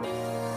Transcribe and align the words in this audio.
Thank 0.00 0.42
you. 0.42 0.47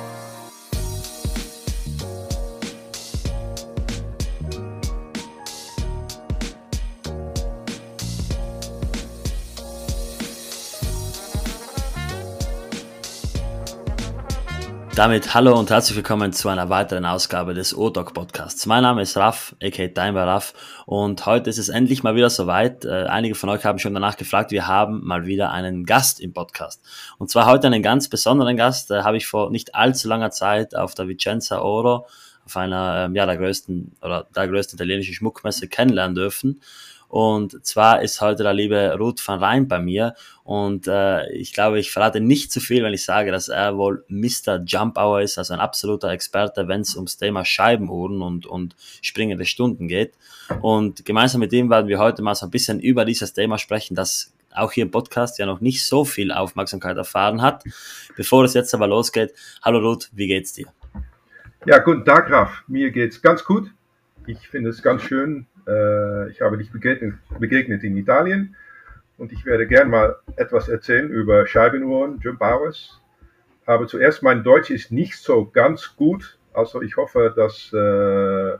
Damit 15.01 15.33
hallo 15.33 15.57
und 15.57 15.71
herzlich 15.71 15.95
willkommen 15.97 16.31
zu 16.31 16.47
einer 16.47 16.69
weiteren 16.69 17.05
Ausgabe 17.05 17.55
des 17.55 17.75
O-Doc 17.75 18.13
Podcasts. 18.13 18.67
Mein 18.67 18.83
Name 18.83 19.01
ist 19.01 19.17
Raff, 19.17 19.55
aka 19.59 19.87
Timer 19.87 20.27
Raff, 20.27 20.53
und 20.85 21.25
heute 21.25 21.49
ist 21.49 21.57
es 21.57 21.69
endlich 21.69 22.03
mal 22.03 22.13
wieder 22.13 22.29
soweit. 22.29 22.85
Äh, 22.85 23.05
einige 23.05 23.33
von 23.33 23.49
euch 23.49 23.65
haben 23.65 23.79
schon 23.79 23.95
danach 23.95 24.15
gefragt, 24.15 24.51
wir 24.51 24.67
haben 24.67 25.03
mal 25.03 25.25
wieder 25.25 25.49
einen 25.49 25.87
Gast 25.87 26.19
im 26.19 26.33
Podcast. 26.33 26.83
Und 27.17 27.31
zwar 27.31 27.47
heute 27.47 27.65
einen 27.65 27.81
ganz 27.81 28.09
besonderen 28.09 28.57
Gast, 28.57 28.91
äh, 28.91 29.01
habe 29.01 29.17
ich 29.17 29.25
vor 29.25 29.49
nicht 29.49 29.73
allzu 29.73 30.07
langer 30.07 30.29
Zeit 30.29 30.75
auf 30.75 30.93
der 30.93 31.07
Vicenza 31.07 31.61
Oro, 31.61 32.05
auf 32.45 32.55
einer 32.55 33.05
ähm, 33.05 33.15
ja, 33.15 33.25
der 33.25 33.37
größten 33.37 33.93
oder 34.03 34.27
der 34.35 34.47
größten 34.47 34.77
italienischen 34.77 35.15
Schmuckmesse 35.15 35.67
kennenlernen 35.67 36.13
dürfen. 36.13 36.61
Und 37.11 37.65
zwar 37.65 38.01
ist 38.01 38.21
heute 38.21 38.43
der 38.43 38.53
liebe 38.53 38.95
Ruth 38.97 39.21
van 39.27 39.43
Rijn 39.43 39.67
bei 39.67 39.79
mir. 39.79 40.15
Und 40.45 40.87
äh, 40.87 41.29
ich 41.33 41.51
glaube, 41.51 41.77
ich 41.77 41.91
verrate 41.91 42.21
nicht 42.21 42.53
zu 42.53 42.61
viel, 42.61 42.83
wenn 42.83 42.93
ich 42.93 43.03
sage, 43.03 43.33
dass 43.33 43.49
er 43.49 43.75
wohl 43.75 44.05
Mr. 44.07 44.61
Jump 44.65 44.97
Hour 44.97 45.19
ist, 45.19 45.37
also 45.37 45.53
ein 45.53 45.59
absoluter 45.59 46.07
Experte, 46.07 46.69
wenn 46.69 46.79
es 46.79 46.95
ums 46.95 47.17
Thema 47.17 47.43
Scheibenuhren 47.43 48.21
und, 48.21 48.45
und 48.45 48.77
springende 49.01 49.43
Stunden 49.43 49.89
geht. 49.89 50.13
Und 50.61 51.03
gemeinsam 51.03 51.41
mit 51.41 51.51
ihm 51.51 51.69
werden 51.69 51.89
wir 51.89 51.99
heute 51.99 52.21
mal 52.21 52.33
so 52.33 52.45
ein 52.45 52.49
bisschen 52.49 52.79
über 52.79 53.03
dieses 53.03 53.33
Thema 53.33 53.57
sprechen, 53.57 53.93
das 53.93 54.31
auch 54.53 54.71
hier 54.71 54.85
im 54.85 54.91
Podcast 54.91 55.37
ja 55.37 55.45
noch 55.45 55.59
nicht 55.59 55.85
so 55.85 56.05
viel 56.05 56.31
Aufmerksamkeit 56.31 56.95
erfahren 56.95 57.41
hat. 57.41 57.65
Bevor 58.15 58.45
es 58.45 58.53
jetzt 58.53 58.73
aber 58.73 58.87
losgeht, 58.87 59.33
hallo 59.61 59.79
Ruth, 59.79 60.09
wie 60.13 60.27
geht's 60.27 60.53
dir? 60.53 60.67
Ja, 61.65 61.79
guten 61.79 62.05
Tag, 62.05 62.27
Graf. 62.27 62.63
Mir 62.69 62.89
geht's 62.89 63.21
ganz 63.21 63.43
gut. 63.43 63.69
Ich 64.27 64.47
finde 64.47 64.69
es 64.69 64.81
ganz 64.81 65.01
schön, 65.01 65.47
äh, 65.67 66.29
ich 66.29 66.41
habe 66.41 66.57
dich 66.57 66.71
begegnet, 66.71 67.15
begegnet, 67.39 67.83
in 67.83 67.97
Italien 67.97 68.55
und 69.17 69.31
ich 69.31 69.45
werde 69.45 69.67
gern 69.67 69.89
mal 69.89 70.15
etwas 70.35 70.67
erzählen 70.67 71.09
über 71.09 71.45
Scheibenuhren, 71.45 72.19
Jump 72.21 72.41
Hours. 72.41 72.99
Aber 73.65 73.87
zuerst, 73.87 74.23
mein 74.23 74.43
Deutsch 74.43 74.69
ist 74.69 74.91
nicht 74.91 75.17
so 75.17 75.45
ganz 75.45 75.95
gut. 75.95 76.37
Also 76.53 76.81
ich 76.81 76.97
hoffe, 76.97 77.33
dass, 77.35 77.71
äh, 77.73 78.57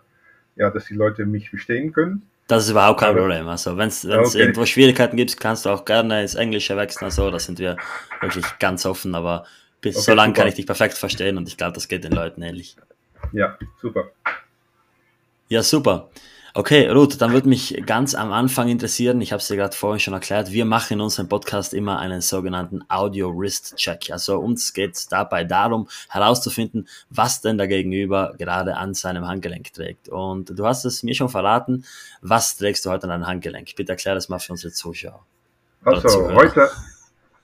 ja, 0.59 0.69
dass 0.69 0.85
die 0.85 0.93
Leute 0.93 1.25
mich 1.25 1.49
verstehen 1.49 1.91
können. 1.91 2.23
Das 2.47 2.65
ist 2.65 2.71
überhaupt 2.71 2.99
kein 2.99 3.15
Problem. 3.15 3.47
Also 3.47 3.77
wenn 3.77 3.87
es 3.87 4.05
okay. 4.05 4.39
irgendwo 4.39 4.65
Schwierigkeiten 4.65 5.15
gibt, 5.15 5.39
kannst 5.39 5.65
du 5.65 5.69
auch 5.69 5.85
gerne 5.85 6.21
ins 6.21 6.35
Englische 6.35 6.75
wechseln. 6.75 7.05
Also, 7.05 7.31
da 7.31 7.39
sind 7.39 7.59
wir 7.59 7.77
wirklich 8.19 8.45
ganz 8.59 8.85
offen. 8.85 9.15
Aber 9.15 9.45
bis 9.81 9.95
okay, 9.95 10.05
so 10.05 10.13
lange 10.13 10.33
kann 10.33 10.47
ich 10.47 10.55
dich 10.55 10.65
perfekt 10.65 10.97
verstehen 10.97 11.37
und 11.37 11.47
ich 11.47 11.57
glaube, 11.57 11.73
das 11.73 11.87
geht 11.87 12.03
den 12.03 12.11
Leuten 12.11 12.41
ähnlich. 12.41 12.75
Ja, 13.31 13.57
super. 13.81 14.11
Ja, 15.47 15.63
super. 15.63 16.09
Okay, 16.53 16.89
Ruth, 16.89 17.21
dann 17.21 17.31
würde 17.31 17.47
mich 17.47 17.81
ganz 17.85 18.13
am 18.13 18.33
Anfang 18.33 18.67
interessieren, 18.67 19.21
ich 19.21 19.31
habe 19.31 19.39
es 19.39 19.47
dir 19.47 19.55
gerade 19.55 19.73
vorhin 19.73 20.01
schon 20.01 20.13
erklärt, 20.13 20.51
wir 20.51 20.65
machen 20.65 20.95
in 20.95 21.01
unserem 21.01 21.29
Podcast 21.29 21.73
immer 21.73 21.99
einen 21.99 22.19
sogenannten 22.19 22.81
Audio-Wrist-Check. 22.89 24.11
Also 24.11 24.37
uns 24.37 24.73
geht 24.73 24.95
es 24.95 25.07
dabei 25.07 25.45
darum, 25.45 25.87
herauszufinden, 26.09 26.89
was 27.09 27.39
denn 27.39 27.57
der 27.57 27.69
Gegenüber 27.69 28.33
gerade 28.37 28.75
an 28.75 28.93
seinem 28.93 29.29
Handgelenk 29.29 29.71
trägt. 29.71 30.09
Und 30.09 30.59
du 30.59 30.65
hast 30.65 30.83
es 30.83 31.03
mir 31.03 31.15
schon 31.15 31.29
verraten, 31.29 31.85
was 32.21 32.57
trägst 32.57 32.85
du 32.85 32.89
heute 32.89 33.03
an 33.03 33.11
deinem 33.11 33.27
Handgelenk? 33.27 33.73
Bitte 33.77 33.93
erklär 33.93 34.15
das 34.15 34.27
mal 34.27 34.39
für 34.39 34.51
unsere 34.51 34.73
Zuschauer. 34.73 35.25
Also 35.85 36.33
heute, 36.33 36.69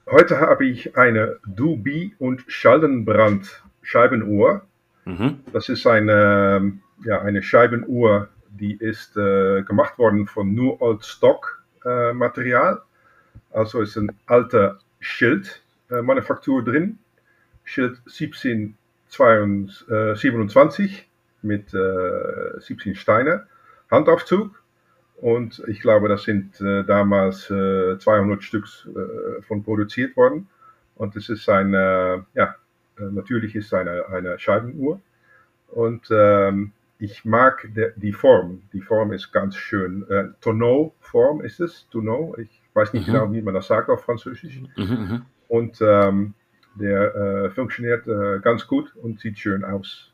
heute 0.05 0.39
habe 0.41 0.67
ich 0.67 0.97
eine 0.97 1.37
Dubi 1.47 2.13
und 2.19 2.43
Schallenbrand 2.47 3.63
Scheibenuhr. 3.81 4.63
Mhm. 5.05 5.39
Das 5.53 5.69
ist 5.69 5.87
eine, 5.87 6.73
ja, 7.05 7.21
eine 7.21 7.41
Scheibenuhr, 7.41 8.27
die 8.49 8.75
ist 8.75 9.15
äh, 9.17 9.63
gemacht 9.63 9.97
worden 9.97 10.27
von 10.27 10.53
nur 10.53 10.79
Old 10.81 11.03
Stock 11.05 11.63
äh, 11.85 12.11
Material. 12.13 12.81
Also 13.51 13.81
ist 13.81 13.97
ein 13.97 14.11
alter 14.25 14.79
Schildmanufaktur 14.99 16.61
äh, 16.61 16.65
drin. 16.65 16.99
Schild 17.63 17.99
1727 18.05 19.89
äh, 19.89 21.05
mit 21.41 21.69
17 21.69 22.91
äh, 22.91 22.95
Steine. 22.95 23.47
Handaufzug. 23.89 24.61
Und 25.17 25.63
ich 25.67 25.81
glaube, 25.81 26.09
das 26.09 26.23
sind 26.23 26.59
damals 26.59 27.47
200 27.47 28.43
Stück 28.43 28.67
von 29.47 29.63
produziert 29.63 30.15
worden. 30.15 30.47
Und 30.93 31.15
es 31.15 31.29
ist 31.29 31.49
eine, 31.49 32.27
ja, 32.35 32.53
natürlich 32.99 33.55
ist 33.55 33.73
eine, 33.73 34.07
eine 34.09 34.37
Scheibenuhr. 34.37 35.01
Und 35.69 36.07
ähm, 36.11 36.71
ich 36.99 37.25
mag 37.25 37.67
de, 37.75 37.93
die 37.95 38.13
Form. 38.13 38.63
Die 38.73 38.81
Form 38.81 39.11
ist 39.11 39.31
ganz 39.31 39.55
schön. 39.55 40.05
Äh, 40.09 40.25
Tonneau-Form 40.41 41.41
ist 41.41 41.59
es. 41.59 41.87
Tonneau. 41.91 42.35
Ich 42.37 42.61
weiß 42.73 42.93
nicht 42.93 43.07
mhm. 43.07 43.13
genau, 43.13 43.31
wie 43.31 43.41
man 43.41 43.53
das 43.53 43.67
sagt 43.67 43.89
auf 43.89 44.03
Französisch. 44.03 44.61
Mhm, 44.75 44.83
mhm. 44.83 45.25
und 45.47 45.81
ähm, 45.81 46.33
der 46.75 47.15
äh, 47.15 47.49
funktioniert 47.49 48.07
äh, 48.07 48.39
ganz 48.39 48.67
gut 48.67 48.95
und 48.95 49.19
sieht 49.19 49.39
schön 49.39 49.63
aus. 49.63 50.11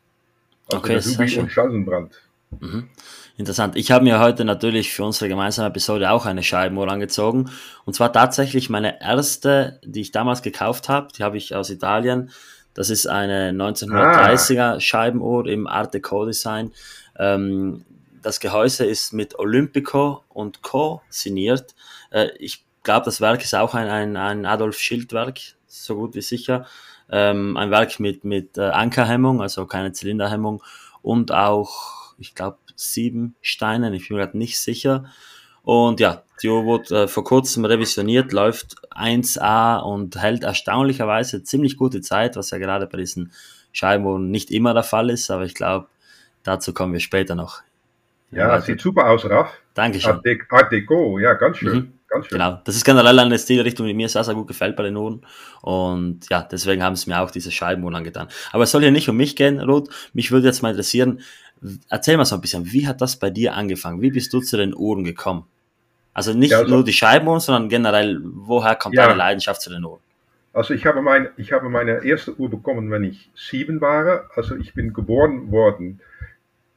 Also 0.66 0.78
okay, 0.78 0.98
sehr 0.98 1.28
schön. 1.28 1.42
und 1.44 1.52
Schanzenbrand. 1.52 2.20
Mhm. 2.60 2.88
Interessant. 3.36 3.76
Ich 3.76 3.90
habe 3.90 4.04
mir 4.04 4.20
heute 4.20 4.44
natürlich 4.44 4.92
für 4.92 5.04
unsere 5.04 5.28
gemeinsame 5.28 5.68
Episode 5.68 6.10
auch 6.10 6.24
eine 6.24 6.42
Scheibenuhr 6.42 6.88
angezogen. 6.88 7.50
Und 7.84 7.94
zwar 7.94 8.12
tatsächlich 8.12 8.70
meine 8.70 9.00
erste, 9.02 9.80
die 9.84 10.02
ich 10.02 10.12
damals 10.12 10.42
gekauft 10.42 10.88
habe. 10.88 11.08
Die 11.16 11.22
habe 11.22 11.36
ich 11.36 11.54
aus 11.54 11.70
Italien. 11.70 12.30
Das 12.74 12.90
ist 12.90 13.06
eine 13.06 13.50
1930er 13.52 14.76
ah. 14.76 14.80
Scheibenuhr 14.80 15.46
im 15.46 15.66
Art 15.66 15.94
Deco 15.94 16.26
Design. 16.26 16.72
Ähm, 17.18 17.84
das 18.22 18.40
Gehäuse 18.40 18.84
ist 18.84 19.12
mit 19.12 19.38
Olympico 19.38 20.24
und 20.28 20.62
Co. 20.62 21.02
signiert. 21.08 21.74
Äh, 22.10 22.30
ich 22.38 22.64
glaube, 22.82 23.04
das 23.04 23.20
Werk 23.20 23.42
ist 23.42 23.54
auch 23.54 23.74
ein, 23.74 23.88
ein, 23.88 24.16
ein 24.16 24.46
Adolf 24.46 24.78
Schild-Werk, 24.78 25.38
so 25.66 25.96
gut 25.96 26.14
wie 26.14 26.22
sicher. 26.22 26.66
Ähm, 27.10 27.56
ein 27.56 27.70
Werk 27.70 28.00
mit, 28.00 28.24
mit 28.24 28.56
äh, 28.58 28.62
Ankerhemmung, 28.62 29.42
also 29.42 29.66
keine 29.66 29.92
Zylinderhemmung 29.92 30.62
und 31.02 31.32
auch, 31.32 32.14
ich 32.18 32.34
glaube, 32.34 32.58
sieben 32.76 33.36
Steinen, 33.42 33.92
ich 33.94 34.08
bin 34.08 34.16
mir 34.16 34.24
gerade 34.24 34.38
nicht 34.38 34.58
sicher. 34.58 35.04
Und 35.64 35.98
ja, 35.98 36.22
die 36.42 36.48
Uhr 36.48 36.64
wurde 36.64 37.02
äh, 37.02 37.08
vor 37.08 37.24
kurzem 37.24 37.64
revisioniert, 37.64 38.32
läuft 38.32 38.76
1A 38.90 39.80
und 39.80 40.20
hält 40.20 40.44
erstaunlicherweise 40.44 41.42
ziemlich 41.42 41.76
gute 41.76 42.00
Zeit, 42.00 42.36
was 42.36 42.50
ja 42.50 42.58
gerade 42.58 42.86
bei 42.86 42.98
diesen 42.98 43.32
Scheibenuhren 43.72 44.30
nicht 44.30 44.50
immer 44.50 44.74
der 44.74 44.82
Fall 44.82 45.10
ist, 45.10 45.30
aber 45.30 45.44
ich 45.44 45.54
glaube, 45.54 45.88
dazu 46.42 46.72
kommen 46.72 46.92
wir 46.92 47.00
später 47.00 47.34
noch. 47.34 47.62
Ja, 48.30 48.48
ja 48.48 48.60
sieht 48.60 48.80
super 48.80 49.08
aus, 49.08 49.24
Raff. 49.24 49.52
Dankeschön. 49.74 50.12
Art, 50.12 50.24
De 50.24 50.38
Art 50.50 50.72
Deco, 50.72 51.18
ja, 51.18 51.34
ganz 51.34 51.58
schön. 51.58 51.76
Mhm. 51.76 51.92
Ganz 52.08 52.26
schön. 52.26 52.38
Genau, 52.38 52.60
das 52.64 52.76
ist 52.76 52.84
generell 52.84 53.18
eine 53.18 53.38
Stilrichtung, 53.38 53.86
die 53.86 53.94
mir 53.94 54.08
sehr, 54.08 54.22
sehr 54.22 54.34
gut 54.34 54.46
gefällt 54.46 54.76
bei 54.76 54.84
den 54.84 54.96
Uhren. 54.96 55.26
Und 55.62 56.28
ja, 56.30 56.42
deswegen 56.42 56.82
haben 56.82 56.92
es 56.92 57.06
mir 57.06 57.20
auch 57.20 57.30
diese 57.30 57.50
Scheibenuhren 57.50 57.96
angetan. 57.96 58.28
Aber 58.52 58.64
es 58.64 58.70
soll 58.70 58.82
hier 58.82 58.92
nicht 58.92 59.08
um 59.08 59.16
mich 59.16 59.34
gehen, 59.34 59.60
Ruth. 59.60 59.88
Mich 60.12 60.30
würde 60.30 60.46
jetzt 60.46 60.62
mal 60.62 60.70
interessieren, 60.70 61.20
erzähl 61.88 62.16
mal 62.16 62.24
so 62.24 62.36
ein 62.36 62.40
bisschen, 62.40 62.70
wie 62.72 62.86
hat 62.86 63.00
das 63.00 63.16
bei 63.16 63.30
dir 63.30 63.54
angefangen? 63.54 64.00
Wie 64.00 64.10
bist 64.10 64.32
du 64.32 64.40
zu 64.40 64.56
den 64.56 64.76
Uhren 64.76 65.02
gekommen? 65.02 65.46
Also 66.14 66.32
nicht 66.32 66.52
ja, 66.52 66.60
also, 66.60 66.74
nur 66.74 66.84
die 66.84 66.92
Scheibenuhren, 66.92 67.40
sondern 67.40 67.68
generell, 67.68 68.20
woher 68.22 68.76
kommt 68.76 68.94
ja, 68.94 69.06
deine 69.06 69.18
Leidenschaft 69.18 69.60
zu 69.60 69.70
den 69.70 69.84
Uhren? 69.84 70.00
Also 70.52 70.72
ich 70.72 70.86
habe, 70.86 71.02
mein, 71.02 71.28
ich 71.36 71.52
habe 71.52 71.68
meine 71.68 72.04
erste 72.04 72.38
Uhr 72.38 72.48
bekommen, 72.48 72.90
wenn 72.90 73.02
ich 73.02 73.30
sieben 73.34 73.80
war. 73.80 74.30
Also 74.36 74.54
ich 74.54 74.72
bin 74.72 74.92
geboren 74.92 75.50
worden 75.50 76.00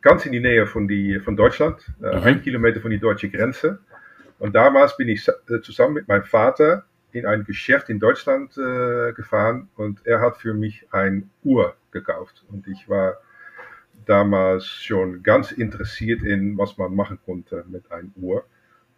ganz 0.01 0.25
in 0.25 0.31
die 0.31 0.39
Nähe 0.39 0.65
von, 0.65 0.87
die, 0.87 1.19
von 1.19 1.35
Deutschland, 1.35 1.81
äh, 2.01 2.15
mhm. 2.15 2.23
ein 2.23 2.41
Kilometer 2.41 2.81
von 2.81 2.91
die 2.91 2.99
deutsche 2.99 3.29
Grenze. 3.29 3.79
Und 4.39 4.55
damals 4.55 4.97
bin 4.97 5.09
ich 5.09 5.27
äh, 5.27 5.61
zusammen 5.61 5.95
mit 5.95 6.07
meinem 6.07 6.23
Vater 6.23 6.85
in 7.11 7.25
ein 7.25 7.43
Geschäft 7.43 7.89
in 7.89 7.99
Deutschland 7.99 8.57
äh, 8.57 9.13
gefahren 9.13 9.69
und 9.75 10.06
er 10.06 10.19
hat 10.19 10.38
für 10.38 10.53
mich 10.53 10.88
ein 10.91 11.29
Uhr 11.44 11.75
gekauft. 11.91 12.45
Und 12.50 12.67
ich 12.67 12.88
war 12.88 13.17
damals 14.06 14.65
schon 14.65 15.23
ganz 15.23 15.51
interessiert 15.51 16.21
in, 16.21 16.57
was 16.57 16.77
man 16.77 16.95
machen 16.95 17.19
konnte 17.25 17.65
mit 17.67 17.91
einer 17.91 18.09
Uhr. 18.15 18.44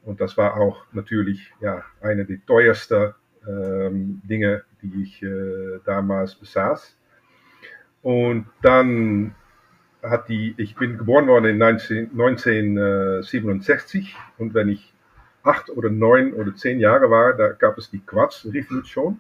Und 0.03 0.21
das 0.21 0.37
war 0.37 0.57
auch 0.57 0.85
natürlich 0.91 1.51
ja, 1.61 1.83
eine 2.01 2.25
der 2.25 2.37
teuersten 2.45 3.13
ähm, 3.47 4.21
Dinge, 4.23 4.63
die 4.81 5.03
ich 5.03 5.23
äh, 5.23 5.79
damals 5.85 6.35
besaß. 6.35 6.95
Und 8.01 8.47
dann 8.61 9.35
hat 10.01 10.29
die, 10.29 10.53
ich 10.57 10.75
bin 10.75 10.97
geboren 10.97 11.27
worden 11.27 11.45
in 11.45 11.57
19, 11.57 12.11
1967 12.11 14.15
und 14.37 14.53
wenn 14.53 14.69
ich 14.69 14.93
acht 15.43 15.69
oder 15.69 15.89
neun 15.89 16.33
oder 16.33 16.55
zehn 16.55 16.79
Jahre 16.79 17.09
war, 17.09 17.33
da 17.33 17.49
gab 17.49 17.77
es 17.77 17.89
die 17.89 17.99
Quarz-Revolution 17.99 19.19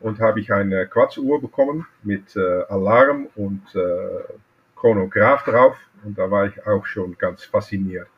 und 0.00 0.20
habe 0.20 0.40
ich 0.40 0.52
eine 0.52 0.86
Quarzuhr 0.86 1.40
bekommen 1.40 1.86
mit 2.02 2.36
äh, 2.36 2.62
Alarm 2.68 3.28
und 3.34 3.62
äh, 3.74 4.22
Chronograph 4.76 5.44
drauf 5.44 5.76
und 6.04 6.16
da 6.16 6.30
war 6.30 6.46
ich 6.46 6.64
auch 6.66 6.86
schon 6.86 7.18
ganz 7.18 7.44
fasziniert. 7.44 8.08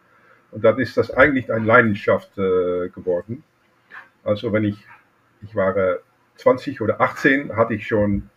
Und 0.52 0.64
dann 0.64 0.78
ist 0.78 0.96
das 0.96 1.10
eigentlich 1.10 1.52
eine 1.52 1.64
Leidenschaft 1.64 2.36
äh, 2.38 2.88
geworden. 2.88 3.44
Also 4.24 4.52
wenn 4.52 4.64
ich, 4.64 4.86
ich 5.42 5.54
war 5.54 5.74
20 6.36 6.80
oder 6.80 7.00
18, 7.00 7.56
hatte 7.56 7.74
ich 7.74 7.86
schon 7.86 8.28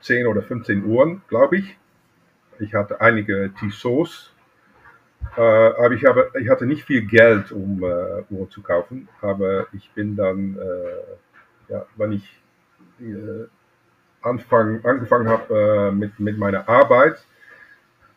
10 0.00 0.26
oder 0.26 0.42
15 0.42 0.84
Uhren, 0.84 1.22
glaube 1.28 1.58
ich. 1.58 1.78
Ich 2.58 2.74
hatte 2.74 3.00
einige 3.00 3.52
Tissot, 3.58 4.32
äh, 5.36 5.40
aber 5.40 5.92
ich, 5.92 6.04
habe, 6.04 6.30
ich 6.40 6.48
hatte 6.48 6.66
nicht 6.66 6.84
viel 6.84 7.02
Geld, 7.06 7.52
um 7.52 7.82
äh, 7.82 8.22
Uhren 8.30 8.50
zu 8.50 8.62
kaufen. 8.62 9.08
Aber 9.20 9.66
ich 9.72 9.90
bin 9.92 10.16
dann, 10.16 10.58
äh, 10.58 11.72
ja, 11.72 11.86
wenn 11.96 12.12
ich 12.12 12.42
äh, 13.00 13.46
Anfang, 14.22 14.84
angefangen 14.84 15.28
habe 15.28 15.90
äh, 15.90 15.92
mit, 15.92 16.20
mit 16.20 16.36
meiner 16.36 16.68
Arbeit, 16.68 17.24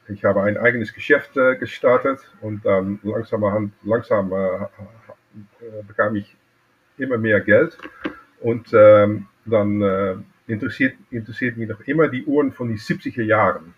ich 0.08 0.24
habe 0.26 0.42
ein 0.44 0.58
eigenes 0.58 0.94
Geschäft 0.94 1.38
äh, 1.38 1.56
gestartet 1.56 2.20
und 2.42 2.66
dann 2.66 3.00
langsam, 3.04 3.72
langsam 3.84 4.30
bekam 5.88 6.16
ich 6.16 6.36
immer 6.98 7.18
mehr 7.18 7.42
Geld. 7.42 7.78
Und 8.40 8.68
ähm, 8.74 9.28
dann 9.46 9.82
äh, 9.82 10.16
interessiert, 10.48 10.96
interessiert 11.12 11.58
mich 11.58 11.70
noch 11.70 11.82
immer 11.82 12.08
die 12.08 12.26
Uhren 12.26 12.52
von 12.52 12.68
den 12.68 12.78
70er 12.78 13.24
Jahren. 13.24 13.74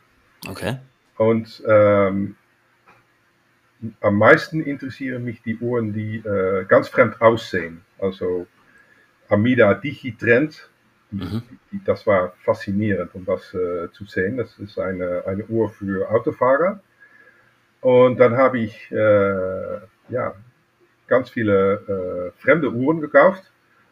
Okay. 0.48 0.78
Und 1.18 1.64
ähm, 1.68 2.36
am 4.02 4.18
meisten 4.18 4.62
interessieren 4.62 5.24
mich 5.24 5.42
die 5.42 5.58
Uhren, 5.58 5.94
die 5.94 6.18
äh, 6.18 6.66
ganz 6.66 6.88
fremd 6.88 7.22
aussehen. 7.22 7.82
Also 8.00 8.48
Amida 9.30 9.74
Digitrend, 9.74 10.70
mhm. 11.12 11.42
das 11.86 12.06
war 12.08 12.34
faszinierend, 12.44 13.14
um 13.14 13.26
das 13.26 13.54
äh, 13.54 13.90
zu 13.92 14.06
sehen. 14.06 14.38
Das 14.38 14.58
ist 14.60 14.80
eine, 14.80 15.24
eine 15.26 15.46
Uhr 15.46 15.70
für 15.70 16.10
Autofahrer. 16.10 16.82
Und 17.82 18.20
dann 18.20 18.36
habe 18.36 18.60
ich 18.60 18.92
äh, 18.92 19.78
ja, 20.10 20.34
ganz 21.08 21.30
viele 21.30 22.32
äh, 22.36 22.42
fremde 22.42 22.72
Uhren 22.72 23.02
gekauft. 23.02 23.52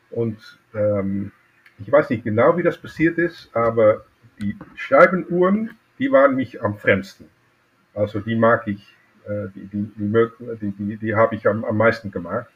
Und 0.09 0.37
ähm, 0.73 1.31
ich 1.79 1.91
weiß 1.91 2.09
nicht 2.09 2.23
genau, 2.23 2.57
wie 2.57 2.63
das 2.63 2.77
passiert 2.77 3.17
ist, 3.17 3.55
aber 3.55 4.05
die 4.41 4.57
Scheibenuhren, 4.75 5.71
die 5.99 6.11
waren 6.11 6.35
mich 6.35 6.61
am 6.61 6.77
fremdsten. 6.77 7.27
Also 7.93 8.19
die 8.19 8.35
mag 8.35 8.67
ich, 8.67 8.95
äh, 9.27 9.47
die, 9.55 9.67
die, 9.67 9.91
die, 9.95 10.71
die, 10.71 10.97
die 10.97 11.15
habe 11.15 11.35
ich 11.35 11.47
am, 11.47 11.63
am 11.63 11.77
meisten 11.77 12.11
gemacht. 12.11 12.47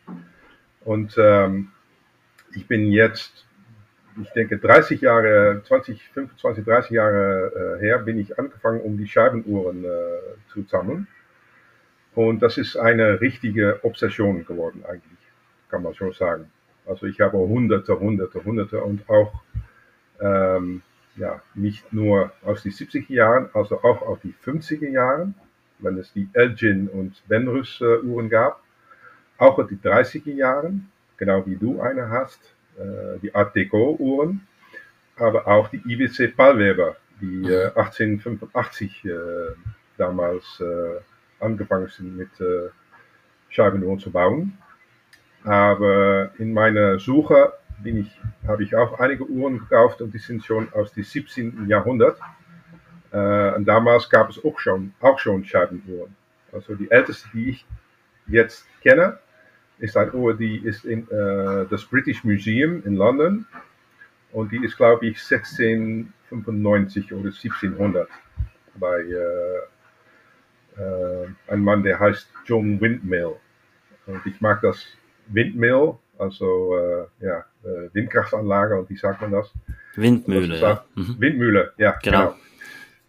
Und 0.81 1.15
ähm, 1.17 1.69
ich 2.53 2.67
bin 2.67 2.91
jetzt, 2.91 3.45
ich 4.21 4.29
denke 4.31 4.57
30 4.57 5.01
Jahre, 5.01 5.61
20, 5.65 6.09
25, 6.09 6.65
30 6.65 6.91
Jahre 6.91 7.77
äh, 7.77 7.81
her, 7.81 7.99
bin 7.99 8.17
ich 8.19 8.37
angefangen, 8.37 8.81
um 8.81 8.97
die 8.97 9.07
Scheibenuhren 9.07 9.83
äh, 9.83 9.89
zu 10.51 10.63
sammeln. 10.63 11.07
Und 12.15 12.41
das 12.41 12.57
ist 12.57 12.77
eine 12.77 13.21
richtige 13.21 13.79
Obsession 13.83 14.45
geworden 14.45 14.83
eigentlich, 14.87 15.19
kann 15.69 15.83
man 15.83 15.93
schon 15.93 16.13
sagen. 16.13 16.51
Also 16.85 17.05
ich 17.05 17.21
habe 17.21 17.37
hunderte, 17.37 17.99
hunderte, 17.99 18.43
hunderte 18.43 18.81
und 18.81 19.07
auch 19.07 19.33
ähm, 20.19 20.81
ja, 21.15 21.41
nicht 21.53 21.91
nur 21.93 22.31
aus 22.43 22.63
den 22.63 22.71
70er 22.71 23.13
Jahren, 23.13 23.49
also 23.53 23.83
auch 23.83 24.01
aus 24.01 24.19
die 24.23 24.33
50er 24.33 24.89
Jahren, 24.89 25.35
wenn 25.79 25.97
es 25.97 26.11
die 26.13 26.29
Elgin 26.33 26.87
und 26.87 27.21
Benrus 27.27 27.81
äh, 27.81 27.99
Uhren 27.99 28.29
gab, 28.29 28.63
auch 29.37 29.59
aus 29.59 29.67
die 29.67 29.77
30er 29.77 30.33
Jahren, 30.33 30.89
genau 31.17 31.45
wie 31.45 31.55
du 31.55 31.81
eine 31.81 32.09
hast, 32.09 32.39
die 33.21 33.33
Art 33.33 33.55
Deco 33.55 33.95
Uhren, 33.99 34.47
aber 35.15 35.47
auch 35.47 35.69
die 35.69 35.81
IWC 35.85 36.35
Pallweber, 36.35 36.97
die 37.21 37.43
äh, 37.49 37.67
1885 37.75 39.05
äh, 39.05 39.11
damals 39.97 40.59
äh, 40.59 41.43
angefangen 41.43 41.87
sind 41.87 42.15
mit 42.17 42.29
äh, 42.39 42.69
Scheibenuhren 43.49 43.99
zu 43.99 44.11
bauen. 44.11 44.57
Aber 45.43 46.31
in 46.37 46.53
meiner 46.53 46.99
Suche 46.99 47.53
bin 47.81 47.97
ich, 47.97 48.21
habe 48.47 48.63
ich 48.63 48.75
auch 48.75 48.99
einige 48.99 49.25
Uhren 49.25 49.59
gekauft 49.59 50.01
und 50.01 50.13
die 50.13 50.19
sind 50.19 50.43
schon 50.43 50.71
aus 50.73 50.93
dem 50.93 51.03
17. 51.03 51.67
Jahrhundert. 51.67 52.19
Äh, 53.11 53.53
und 53.55 53.65
damals 53.65 54.09
gab 54.09 54.29
es 54.29 54.43
auch 54.43 54.59
schon, 54.59 54.93
auch 54.99 55.19
schon 55.19 55.45
Scheibenuhren. 55.45 56.15
Also 56.51 56.75
die 56.75 56.89
älteste, 56.91 57.29
die 57.33 57.49
ich 57.49 57.65
jetzt 58.27 58.65
kenne, 58.81 59.19
ist 59.79 59.97
eine 59.97 60.11
Uhr, 60.13 60.35
die 60.35 60.57
ist 60.57 60.85
in 60.85 61.09
äh, 61.09 61.65
das 61.69 61.85
British 61.85 62.23
Museum 62.23 62.83
in 62.85 62.95
London. 62.95 63.45
Und 64.31 64.51
die 64.51 64.63
ist, 64.63 64.77
glaube 64.77 65.07
ich, 65.07 65.17
1695 65.19 67.13
oder 67.13 67.29
1700 67.29 68.09
bei 68.75 69.01
äh, 69.01 69.57
äh, 70.81 71.27
ein 71.47 71.61
Mann, 71.61 71.83
der 71.83 71.99
heißt 71.99 72.29
John 72.45 72.79
Windmill. 72.79 73.35
Und 74.05 74.25
ich 74.25 74.39
mag 74.41 74.61
das 74.61 74.85
Windmill, 75.27 75.95
also 76.17 76.77
äh, 76.77 77.25
ja, 77.25 77.45
äh, 77.63 77.89
Windkraftanlage 77.93 78.79
und 78.79 78.89
wie 78.89 78.97
sagt 78.97 79.21
man 79.21 79.31
das? 79.31 79.53
Windmühle, 79.95 80.47
das 80.47 80.61
ja. 80.61 80.85
Mhm. 80.95 81.15
Windmühle, 81.19 81.73
ja, 81.77 81.97
genau. 82.03 82.17
genau. 82.19 82.35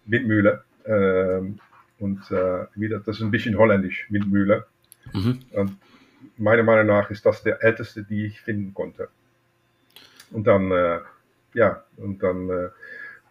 Windmühle. 0.06 0.64
Ähm, 0.86 1.58
und 1.98 2.30
äh, 2.30 2.66
wieder, 2.74 3.00
das 3.00 3.16
ist 3.16 3.22
ein 3.22 3.30
bisschen 3.30 3.58
holländisch, 3.58 4.06
Windmühle. 4.10 4.66
Mhm. 5.12 5.40
Und 5.52 5.76
meiner 6.36 6.62
Meinung 6.62 6.86
nach 6.86 7.10
ist 7.10 7.26
das 7.26 7.42
der 7.42 7.62
älteste, 7.62 8.04
die 8.04 8.26
ich 8.26 8.40
finden 8.40 8.74
konnte. 8.74 9.08
Und 10.30 10.46
dann, 10.46 10.70
äh, 10.70 11.00
ja, 11.54 11.84
und 11.96 12.22
dann 12.22 12.50
äh, 12.50 12.68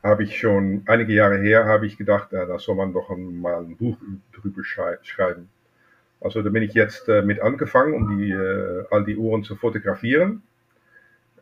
habe 0.03 0.23
ich 0.23 0.39
schon 0.39 0.83
einige 0.87 1.13
Jahre 1.13 1.37
her, 1.37 1.65
habe 1.65 1.85
ich 1.85 1.97
gedacht, 1.97 2.31
ja, 2.31 2.45
da 2.45 2.59
soll 2.59 2.75
man 2.75 2.93
doch 2.93 3.09
mal 3.15 3.57
ein 3.57 3.75
Buch 3.77 3.97
drüber 4.33 4.63
schreiben. 4.63 5.49
Also 6.19 6.41
da 6.41 6.49
bin 6.49 6.63
ich 6.63 6.73
jetzt 6.73 7.07
äh, 7.09 7.21
mit 7.21 7.41
angefangen, 7.41 7.93
um 7.93 8.17
die, 8.17 8.31
äh, 8.31 8.85
all 8.89 9.05
die 9.05 9.17
Uhren 9.17 9.43
zu 9.43 9.55
fotografieren. 9.55 10.41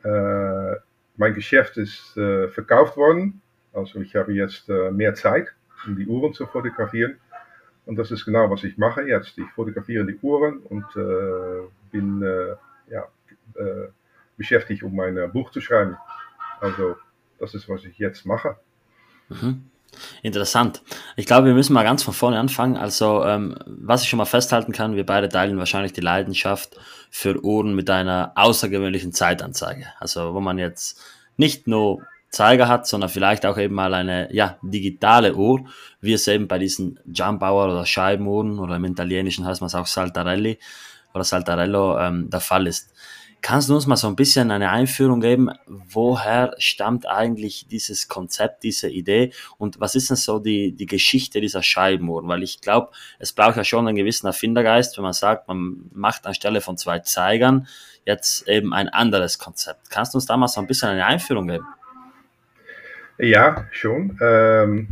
Äh, 0.03 0.75
mein 1.17 1.33
Geschäft 1.33 1.77
ist 1.77 2.17
äh, 2.17 2.49
verkauft 2.49 2.97
worden, 2.97 3.41
also 3.73 4.01
ich 4.01 4.15
habe 4.15 4.33
jetzt 4.33 4.69
mehr 4.69 5.15
Zeit, 5.15 5.53
um 5.85 5.95
die 5.95 6.07
Uhren 6.07 6.33
zu 6.33 6.45
fotografieren. 6.45 7.17
Und 7.85 7.97
das 7.97 8.11
ist 8.11 8.25
genau, 8.25 8.49
was 8.49 8.63
ich 8.63 8.77
mache 8.77 9.03
jetzt. 9.03 9.37
Ich 9.37 9.49
fotografiere 9.55 10.05
die 10.05 10.17
Uhren 10.21 10.59
und 10.59 10.85
äh, 10.95 11.67
bin 11.91 12.21
ja, 12.89 13.07
beschäftigt, 14.37 14.83
um 14.83 14.95
mein 14.95 15.31
Buch 15.31 15.51
zu 15.51 15.61
schreiben. 15.61 15.97
Also 16.59 16.95
das 17.39 17.53
ist, 17.53 17.69
was 17.69 17.83
ich 17.85 17.97
jetzt 17.97 18.25
mache. 18.25 18.57
Mhm. 19.29 19.65
Interessant. 20.21 20.81
Ich 21.15 21.25
glaube, 21.25 21.47
wir 21.47 21.53
müssen 21.53 21.73
mal 21.73 21.83
ganz 21.83 22.03
von 22.03 22.13
vorne 22.13 22.39
anfangen. 22.39 22.75
Also, 22.75 23.23
ähm, 23.23 23.55
was 23.65 24.03
ich 24.03 24.09
schon 24.09 24.17
mal 24.17 24.25
festhalten 24.25 24.71
kann, 24.71 24.95
wir 24.95 25.05
beide 25.05 25.29
teilen 25.29 25.57
wahrscheinlich 25.57 25.93
die 25.93 26.01
Leidenschaft 26.01 26.77
für 27.09 27.41
Uhren 27.43 27.75
mit 27.75 27.89
einer 27.89 28.33
außergewöhnlichen 28.35 29.13
Zeitanzeige. 29.13 29.85
Also, 29.99 30.33
wo 30.33 30.41
man 30.41 30.57
jetzt 30.57 31.01
nicht 31.37 31.67
nur 31.67 32.01
Zeiger 32.29 32.67
hat, 32.67 32.87
sondern 32.87 33.09
vielleicht 33.09 33.45
auch 33.45 33.57
eben 33.57 33.75
mal 33.75 33.93
eine 33.93 34.33
ja, 34.33 34.57
digitale 34.61 35.35
Uhr, 35.35 35.65
wie 36.01 36.13
es 36.13 36.27
eben 36.27 36.47
bei 36.47 36.59
diesen 36.59 36.99
Jumpauer 37.05 37.65
oder 37.65 37.85
Scheibenuhren 37.85 38.59
oder 38.59 38.75
im 38.75 38.85
Italienischen 38.85 39.45
heißt 39.45 39.61
man 39.61 39.67
es 39.67 39.75
auch 39.75 39.87
Saltarelli 39.87 40.59
oder 41.13 41.23
Saltarello 41.23 41.97
ähm, 41.97 42.29
der 42.29 42.41
Fall 42.41 42.67
ist. 42.67 42.93
Kannst 43.41 43.69
du 43.69 43.75
uns 43.75 43.85
mal 43.85 43.95
so 43.95 44.07
ein 44.07 44.15
bisschen 44.15 44.49
eine 44.49 44.71
Einführung 44.71 45.21
geben? 45.21 45.51
Woher 45.67 46.55
stammt 46.57 47.07
eigentlich 47.07 47.67
dieses 47.67 48.07
Konzept, 48.07 48.63
diese 48.63 48.89
Idee 48.89 49.33
und 49.59 49.79
was 49.79 49.93
ist 49.93 50.09
denn 50.09 50.17
so 50.17 50.39
die, 50.39 50.71
die 50.71 50.87
Geschichte 50.87 51.41
dieser 51.41 51.61
Scheibenuhren? 51.61 52.27
Weil 52.27 52.41
ich 52.41 52.59
glaube, 52.59 52.89
es 53.19 53.33
braucht 53.33 53.55
ja 53.55 53.63
schon 53.63 53.87
einen 53.87 53.97
gewissen 53.97 54.25
Erfindergeist, 54.25 54.97
wenn 54.97 55.03
man 55.03 55.13
sagt, 55.13 55.47
man 55.47 55.91
macht 55.93 56.25
anstelle 56.25 56.59
von 56.59 56.75
zwei 56.75 56.99
Zeigern 56.99 57.67
jetzt 58.03 58.47
eben 58.47 58.73
ein 58.73 58.89
anderes 58.89 59.37
Konzept. 59.37 59.91
Kannst 59.91 60.15
du 60.15 60.17
uns 60.17 60.25
da 60.25 60.37
mal 60.37 60.47
so 60.47 60.59
ein 60.59 60.67
bisschen 60.67 60.89
eine 60.89 61.05
Einführung 61.05 61.47
geben? 61.47 61.65
Ja, 63.17 63.67
schon. 63.71 64.17
Ähm, 64.21 64.87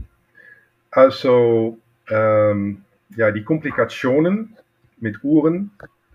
also, 0.92 1.78
ähm, 2.10 2.84
ja, 3.16 3.32
die 3.32 3.44
Komplikationen 3.44 4.58
mit 5.00 5.24
Uhren 5.24 5.72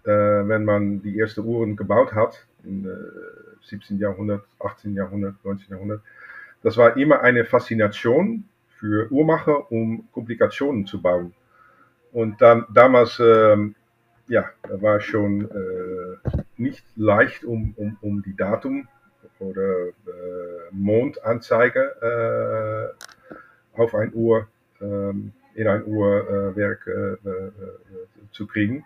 äh, 0.09 0.49
wenn 0.49 0.65
man 0.65 1.03
die 1.03 1.19
ersten 1.19 1.45
Uhren 1.45 1.77
gebaut 1.77 2.15
hat, 2.15 2.47
im 2.65 2.87
äh, 2.87 3.67
17. 3.67 3.99
Jahrhundert, 3.99 4.45
18. 4.59 4.95
Jahrhundert, 4.95 5.35
19. 5.45 5.67
Jahrhundert, 5.71 6.01
das 6.63 6.79
war 6.79 6.97
immer 6.97 7.21
eine 7.21 7.45
Faszination 7.45 8.45
für 8.79 9.11
Uhrmacher, 9.13 9.71
um 9.71 10.09
Komplikationen 10.13 10.87
zu 10.87 11.03
bauen. 11.03 11.35
Und 12.13 12.41
dann 12.41 12.65
damals, 12.73 13.21
ähm, 13.21 13.75
ja, 14.29 14.47
war 14.69 15.01
schon 15.01 15.43
äh, 15.51 16.39
nicht 16.57 16.85
leicht, 16.97 17.45
um, 17.45 17.75
um, 17.77 17.99
um 18.01 18.23
die 18.23 18.35
Datum 18.35 18.89
oder 19.41 19.89
äh, 19.89 19.93
Mondanzeige 20.71 22.95
auf 23.75 23.95
ein 23.95 24.13
Uhr, 24.13 24.49
ähm, 24.81 25.33
in 25.55 25.69
ein 25.69 25.85
Uhrwerk 25.85 26.87
äh, 26.87 27.17
zu 28.33 28.47
kriegen. 28.47 28.85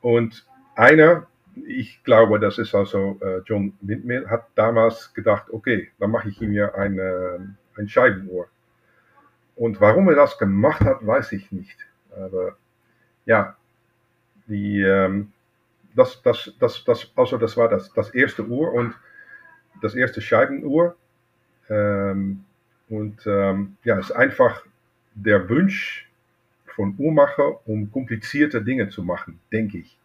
Und 0.00 0.46
einer, 0.74 1.26
ich 1.66 2.02
glaube, 2.04 2.38
das 2.38 2.58
ist 2.58 2.74
also 2.74 3.18
John 3.46 3.72
Windmill, 3.80 4.28
hat 4.28 4.46
damals 4.54 5.14
gedacht, 5.14 5.46
okay, 5.50 5.90
dann 5.98 6.10
mache 6.10 6.28
ich 6.28 6.40
mir 6.40 6.74
eine, 6.74 7.56
ein 7.76 7.88
Scheibenuhr. 7.88 8.46
Und 9.56 9.80
warum 9.80 10.08
er 10.08 10.16
das 10.16 10.38
gemacht 10.38 10.82
hat, 10.82 11.04
weiß 11.04 11.32
ich 11.32 11.50
nicht. 11.50 11.78
Aber 12.14 12.56
ja, 13.24 13.56
die, 14.46 14.80
ähm, 14.80 15.32
das, 15.94 16.22
das, 16.22 16.52
das, 16.60 16.84
das, 16.84 17.10
also 17.16 17.38
das 17.38 17.56
war 17.56 17.68
das, 17.68 17.92
das 17.92 18.10
erste 18.10 18.44
Uhr 18.44 18.72
und 18.72 18.94
das 19.82 19.94
erste 19.94 20.20
Scheibenuhr. 20.20 20.96
Ähm, 21.68 22.44
Und 22.88 23.26
ähm, 23.26 23.76
ja, 23.82 23.98
es 23.98 24.10
ist 24.10 24.16
einfach 24.16 24.62
der 25.14 25.48
Wunsch 25.48 26.08
von 26.66 26.94
Uhrmacher, 26.98 27.66
um 27.66 27.90
komplizierte 27.90 28.62
Dinge 28.62 28.88
zu 28.90 29.02
machen, 29.02 29.40
denke 29.50 29.78
ich. 29.78 29.98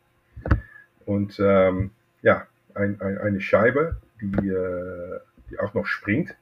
Und 1.06 1.40
ähm, 1.40 1.92
ja, 2.24 2.48
ein, 2.74 3.00
ein, 3.02 3.18
eine 3.20 3.40
Scheibe, 3.40 3.98
die, 4.20 4.50
äh, 4.50 5.20
die 5.50 5.60
auch 5.60 5.76
noch 5.76 5.86
springt, 5.86 6.36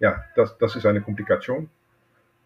ja, 0.00 0.24
das, 0.34 0.58
das 0.58 0.74
ist 0.74 0.86
eine 0.86 1.00
Komplikation. 1.00 1.68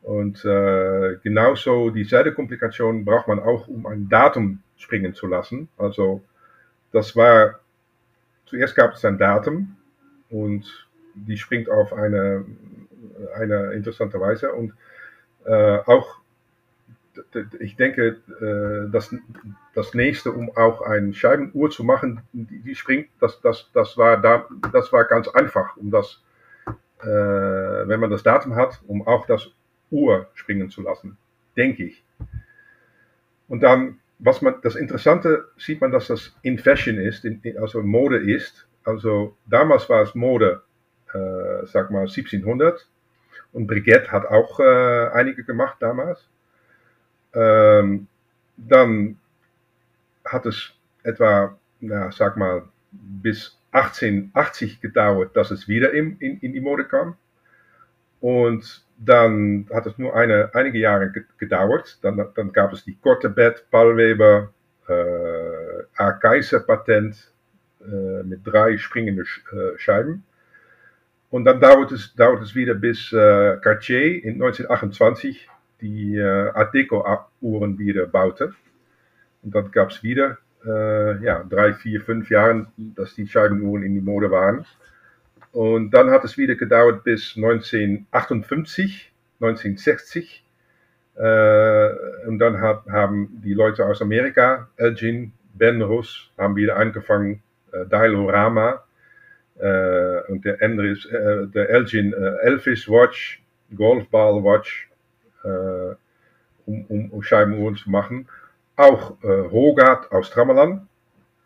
Und 0.03 0.45
äh, 0.45 1.17
genauso 1.23 1.91
dieselbe 1.91 2.35
Komplikation 2.35 3.05
braucht 3.05 3.29
man 3.29 3.39
auch, 3.41 3.67
um 3.67 3.87
ein 3.87 4.09
Datum 4.09 4.61
springen 4.77 5.15
zu 5.15 5.27
lassen. 5.27 5.69
Also 5.79 6.23
das 6.93 7.17
war, 7.17 7.61
zuerst 8.45 8.77
gab 8.77 8.93
es 8.93 9.05
ein 9.05 9.17
Datum 9.17 9.77
und 10.31 10.89
die 11.15 11.37
springt 11.37 11.71
auf 11.71 11.93
eine, 11.93 12.45
eine 13.35 13.73
interessante 13.73 14.21
Weise 14.21 14.53
und 14.53 14.75
äh, 15.45 15.79
auch 15.87 16.21
ich 17.61 17.77
denke, 17.77 18.19
äh, 18.41 18.91
das, 18.91 19.15
das 19.75 19.95
nächste, 19.95 20.33
um 20.33 20.55
auch 20.57 20.83
eine 20.83 21.15
Scheibenuhr 21.15 21.71
zu 21.71 21.85
machen, 21.85 22.23
die, 22.33 22.59
die 22.61 22.75
springt, 22.75 23.09
das, 23.21 23.41
das, 23.41 23.71
das, 23.73 23.97
war 23.97 24.21
da, 24.21 24.47
das 24.73 24.93
war 24.93 25.05
ganz 25.05 25.29
einfach, 25.29 25.77
um 25.77 25.91
das, 25.91 26.23
äh, 27.01 27.07
wenn 27.07 28.01
man 28.01 28.11
das 28.11 28.23
Datum 28.23 28.55
hat, 28.57 28.81
um 28.87 29.07
auch 29.07 29.27
das 29.27 29.51
Uhr 29.91 30.29
springen 30.35 30.71
zu 30.71 30.83
lassen, 30.83 31.17
denke 31.57 31.85
ich. 31.85 32.05
Und 33.49 33.63
dann, 33.63 33.99
was 34.19 34.43
man, 34.43 34.57
das 34.63 34.77
Interessante 34.77 35.47
sieht 35.57 35.81
man, 35.81 35.93
dass 35.93 36.09
das 36.09 36.35
in 36.43 36.59
Fashion 36.59 36.99
ist, 36.99 37.25
in, 37.25 37.41
also 37.61 37.83
Mode 37.83 38.19
ist. 38.19 38.67
Also 38.87 39.37
damals 39.47 39.89
war 39.89 40.03
es 40.03 40.15
Mode, 40.15 40.63
äh, 41.13 41.67
sag 41.67 41.91
mal 41.91 42.03
1700. 42.03 42.89
Und 43.53 43.67
Brigitte 43.67 44.13
hat 44.13 44.27
auch 44.27 44.61
äh, 44.61 45.09
einige 45.13 45.43
gemacht 45.45 45.79
damals. 45.81 46.29
Ähm, 47.35 48.07
dann 48.57 49.19
hat 50.25 50.47
es 50.47 50.73
etwa, 51.03 51.59
na, 51.81 52.13
sag 52.13 52.37
mal, 52.37 52.63
bis 52.93 53.59
1880 53.73 54.81
gedauert, 54.81 55.37
dass 55.37 55.51
es 55.51 55.69
wieder 55.69 55.93
in, 55.93 56.17
in, 56.19 56.39
in 56.39 56.53
die 56.53 56.61
Mode 56.61 56.85
kam. 56.85 57.17
Und 58.21 58.87
dann 58.99 59.69
hat 59.75 59.87
es 59.87 59.99
nur 59.99 60.15
eine, 60.15 60.51
einige 60.55 60.79
Jahre 60.79 61.13
gedauert. 61.39 61.99
Dann, 62.03 62.25
dann 62.35 62.53
gab 62.53 62.73
es 62.73 62.85
die 62.85 62.97
korte 62.97 63.31
Bett, 63.31 63.67
Pallweber, 63.71 64.53
äh, 64.89 65.83
A. 65.97 66.13
Kaiser 66.13 66.61
Patent 66.61 67.33
äh, 67.87 68.23
mit 68.25 68.41
drei 68.45 68.77
springenden 68.79 69.27
äh, 69.53 69.79
Scheiben. 69.79 70.25
Und 71.31 71.45
dann 71.45 71.61
dauert 71.61 71.93
es, 71.93 72.15
dauert 72.15 72.43
es 72.43 72.55
wieder 72.55 72.75
bis 72.75 73.13
äh, 73.13 73.57
Cartier 73.63 74.25
in 74.25 74.35
1928 74.35 75.49
die 75.81 76.17
äh, 76.17 76.51
Art 76.51 76.75
Deco-Uhren 76.75 77.79
wieder 77.79 78.07
baute. 78.07 78.55
Und 79.43 79.55
dann 79.55 79.71
gab 79.71 79.91
es 79.91 80.03
wieder 80.03 80.39
äh, 80.65 81.23
ja, 81.23 81.45
drei, 81.45 81.75
vier, 81.75 82.01
fünf 82.01 82.31
Jahre, 82.31 82.67
dass 82.77 83.15
die 83.15 83.27
Scheibenuhren 83.27 83.83
in 83.83 83.95
die 83.95 84.01
Mode 84.01 84.31
waren. 84.31 84.65
Und 85.53 85.91
dann 85.91 86.11
hat 86.11 86.25
es 86.25 86.37
wieder 86.37 86.55
gedauert 86.55 87.05
bis 87.05 87.35
1958, 87.37 89.13
1960. 89.41 90.45
Äh, 91.17 92.27
und 92.27 92.39
dann 92.39 92.61
hat, 92.61 92.87
haben 92.89 93.41
die 93.43 93.55
Leute 93.55 93.87
aus 93.87 94.03
Amerika, 94.03 94.69
Elgin, 94.77 95.33
Benrus, 95.55 96.31
haben 96.37 96.57
wieder 96.57 96.77
angefangen, 96.77 97.43
äh, 97.83 97.87
Dialorama. 97.87 98.83
Äh, 99.59 100.21
und 100.29 100.45
der, 100.45 100.61
Endris, 100.61 101.07
äh, 101.07 101.47
der 101.47 101.71
Elgin 101.71 102.13
äh, 102.13 102.37
Elvis 102.43 102.89
Watch, 102.89 103.43
Golfball 103.75 104.43
Watch, 104.45 104.91
äh, 105.45 105.95
um, 106.67 106.85
um, 106.89 107.11
um 107.11 107.23
Scheibenuhren 107.23 107.77
zu 107.77 107.91
machen. 107.91 108.29
Auch 108.77 109.17
äh, 109.23 109.51
Hogarth 109.51 110.13
aus 110.13 110.31
Tramelan 110.31 110.89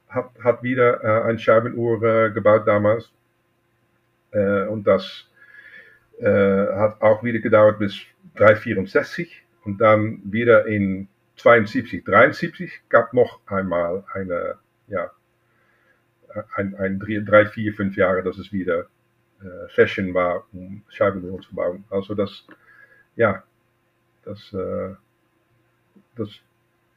hat, 0.08 0.30
hat 0.42 0.62
wieder 0.62 1.04
äh, 1.04 1.28
eine 1.28 1.38
Scheibenuhr 1.38 2.30
gebaut 2.30 2.66
damals. 2.66 3.12
Und 4.32 4.86
das 4.86 5.26
hat 6.22 7.02
auch 7.02 7.24
wieder 7.24 7.40
gedauert 7.40 7.80
bis 7.80 7.98
364 8.36 9.42
und 9.64 9.80
dann 9.80 10.20
wieder 10.24 10.66
in 10.66 11.08
72, 11.36 12.04
73 12.04 12.82
gab 12.88 13.12
noch 13.12 13.40
einmal 13.46 14.04
eine, 14.12 14.56
ja, 14.86 15.10
ein, 16.54 16.74
ein 16.76 16.98
drei, 16.98 17.46
vier, 17.46 17.72
fünf 17.74 17.96
Jahre, 17.96 18.22
dass 18.22 18.38
es 18.38 18.52
wieder 18.52 18.86
äh, 19.40 19.68
Fashion 19.68 20.14
war, 20.14 20.46
um 20.52 20.82
Scheibenuhren 20.88 21.42
zu 21.42 21.54
bauen. 21.54 21.84
Also 21.90 22.14
das, 22.14 22.46
ja, 23.16 23.42
das, 24.24 24.52
äh, 24.52 24.94
das 26.16 26.28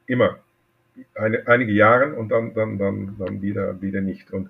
immer 0.08 0.40
eine, 1.16 1.48
einige 1.48 1.72
Jahre 1.72 2.14
und 2.14 2.30
dann, 2.30 2.54
dann, 2.54 2.78
dann, 2.78 3.16
dann 3.18 3.42
wieder, 3.42 3.82
wieder 3.82 4.02
nicht. 4.02 4.32
Und 4.32 4.50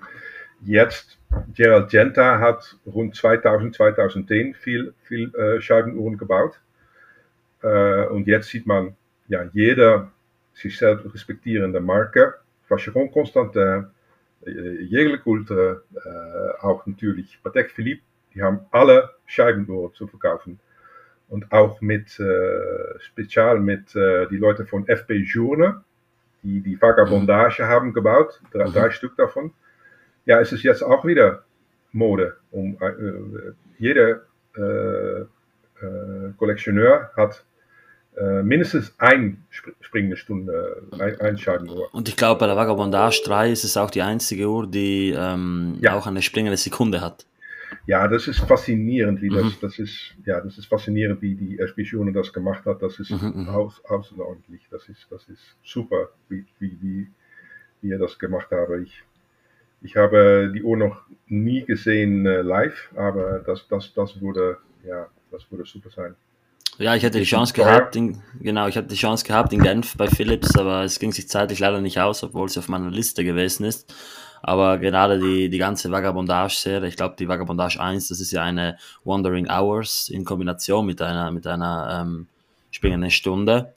jetzt, 0.61 1.17
Gerald 1.53 1.89
Genta 1.89 2.39
hat 2.39 2.77
rund 2.85 3.15
2000, 3.15 3.75
2010 3.75 4.53
viel, 4.55 4.93
viel 5.03 5.33
äh, 5.35 5.61
Scheibenuhren 5.61 6.17
gebaut. 6.17 6.59
Äh, 7.61 8.05
und 8.07 8.27
jetzt 8.27 8.49
sieht 8.49 8.65
man, 8.65 8.95
ja, 9.27 9.49
jeder 9.53 10.11
sich 10.53 10.77
selbst 10.77 11.11
respektierende 11.13 11.79
Marke, 11.79 12.35
Vacheron 12.67 13.11
Constantin, 13.11 13.87
Jägerle 14.45 15.19
Coultre, 15.19 15.83
äh, 15.95 16.63
auch 16.63 16.85
natürlich 16.85 17.39
Patek 17.43 17.71
Philippe, 17.71 18.03
die 18.33 18.41
haben 18.41 18.62
alle 18.71 19.12
Scheibenuhren 19.25 19.93
zu 19.93 20.07
verkaufen. 20.07 20.59
Und 21.29 21.51
auch 21.51 21.81
mit, 21.81 22.19
äh, 22.19 23.00
spezial 23.00 23.59
mit 23.59 23.95
äh, 23.95 24.27
die 24.27 24.38
Leute 24.38 24.65
von 24.65 24.88
FP 24.88 25.15
Journe, 25.23 25.83
die 26.43 26.62
die 26.62 26.79
Vagabondage 26.79 27.67
haben 27.67 27.93
gebaut, 27.93 28.41
drei, 28.51 28.67
mhm. 28.67 28.73
drei 28.73 28.91
Stück 28.91 29.15
davon 29.15 29.53
ja, 30.25 30.39
es 30.39 30.51
ist 30.51 30.63
jetzt 30.63 30.81
auch 30.83 31.05
wieder 31.05 31.43
Mode. 31.91 32.38
Um, 32.51 32.77
äh, 32.81 33.53
jeder 33.77 34.21
äh, 34.55 35.21
äh, 35.21 35.25
Kollektioneur 36.38 37.12
hat 37.15 37.43
mindestens 38.43 38.93
ein 39.00 39.43
springende 39.82 40.17
Stunde, 40.17 40.84
ein, 41.00 41.20
ein 41.20 41.38
Scheibenuhr. 41.38 41.93
Und 41.93 42.08
ich 42.10 42.15
glaube, 42.15 42.39
bei 42.39 42.48
der 42.48 42.55
Vagabondage 42.55 43.24
3 43.25 43.51
ist 43.51 43.63
es 43.63 43.75
auch 43.77 43.89
die 43.89 44.01
einzige 44.01 44.48
Uhr, 44.50 44.67
die 44.67 45.15
ähm, 45.17 45.77
ja. 45.82 45.96
auch 45.96 46.05
eine 46.05 46.22
springende 46.22 46.58
Sekunde 46.58 47.01
hat. 47.01 47.25
Ja, 47.86 48.08
das 48.08 48.27
ist 48.27 48.39
faszinierend, 48.39 49.22
wie 49.22 49.29
das, 49.29 49.43
mhm. 49.43 49.58
das 49.62 49.79
ist, 49.79 50.13
ja, 50.25 50.39
das 50.39 50.58
ist 50.58 50.67
faszinierend, 50.67 51.22
wie 51.22 51.36
die 51.36 51.60
Expedition 51.60 52.13
das 52.13 52.32
gemacht 52.32 52.65
hat. 52.65 52.82
Das 52.82 53.00
ist 53.00 53.12
mhm, 53.12 53.34
mhm, 53.36 53.50
aus, 53.50 53.82
außerordentlich. 53.86 54.62
Das 54.72 54.88
ist, 54.88 55.05
das 55.10 55.27
ist 55.27 55.41
super, 55.63 56.10
wie, 56.29 56.46
wie, 56.60 56.77
wie, 56.82 57.08
wie 57.82 57.91
er 57.91 58.00
das 58.00 58.17
gemacht 58.17 58.51
hat. 58.51 58.70
Ich, 58.82 59.03
ich 59.82 59.98
habe 59.98 60.51
die 60.53 60.63
Uhr 60.63 60.77
noch 60.77 61.01
nie 61.27 61.65
gesehen 61.65 62.25
äh, 62.25 62.41
live, 62.41 62.89
aber 62.96 63.39
das, 63.39 63.67
das, 63.67 63.93
das 63.93 64.22
würde, 64.22 64.58
ja, 64.86 65.08
das 65.32 65.50
würde 65.51 65.65
super 65.65 65.89
sein. 65.89 66.15
Ja, 66.80 66.96
ich 66.96 67.06
hatte 67.06 67.20
die 67.20 67.25
Chance 67.25 67.53
gehabt, 67.53 67.96
in, 67.96 68.22
genau, 68.39 68.68
ich 68.68 68.75
hatte 68.75 68.88
die 68.88 68.96
Chance 68.96 69.25
gehabt 69.25 69.53
in 69.53 69.62
Genf 69.62 69.96
bei 69.96 70.08
Philips, 70.08 70.58
aber 70.58 70.84
es 70.84 71.00
ging 71.00 71.12
sich 71.12 71.30
zeitlich 71.30 71.60
leider 71.60 71.82
nicht 71.82 72.00
aus, 72.00 72.24
obwohl 72.24 72.48
es 72.48 72.58
auf 72.58 72.68
meiner 72.68 72.89
Liste 72.89 73.24
gewesen 73.24 73.63
ist. 73.63 73.94
Aber 74.42 74.77
gerade 74.77 75.20
die, 75.20 75.50
die 75.50 75.58
ganze 75.58 75.89
Vagabondage-Serie, 75.89 76.89
ich 76.89 76.98
glaube, 76.98 77.15
die 77.18 77.30
Vagabondage 77.30 77.80
1, 77.80 78.10
das 78.10 78.20
ist 78.20 78.32
ja 78.32 78.44
eine 78.44 78.77
Wandering 79.06 79.48
Hours 79.50 80.10
in 80.10 80.25
Kombination 80.25 80.86
mit 80.86 81.01
einer, 81.01 81.32
mit 81.32 81.48
einer 81.48 82.01
ähm, 82.01 82.27
springenden 82.72 83.12
Stunde. 83.12 83.74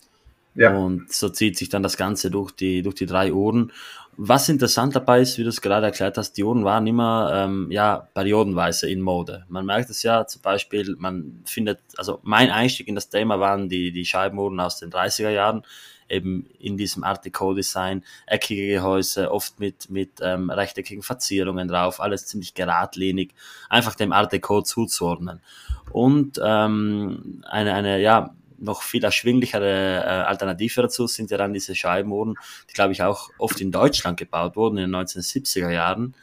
Ja. 0.57 0.77
Und 0.77 1.13
so 1.13 1.29
zieht 1.29 1.57
sich 1.57 1.69
dann 1.69 1.85
das 1.85 1.97
Ganze 1.97 2.31
durch 2.31 2.51
die, 2.51 2.83
durch 2.83 2.97
die 2.97 3.07
drei 3.07 3.33
Uhren. 3.33 3.73
Was 4.19 4.49
interessant 4.49 4.97
dabei 4.97 5.21
ist, 5.21 5.37
wie 5.37 5.43
du 5.43 5.51
es 5.51 5.61
gerade 5.61 5.87
erklärt 5.87 6.17
hast, 6.17 6.33
die 6.33 6.45
Uhren 6.45 6.65
waren 6.65 6.87
immer 6.87 7.31
ähm, 7.35 7.71
ja, 7.71 8.09
periodenweise 8.15 8.89
in 8.89 9.03
Mode. 9.03 9.45
Man 9.49 9.67
merkt 9.67 9.91
es 9.91 10.03
ja 10.03 10.27
zum 10.27 10.41
Beispiel, 10.41 10.97
man 10.99 11.43
findet, 11.45 11.81
also 11.99 12.21
mein 12.23 12.51
Einstieg 12.51 12.89
in 12.89 12.95
das 12.95 13.11
Thema 13.11 13.41
waren 13.41 13.69
die, 13.69 13.93
die 13.93 14.07
Scheibenuhren 14.07 14.59
aus 14.59 14.79
den 14.79 14.91
30er 14.91 15.29
Jahren, 15.29 15.65
eben 16.09 16.47
in 16.59 16.79
diesem 16.79 17.05
Art 17.05 17.27
Deco-Design, 17.27 18.05
eckige 18.27 18.67
Gehäuse, 18.67 19.31
oft 19.31 19.61
mit, 19.61 19.91
mit 19.91 20.13
ähm, 20.23 20.49
rechteckigen 20.49 21.03
Verzierungen 21.03 21.69
drauf, 21.69 22.01
alles 22.01 22.27
ziemlich 22.27 22.55
geradlinig, 22.55 23.35
einfach 23.69 23.97
dem 23.97 24.13
Art 24.13 24.33
Deco 24.33 24.63
zuzuordnen. 24.63 25.43
Und 25.91 26.41
ähm, 26.43 27.43
eine, 27.47 27.75
eine, 27.75 28.01
ja, 28.01 28.35
noch 28.59 28.83
viel 28.83 29.05
erschwinglichere 29.05 30.03
äh, 30.05 30.09
Alternative 30.27 30.83
dazu 30.83 31.07
sind 31.07 31.31
ja 31.31 31.39
dann 31.39 31.53
diese 31.53 31.75
Scheibenuhren, 31.75 32.35
die 32.71 32.75
glaube 32.75 32.93
ich 32.93 33.03
auch 33.03 33.31
oft 33.39 33.61
in 33.61 33.73
Deutschland 33.73 34.19
gebaut 34.19 34.57
wurden 34.57 34.79
in 34.79 34.91
den 34.91 35.01
1970er 35.01 35.71
Jahren. 35.71 36.15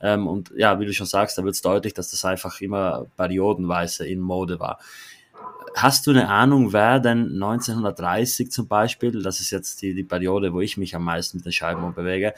Ähm, 0.00 0.26
und 0.26 0.52
ja, 0.56 0.80
wie 0.80 0.86
du 0.86 0.92
schon 0.92 1.06
sagst, 1.06 1.38
da 1.38 1.44
wird 1.44 1.54
es 1.54 1.62
deutlich, 1.62 1.94
dass 1.94 2.10
das 2.10 2.24
einfach 2.24 2.60
immer 2.60 3.06
periodenweise 3.16 4.06
in 4.06 4.20
Mode 4.20 4.58
war. 4.58 4.78
Hast 5.74 6.06
du 6.06 6.10
eine 6.10 6.28
Ahnung, 6.28 6.72
wer 6.72 7.00
denn 7.00 7.34
1930 7.34 8.50
zum 8.50 8.68
Beispiel, 8.68 9.22
das 9.22 9.40
ist 9.40 9.50
jetzt 9.50 9.80
die, 9.80 9.94
die 9.94 10.04
Periode, 10.04 10.52
wo 10.52 10.60
ich 10.60 10.76
mich 10.76 10.94
am 10.94 11.04
meisten 11.04 11.38
mit 11.38 11.46
den 11.46 11.52
Scheibenuhren 11.52 11.94
bewege, 11.94 12.34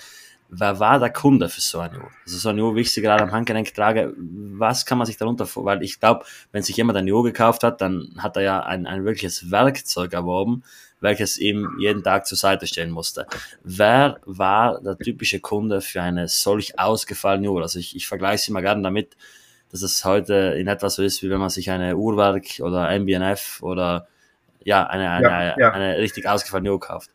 wer 0.48 0.78
war 0.78 0.98
der 0.98 1.10
Kunde 1.10 1.48
für 1.48 1.60
so 1.60 1.80
eine 1.80 1.98
Uhr? 1.98 2.10
Also 2.24 2.38
so 2.38 2.48
eine 2.48 2.62
Uhr, 2.62 2.76
wie 2.76 2.80
ich 2.80 2.92
sie 2.92 3.02
gerade 3.02 3.22
am 3.24 3.32
Handgelenk 3.32 3.74
trage, 3.74 4.14
was 4.16 4.86
kann 4.86 4.98
man 4.98 5.06
sich 5.06 5.16
darunter 5.16 5.46
vor? 5.46 5.64
Weil 5.64 5.82
ich 5.82 6.00
glaube, 6.00 6.24
wenn 6.52 6.62
sich 6.62 6.76
jemand 6.76 6.98
eine 6.98 7.12
Uhr 7.12 7.24
gekauft 7.24 7.62
hat, 7.62 7.80
dann 7.80 8.14
hat 8.18 8.36
er 8.36 8.42
ja 8.42 8.60
ein, 8.60 8.86
ein 8.86 9.04
wirkliches 9.04 9.50
Werkzeug 9.50 10.12
erworben, 10.12 10.62
welches 11.00 11.36
ihm 11.36 11.76
jeden 11.78 12.02
Tag 12.02 12.26
zur 12.26 12.38
Seite 12.38 12.66
stehen 12.66 12.90
musste. 12.90 13.26
Wer 13.62 14.20
war 14.24 14.80
der 14.80 14.96
typische 14.98 15.40
Kunde 15.40 15.80
für 15.80 16.02
eine 16.02 16.28
solch 16.28 16.78
ausgefallene 16.78 17.50
Uhr? 17.50 17.62
Also 17.62 17.78
ich, 17.78 17.96
ich 17.96 18.06
vergleiche 18.06 18.44
sie 18.44 18.52
mal 18.52 18.62
gerne 18.62 18.82
damit, 18.82 19.16
dass 19.70 19.82
es 19.82 20.04
heute 20.04 20.34
in 20.56 20.68
etwas 20.68 20.94
so 20.94 21.02
ist, 21.02 21.22
wie 21.22 21.30
wenn 21.30 21.40
man 21.40 21.50
sich 21.50 21.70
eine 21.70 21.96
Uhrwerk 21.96 22.60
oder 22.60 22.96
MBNF 22.98 23.60
oder 23.62 24.06
ja, 24.62 24.86
eine, 24.86 25.10
eine, 25.10 25.26
ja, 25.26 25.58
ja. 25.58 25.72
eine 25.72 25.98
richtig 25.98 26.28
ausgefallene 26.28 26.72
Uhr 26.72 26.80
kauft. 26.80 27.10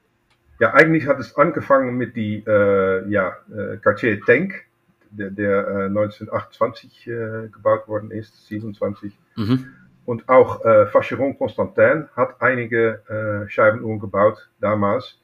Ja, 0.59 0.73
eigentlich 0.73 1.07
hat 1.07 1.19
es 1.19 1.35
angefangen 1.35 1.97
mit 1.97 2.15
die 2.15 2.43
äh, 2.45 3.09
ja, 3.09 3.37
äh, 3.49 3.77
Cartier 3.77 4.19
Tank, 4.21 4.65
der, 5.09 5.29
der 5.31 5.67
äh, 5.67 5.85
1928 5.85 7.07
äh, 7.07 7.11
gebaut 7.47 7.87
worden 7.87 8.11
ist, 8.11 8.45
27. 8.47 9.17
Mhm. 9.37 9.67
Und 10.05 10.27
auch 10.27 10.65
äh, 10.65 10.93
Vacheron 10.93 11.37
Constantin 11.37 12.09
hat 12.15 12.41
einige 12.41 13.01
äh, 13.07 13.49
Scheibenuhren 13.49 13.99
gebaut 13.99 14.49
damals. 14.59 15.19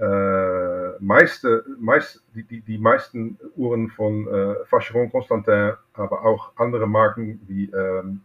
Äh, 0.00 0.98
meiste, 1.00 1.64
meist, 1.78 2.22
die, 2.34 2.42
die, 2.42 2.60
die 2.60 2.78
meisten 2.78 3.38
Uhren 3.56 3.88
von 3.88 4.26
äh, 4.26 4.54
Vacheron 4.68 5.10
Constantin, 5.10 5.72
aber 5.94 6.24
auch 6.24 6.52
andere 6.56 6.86
Marken 6.86 7.40
wie 7.46 7.70
ähm, 7.70 8.20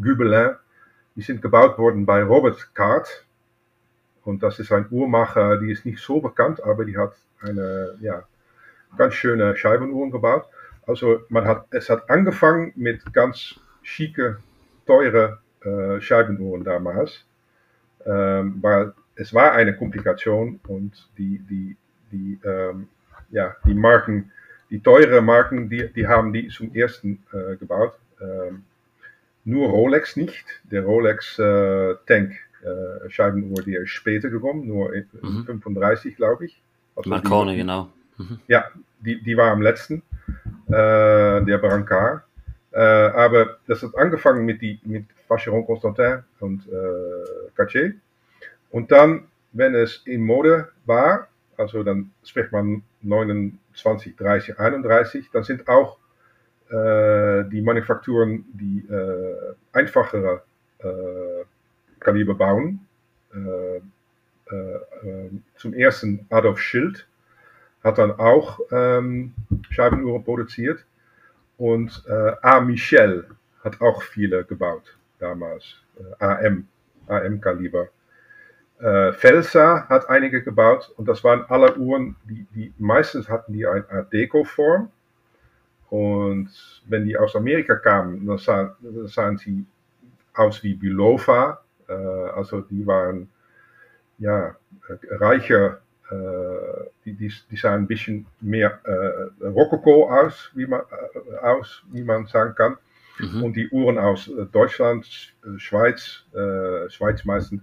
Gubelin, 0.00 0.56
die 1.16 1.22
sind 1.22 1.42
gebaut 1.42 1.78
worden 1.78 2.06
bei 2.06 2.22
Robert 2.22 2.74
Card. 2.74 3.26
Und 4.30 4.44
das 4.44 4.60
ist 4.60 4.70
ein 4.70 4.86
Uhrmacher, 4.90 5.58
die 5.58 5.72
ist 5.72 5.84
nicht 5.84 5.98
so 5.98 6.20
bekannt, 6.20 6.62
aber 6.62 6.84
die 6.84 6.96
hat 6.96 7.14
eine 7.42 7.98
ja, 8.00 8.22
ganz 8.96 9.14
schöne 9.14 9.56
Scheibenuhren 9.56 10.12
gebaut. 10.12 10.46
Also 10.86 11.22
man 11.28 11.46
hat, 11.46 11.66
es 11.70 11.90
hat 11.90 12.08
angefangen 12.08 12.72
mit 12.76 13.12
ganz 13.12 13.58
schicke, 13.82 14.38
teure 14.86 15.40
äh, 15.64 16.00
Scheibenuhren 16.00 16.62
damals. 16.62 17.24
Ähm, 18.06 18.58
weil 18.60 18.92
es 19.16 19.34
war 19.34 19.52
eine 19.52 19.76
Komplikation 19.76 20.60
und 20.68 21.10
die, 21.18 21.40
die, 21.50 21.76
die, 22.12 22.38
ähm, 22.44 22.88
ja, 23.30 23.56
die 23.66 23.74
Marken, 23.74 24.30
die 24.70 24.80
teure 24.80 25.20
Marken, 25.20 25.68
die, 25.68 25.92
die 25.92 26.06
haben 26.06 26.32
die 26.32 26.48
zum 26.48 26.72
ersten 26.72 27.22
äh, 27.32 27.56
gebaut. 27.56 27.94
Ähm, 28.20 28.64
nur 29.44 29.70
Rolex 29.70 30.16
nicht. 30.16 30.44
Der 30.70 30.84
Rolex 30.84 31.36
äh, 31.40 31.96
Tank 32.06 32.32
äh, 32.62 33.10
Scheibenuhr, 33.10 33.62
die 33.62 33.74
ist 33.74 33.90
später 33.90 34.30
gekommen, 34.30 34.66
nur 34.66 34.92
mhm. 35.22 35.44
35, 35.44 36.16
glaube 36.16 36.46
ich. 36.46 36.60
Also 36.96 37.10
Marconi, 37.10 37.56
genau. 37.56 37.88
Mhm. 38.18 38.38
Ja, 38.48 38.64
die, 39.00 39.22
die 39.22 39.36
war 39.36 39.50
am 39.50 39.62
letzten, 39.62 40.02
äh, 40.68 41.42
der 41.42 41.58
Brancard. 41.58 42.22
Äh, 42.72 42.78
aber 42.80 43.58
das 43.66 43.82
hat 43.82 43.96
angefangen 43.96 44.44
mit, 44.44 44.62
die, 44.62 44.78
mit 44.84 45.06
Vacheron 45.28 45.66
Constantin 45.66 46.22
und 46.38 46.66
äh, 46.68 47.50
Cartier. 47.56 47.94
Und 48.70 48.92
dann, 48.92 49.24
wenn 49.52 49.74
es 49.74 50.02
in 50.06 50.22
Mode 50.22 50.68
war, 50.86 51.28
also 51.56 51.82
dann 51.82 52.12
spricht 52.24 52.52
man 52.52 52.82
29, 53.02 54.16
30, 54.16 54.58
31, 54.58 55.30
dann 55.32 55.42
sind 55.42 55.68
auch 55.68 55.98
äh, 56.70 57.44
die 57.50 57.60
Manufakturen, 57.62 58.44
die 58.52 58.86
äh, 58.88 59.54
einfachere 59.72 60.42
äh, 60.78 61.44
Kaliber 62.00 62.34
bauen. 62.34 62.86
Äh, 63.34 63.76
äh, 63.76 65.30
zum 65.56 65.74
ersten 65.74 66.26
Adolf 66.30 66.58
Schild 66.58 67.06
hat 67.84 67.98
dann 67.98 68.10
auch 68.12 68.60
ähm, 68.72 69.32
Scheibenuhren 69.70 70.24
produziert 70.24 70.84
und 71.56 72.02
äh, 72.08 72.32
A. 72.42 72.60
Michel 72.60 73.28
hat 73.62 73.80
auch 73.80 74.02
viele 74.02 74.44
gebaut 74.44 74.96
damals, 75.18 75.76
AM, 76.18 76.66
AM-Kaliber. 77.06 77.88
Äh, 78.80 79.12
Felsa 79.12 79.86
hat 79.88 80.08
einige 80.08 80.42
gebaut 80.42 80.92
und 80.96 81.06
das 81.06 81.22
waren 81.22 81.44
alle 81.48 81.76
Uhren, 81.76 82.16
die, 82.24 82.46
die 82.54 82.72
meistens 82.78 83.28
hatten 83.28 83.52
die 83.52 83.66
eine 83.66 83.88
Art 83.90 84.12
Deko-Form. 84.12 84.90
Und 85.90 86.50
wenn 86.86 87.04
die 87.04 87.16
aus 87.18 87.36
Amerika 87.36 87.74
kamen, 87.76 88.26
dann 88.26 88.38
sahen, 88.38 88.70
sahen 89.06 89.36
sie 89.36 89.66
aus 90.32 90.62
wie 90.62 90.74
Bulova 90.74 91.60
also 91.92 92.60
die 92.60 92.86
waren 92.86 93.28
ja 94.18 94.56
reicher, 95.10 95.80
äh, 96.10 96.14
die, 97.04 97.14
die, 97.14 97.32
die 97.50 97.56
sahen 97.56 97.82
ein 97.82 97.86
bisschen 97.86 98.26
mehr 98.40 98.80
äh, 98.84 99.46
Rokoko 99.46 100.10
aus, 100.10 100.50
wie 100.54 100.66
man, 100.66 100.82
aus, 101.42 101.82
wie 101.92 102.02
man 102.02 102.26
sagen 102.26 102.54
kann. 102.54 102.76
Mhm. 103.18 103.42
Und 103.42 103.56
die 103.56 103.68
Uhren 103.70 103.98
aus 103.98 104.30
Deutschland, 104.50 105.06
Schweiz, 105.58 106.24
Schweiz 106.88 107.24
meistens, 107.26 107.60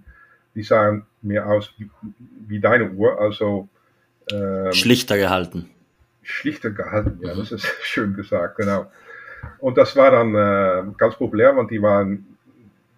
die 0.54 0.64
sahen 0.64 1.06
mehr 1.22 1.48
aus 1.48 1.74
wie, 1.78 1.90
wie 2.48 2.60
deine 2.60 2.92
Uhr, 2.92 3.20
also 3.20 3.70
ähm, 4.32 4.74
schlichter 4.74 5.18
gehalten. 5.18 5.70
Schlichter 6.24 6.72
gehalten, 6.72 7.20
ja, 7.22 7.34
mhm. 7.34 7.40
das 7.40 7.52
ist 7.52 7.66
schön 7.84 8.16
gesagt, 8.16 8.58
genau. 8.58 8.92
Und 9.60 9.78
das 9.78 9.96
war 9.96 10.12
dann 10.12 10.36
äh, 10.36 10.92
ganz 10.98 11.16
populär, 11.16 11.56
want 11.56 11.72
die 11.72 11.82
waren 11.82 12.37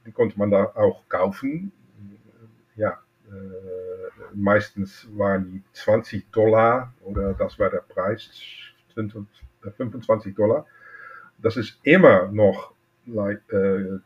die 0.09 0.13
konnte 0.13 0.39
man 0.39 0.49
da 0.49 0.63
auch 0.73 1.07
kaufen. 1.07 1.71
Ja, 2.75 2.99
äh, 3.27 4.33
meistens 4.33 5.07
waren 5.15 5.51
die 5.51 5.63
20 5.73 6.31
Dollar 6.31 6.91
oder 7.03 7.33
das 7.35 7.59
war 7.59 7.69
der 7.69 7.83
Preis, 7.87 8.27
25 8.95 10.35
Dollar. 10.35 10.65
Das 11.37 11.57
ist 11.57 11.79
immer 11.83 12.27
noch 12.31 12.73
like, 13.05 13.41
äh, 13.53 13.99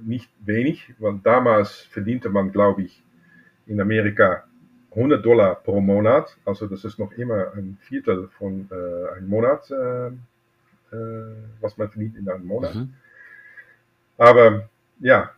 nicht 0.00 0.30
wenig, 0.44 0.94
weil 1.00 1.18
damals 1.24 1.80
verdiente 1.80 2.28
man, 2.28 2.52
glaube 2.52 2.82
ich, 2.82 3.02
in 3.66 3.80
Amerika 3.80 4.44
100 4.92 5.26
Dollar 5.26 5.56
pro 5.56 5.80
Monat. 5.80 6.36
Also 6.44 6.68
das 6.68 6.84
ist 6.84 7.00
noch 7.00 7.10
immer 7.12 7.52
ein 7.54 7.78
Viertel 7.80 8.28
von 8.38 8.68
äh, 8.70 9.16
einem 9.16 9.28
Monat, 9.28 9.68
äh, 9.72 10.06
äh, 10.06 11.34
was 11.60 11.76
man 11.76 11.90
verdient 11.90 12.16
in 12.16 12.28
einem 12.28 12.46
Monat. 12.46 12.76
Mhm. 12.76 12.94
Aber 14.18 14.68
ja, 15.00 15.30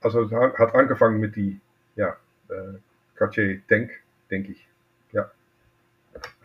also 0.00 0.30
hat 0.30 0.74
angefangen 0.74 1.18
mit 1.18 1.34
die 1.34 1.58
ja, 1.96 2.16
äh, 2.48 2.78
Cartier 3.16 3.60
Denk, 3.68 3.90
denke 4.30 4.52
ich. 4.52 4.66
Ja, 5.12 5.30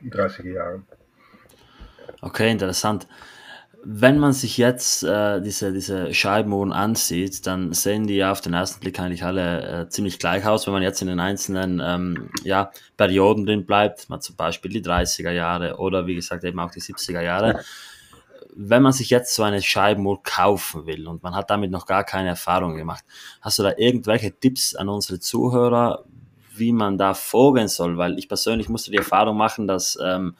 die 0.01 0.09
30er 0.09 0.51
Jahre. 0.51 0.81
Okay, 2.21 2.51
interessant. 2.51 3.07
Wenn 3.83 4.17
man 4.17 4.33
sich 4.33 4.57
jetzt 4.57 5.03
äh, 5.03 5.39
diese, 5.39 5.71
diese 5.71 6.13
Scheibenuhren 6.13 6.73
ansieht, 6.73 7.45
dann 7.45 7.73
sehen 7.73 8.07
die 8.07 8.15
ja 8.15 8.31
auf 8.31 8.41
den 8.41 8.53
ersten 8.53 8.79
Blick 8.81 8.99
eigentlich 8.99 9.23
alle 9.23 9.83
äh, 9.83 9.89
ziemlich 9.89 10.19
gleich 10.19 10.45
aus. 10.45 10.65
Wenn 10.65 10.73
man 10.73 10.83
jetzt 10.83 11.01
in 11.01 11.07
den 11.07 11.19
einzelnen 11.19 11.81
ähm, 11.83 12.29
ja, 12.43 12.71
Perioden 12.97 13.45
drin 13.45 13.65
bleibt, 13.65 14.09
mal 14.09 14.19
zum 14.19 14.35
Beispiel 14.35 14.71
die 14.71 14.83
30er 14.83 15.31
Jahre 15.31 15.77
oder 15.77 16.07
wie 16.07 16.15
gesagt 16.15 16.43
eben 16.43 16.59
auch 16.59 16.71
die 16.71 16.81
70er 16.81 17.21
Jahre, 17.21 17.63
wenn 18.59 18.81
man 18.81 18.91
sich 18.91 19.11
jetzt 19.11 19.35
so 19.35 19.43
eine 19.43 19.61
Scheibenuhr 19.61 20.21
kaufen 20.23 20.87
will 20.87 21.07
und 21.07 21.21
man 21.21 21.35
hat 21.35 21.51
damit 21.51 21.69
noch 21.69 21.85
gar 21.85 22.03
keine 22.03 22.29
Erfahrung 22.29 22.75
gemacht, 22.75 23.05
hast 23.39 23.59
du 23.59 23.63
da 23.63 23.73
irgendwelche 23.77 24.31
Tipps 24.31 24.75
an 24.75 24.89
unsere 24.89 25.19
Zuhörer, 25.19 26.03
wie 26.55 26.71
man 26.71 26.97
da 26.97 27.13
vorgehen 27.13 27.67
soll? 27.67 27.97
Weil 27.97 28.17
ich 28.17 28.27
persönlich 28.27 28.67
musste 28.67 28.89
die 28.89 28.97
Erfahrung 28.97 29.37
machen, 29.37 29.67
dass 29.67 29.97
ähm, 30.03 30.35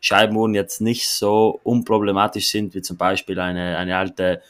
Scheibenuhren 0.00 0.54
jetzt 0.54 0.82
nicht 0.82 1.08
so 1.08 1.60
unproblematisch 1.62 2.50
sind 2.50 2.74
wie 2.74 2.82
zum 2.82 2.98
Beispiel 2.98 3.40
eine, 3.40 3.78
eine 3.78 3.96
alte 3.96 4.42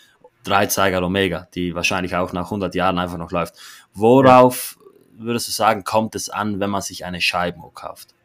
Dreizeiger 0.43 1.01
Omega, 1.05 1.47
die 1.55 1.77
wahrscheinlich 1.77 2.17
auch 2.17 2.33
nach 2.33 2.47
100 2.47 2.75
Jahren 2.75 2.99
einfach 2.99 3.19
noch 3.19 3.31
läuft. 3.31 3.55
Worauf 3.95 4.77
würdest 5.17 5.47
du 5.47 5.53
sagen, 5.53 5.85
kommt 5.85 6.17
es 6.17 6.29
an, 6.29 6.59
wenn 6.59 6.71
man 6.71 6.83
sich 6.83 7.05
eine 7.05 7.21
Scheibenuhr 7.21 7.73
kauft? 7.73 8.17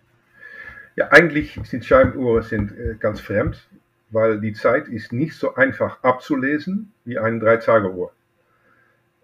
Ja, 0.95 1.09
eigentlich 1.09 1.59
sind 1.65 1.85
Scheibenuhren 1.85 2.41
sind, 2.41 2.71
äh, 2.71 2.95
ganz 2.99 3.21
fremd 3.21 3.66
weil 4.09 4.39
die 4.39 4.53
Zeit 4.53 4.87
ist 4.87 5.11
nicht 5.11 5.35
so 5.35 5.55
einfach 5.55 6.01
abzulesen 6.03 6.93
wie 7.05 7.17
eine 7.17 7.39
Drei-Tage-Uhr. 7.39 8.11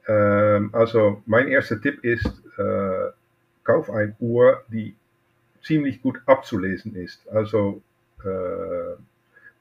Ähm, 0.07 0.69
also 0.73 1.21
mein 1.25 1.47
erster 1.47 1.79
Tipp 1.79 2.03
ist, 2.03 2.27
äh, 2.57 3.11
kauf 3.63 3.89
eine 3.89 4.15
Uhr, 4.19 4.63
die 4.67 4.95
ziemlich 5.61 6.01
gut 6.01 6.21
abzulesen 6.25 6.95
ist. 6.95 7.27
Also 7.29 7.81
äh, 8.23 8.97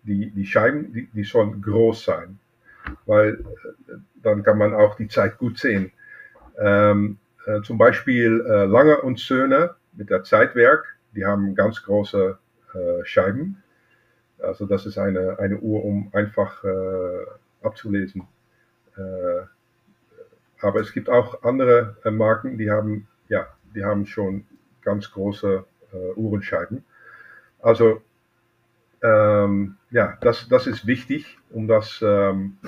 die, 0.02 0.30
die 0.30 0.46
Scheiben, 0.46 0.92
die, 0.92 1.06
die 1.06 1.24
sollen 1.24 1.62
groß 1.62 2.04
sein, 2.04 2.38
weil 3.06 3.34
äh, 3.34 3.92
dann 4.22 4.42
kann 4.42 4.58
man 4.58 4.74
auch 4.74 4.96
die 4.96 5.08
Zeit 5.08 5.38
gut 5.38 5.58
sehen. 5.58 5.92
Ähm, 6.58 7.18
äh, 7.46 7.62
zum 7.62 7.78
Beispiel 7.78 8.44
äh, 8.46 8.64
Lange 8.64 9.00
und 9.00 9.18
Söhne 9.20 9.76
mit 9.92 10.10
der 10.10 10.24
Zeitwerk, 10.24 10.96
die 11.14 11.24
haben 11.24 11.54
ganz 11.54 11.82
große 11.82 12.38
äh, 12.74 13.04
Scheiben 13.04 13.62
also 14.42 14.66
das 14.66 14.86
ist 14.86 14.98
eine, 14.98 15.38
eine 15.38 15.58
Uhr, 15.58 15.84
um 15.84 16.10
einfach 16.12 16.62
äh, 16.64 17.26
abzulesen. 17.62 18.26
Äh, 18.96 19.46
aber 20.60 20.80
es 20.80 20.92
gibt 20.92 21.08
auch 21.08 21.42
andere 21.42 21.96
äh, 22.04 22.10
Marken, 22.10 22.58
die 22.58 22.70
haben, 22.70 23.08
ja, 23.28 23.46
die 23.74 23.84
haben 23.84 24.06
schon 24.06 24.46
ganz 24.82 25.10
große 25.10 25.64
äh, 25.92 26.12
Uhrenscheiben. 26.16 26.84
Also, 27.60 28.02
ähm, 29.02 29.76
ja, 29.90 30.16
das, 30.20 30.48
das 30.48 30.66
ist 30.66 30.86
wichtig, 30.86 31.38
um 31.50 31.66
das, 31.66 32.00
ähm, 32.02 32.58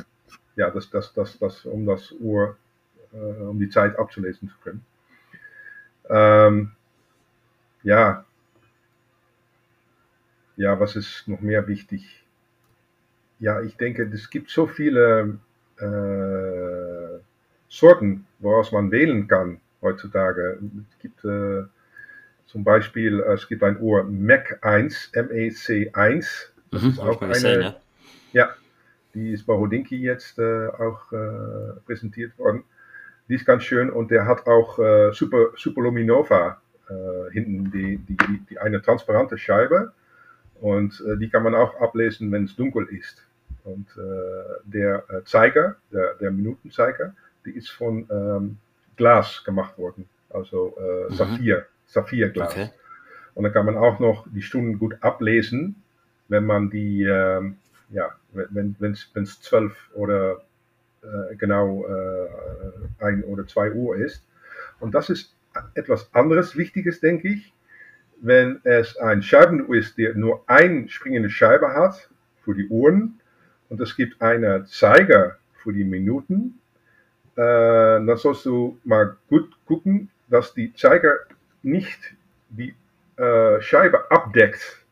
ja, 0.57 0.71
das, 0.71 0.91
das, 0.91 1.13
das, 1.15 1.39
das, 1.39 1.65
um 1.65 1.87
das 1.87 2.13
Uhr, 2.13 2.57
äh, 3.13 3.17
um 3.17 3.59
die 3.59 3.69
Zeit 3.69 3.99
abzulesen 3.99 4.49
zu 4.49 4.57
können. 4.63 4.85
Ähm, 6.09 6.73
ja, 7.83 8.25
ja, 10.57 10.79
was 10.79 10.97
ist 10.97 11.27
noch 11.27 11.41
mehr 11.41 11.67
wichtig? 11.67 12.25
Ja, 13.39 13.61
ich 13.63 13.77
denke, 13.77 14.09
es 14.13 14.31
gibt 14.31 14.51
so 14.51 14.67
viele 14.67 15.39
äh, 15.79 17.19
Sorten, 17.69 18.27
woraus 18.39 18.73
man 18.73 18.91
wählen 18.91 19.27
kann 19.27 19.61
heutzutage. 19.83 20.59
Es 20.91 20.99
gibt 21.01 21.25
äh, 21.25 21.65
zum 22.47 22.65
Beispiel, 22.65 23.21
äh, 23.21 23.33
es 23.33 23.49
gibt 23.49 23.63
ein 23.63 23.81
Uhr 23.81 24.05
Mac 24.05 24.59
1, 24.63 25.13
MEC1. 25.15 26.51
Das 26.71 26.83
mhm, 26.83 26.91
ist 26.91 26.99
auch 27.01 27.21
eine, 27.21 27.33
gesehen, 27.33 27.61
ja. 27.63 27.77
ja. 28.33 28.51
die 29.15 29.33
ist 29.33 29.45
bei 29.45 29.55
Hodinki 29.55 29.97
jetzt 29.97 30.39
äh, 30.39 30.69
auch 30.69 31.13
äh, 31.13 31.81
präsentiert 31.85 32.39
worden. 32.39 32.65
Die 33.29 33.35
ist 33.35 33.47
ganz 33.47 33.65
schön 33.65 33.91
und 33.91 34.11
der 34.11 34.27
hat 34.27 34.47
auch 34.47 34.79
äh, 34.79 35.13
Super, 35.13 35.49
Super 35.57 35.83
Luminova 35.83 36.61
äh, 36.89 37.33
hinten, 37.33 37.71
die, 37.71 37.97
die, 37.99 38.17
die, 38.17 38.41
die, 38.51 38.59
eine 38.59 38.83
transparente 38.83 39.39
Scheibe. 39.39 39.93
Und 40.61 41.03
äh, 41.07 41.17
die 41.19 41.29
kann 41.29 41.43
man 41.43 41.55
auch 41.55 41.81
ablesen, 41.81 42.31
wenn 42.33 42.45
es 42.45 42.57
dunkel 42.57 42.87
ist. 42.87 43.23
Und 43.65 43.87
der 44.65 45.05
Zeiger, 45.25 45.77
der, 45.91 46.17
der 46.21 46.31
Minutenzeiger, 46.31 47.15
die 47.47 47.53
ist 47.53 47.71
von 47.71 48.07
ähm, 48.11 48.59
Glas 48.97 49.43
gemacht 49.43 49.79
worden, 49.79 50.07
also 50.29 50.77
mhm. 51.09 51.15
Saphir. 51.15 51.67
Saphirglas. 51.87 52.53
Okay. 52.53 52.71
Und 53.35 53.45
dann 53.45 53.53
kann 53.53 53.67
man 53.67 53.77
auch 53.77 53.99
noch 54.01 54.27
die 54.31 54.43
Stunden 54.43 54.79
gut 54.79 54.97
ablesen, 55.01 55.83
wenn 56.29 56.45
man 56.45 56.71
die, 56.71 57.03
äh, 57.03 57.53
ja, 57.91 58.11
wenn 58.33 58.77
es 58.81 59.41
zwölf 59.41 59.75
oder 59.95 60.43
äh, 61.03 61.37
genau 61.37 61.87
äh, 61.87 62.29
ein 63.05 63.25
oder 63.25 63.47
zwei 63.47 63.73
Uhr 63.73 63.97
ist. 63.97 64.25
Und 64.81 64.95
das 64.95 65.11
ist 65.11 65.35
etwas 65.75 66.13
anderes 66.15 66.57
Wichtiges, 66.57 67.01
denke 67.01 67.29
ich. 67.29 67.54
Wenn 68.25 68.61
es 68.65 68.97
ein 68.97 69.23
Scheibenuhr 69.23 69.77
ist, 69.77 69.99
der 69.99 70.15
nur 70.15 70.45
eine 70.47 70.89
springende 70.89 71.29
Scheibe 71.29 71.75
hat 71.75 72.09
für 72.43 72.55
die 72.55 72.67
Uhren 72.69 73.21
und 73.69 73.79
es 73.83 73.95
gibt 73.97 74.23
einen 74.23 74.65
Zeiger 74.65 75.37
für 75.63 75.75
die 75.75 75.85
Minuten, 75.85 76.59
äh, 77.37 77.43
dann 77.43 78.17
sollst 78.17 78.47
du 78.47 78.79
mal 78.83 79.19
gut 79.29 79.55
gucken, 79.67 80.09
dass 80.31 80.55
die 80.55 80.73
Zeiger 80.73 81.17
nicht 81.63 81.99
die 82.49 82.75
äh, 83.17 83.61
Scheibe 83.61 84.11
abdeckt, 84.11 84.83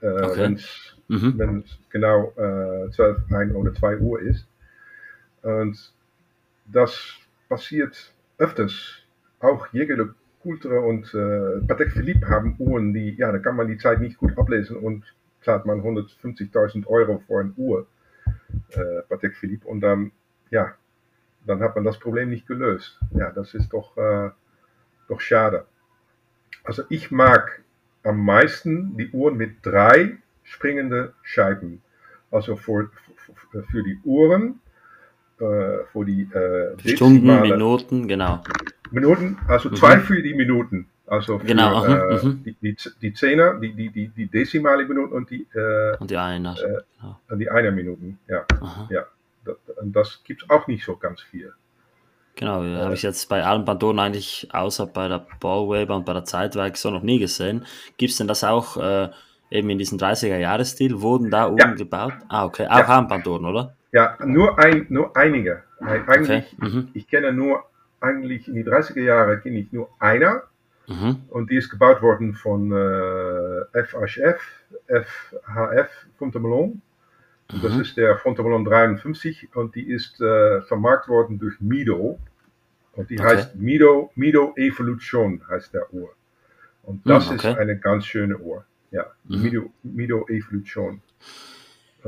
äh, 0.00 0.06
okay. 0.06 0.38
wenn 0.38 0.54
es 0.54 0.94
mhm. 1.08 1.64
genau 1.90 2.32
äh, 2.36 2.88
12, 2.92 3.32
1 3.32 3.54
oder 3.56 3.74
2 3.74 3.98
Uhr 3.98 4.20
ist. 4.20 4.46
Und 5.42 5.92
das 6.66 7.16
passiert 7.48 8.12
öfters. 8.38 9.02
Auch 9.40 9.66
Jäger 9.72 10.14
Kultur 10.46 10.84
und 10.84 11.12
äh, 11.12 11.66
Patek 11.66 11.90
Philippe 11.90 12.28
haben 12.28 12.54
Uhren, 12.60 12.94
die, 12.94 13.16
ja, 13.16 13.32
da 13.32 13.38
kann 13.38 13.56
man 13.56 13.66
die 13.66 13.78
Zeit 13.78 14.00
nicht 14.00 14.16
gut 14.16 14.38
ablesen 14.38 14.76
und 14.76 15.04
zahlt 15.42 15.66
man 15.66 15.80
150.000 15.80 16.86
Euro 16.86 17.20
für 17.26 17.40
eine 17.40 17.52
Uhr, 17.56 17.88
äh, 18.70 19.02
Patek 19.08 19.36
Philippe, 19.36 19.66
und 19.66 19.80
dann, 19.80 20.12
ja, 20.50 20.72
dann 21.46 21.60
hat 21.60 21.74
man 21.74 21.84
das 21.84 21.98
Problem 21.98 22.30
nicht 22.30 22.46
gelöst. 22.46 23.00
Ja, 23.10 23.32
das 23.32 23.54
ist 23.54 23.72
doch, 23.72 23.96
äh, 23.96 24.30
doch 25.08 25.20
schade. 25.20 25.66
Also 26.62 26.84
ich 26.90 27.10
mag 27.10 27.62
am 28.04 28.24
meisten 28.24 28.96
die 28.96 29.10
Uhren 29.10 29.36
mit 29.36 29.66
drei 29.66 30.18
springende 30.44 31.12
Scheiben. 31.22 31.82
Also 32.30 32.54
für, 32.54 32.90
für, 33.50 33.64
für 33.64 33.82
die 33.82 33.98
Uhren, 34.04 34.60
äh, 35.38 35.84
für 35.92 36.04
die 36.04 36.22
äh, 36.22 36.88
Stunden, 36.94 37.40
Minuten, 37.40 38.06
genau. 38.06 38.42
Minuten, 38.96 39.38
also 39.46 39.68
mhm. 39.68 39.76
zwei 39.76 40.00
für 40.00 40.22
die 40.22 40.34
Minuten. 40.34 40.88
Also 41.06 41.38
für 41.38 41.46
genau, 41.46 41.84
äh, 41.84 42.24
mhm. 42.24 42.42
die, 42.44 42.56
die, 42.60 42.76
die 43.00 43.12
Zehner, 43.12 43.54
die, 43.60 43.72
die, 43.72 43.90
die, 43.90 44.08
die 44.08 44.26
desimale 44.26 44.84
Minuten 44.86 45.12
und 45.12 45.30
die, 45.30 45.46
äh, 45.54 45.96
und 45.98 46.10
die 46.10 46.16
Einer. 46.16 46.56
Äh, 46.58 46.80
genau. 47.00 47.36
die 47.38 47.48
Einer 47.48 47.70
Minuten, 47.70 48.18
ja. 48.26 48.44
ja. 48.90 49.04
Das, 49.44 49.56
das 49.82 50.20
gibt 50.24 50.42
es 50.42 50.50
auch 50.50 50.66
nicht 50.66 50.84
so 50.84 50.96
ganz 50.96 51.20
viel. 51.20 51.52
Genau, 52.34 52.64
äh, 52.64 52.76
habe 52.76 52.94
ich 52.94 53.02
jetzt 53.02 53.28
bei 53.28 53.44
allen 53.44 53.64
Pantonen 53.64 53.98
eigentlich 53.98 54.48
außer 54.52 54.86
bei 54.86 55.08
der 55.08 55.26
Bauweber 55.40 55.96
und 55.96 56.04
bei 56.04 56.12
der 56.12 56.24
Zeitwerk 56.24 56.76
so 56.76 56.90
noch 56.90 57.02
nie 57.02 57.18
gesehen. 57.18 57.64
Gibt 57.96 58.12
es 58.12 58.18
denn 58.18 58.28
das 58.28 58.44
auch 58.44 58.76
äh, 58.76 59.08
eben 59.50 59.70
in 59.70 59.78
diesem 59.78 59.98
30er-Jahres-Stil? 59.98 61.00
Wurden 61.00 61.30
da 61.30 61.46
Uhren 61.48 61.58
ja. 61.58 61.74
gebaut? 61.74 62.14
Ah, 62.28 62.44
okay. 62.44 62.66
Auch 62.66 62.78
ja. 62.78 62.88
Armbanduhren, 62.88 63.44
oder? 63.44 63.76
Ja, 63.92 64.18
nur, 64.24 64.58
ein, 64.58 64.86
nur 64.90 65.16
einige. 65.16 65.62
Eigentlich, 65.80 66.44
okay. 66.58 66.68
mhm. 66.68 66.88
ich, 66.92 67.06
kenne 67.06 67.32
nur, 67.32 67.64
eigentlich 68.00 68.48
in 68.48 68.54
die 68.54 68.64
30er 68.64 69.02
Jahre 69.02 69.40
kenne 69.40 69.58
ich 69.58 69.72
nur 69.72 69.88
einer. 69.98 70.42
Mhm. 70.88 71.22
Und 71.30 71.50
die 71.50 71.56
ist 71.56 71.70
gebaut 71.70 72.00
worden 72.00 72.34
von 72.34 72.70
äh, 72.70 73.84
FHF, 73.84 74.40
FHF 74.86 75.90
Fontainebleau. 76.18 76.66
Mhm. 77.52 77.62
Das 77.62 77.76
ist 77.76 77.96
der 77.96 78.16
Fontainebleau 78.18 78.62
53 78.64 79.48
und 79.54 79.74
die 79.74 79.90
ist 79.90 80.20
äh, 80.20 80.62
vermarkt 80.62 81.08
worden 81.08 81.38
durch 81.38 81.60
Mido. 81.60 82.18
Und 82.92 83.10
die 83.10 83.18
okay. 83.18 83.28
heißt 83.28 83.56
Mido, 83.56 84.10
Mido 84.14 84.54
Evolution 84.56 85.42
heißt 85.48 85.74
der 85.74 85.92
Uhr. 85.92 86.10
Und 86.84 87.02
das 87.04 87.28
okay. 87.28 87.50
ist 87.50 87.58
eine 87.58 87.78
ganz 87.78 88.06
schöne 88.06 88.38
Uhr. 88.38 88.64
Ja, 88.92 89.06
mhm. 89.24 89.42
Mido, 89.42 89.70
Mido 89.82 90.26
Evolution. 90.28 91.02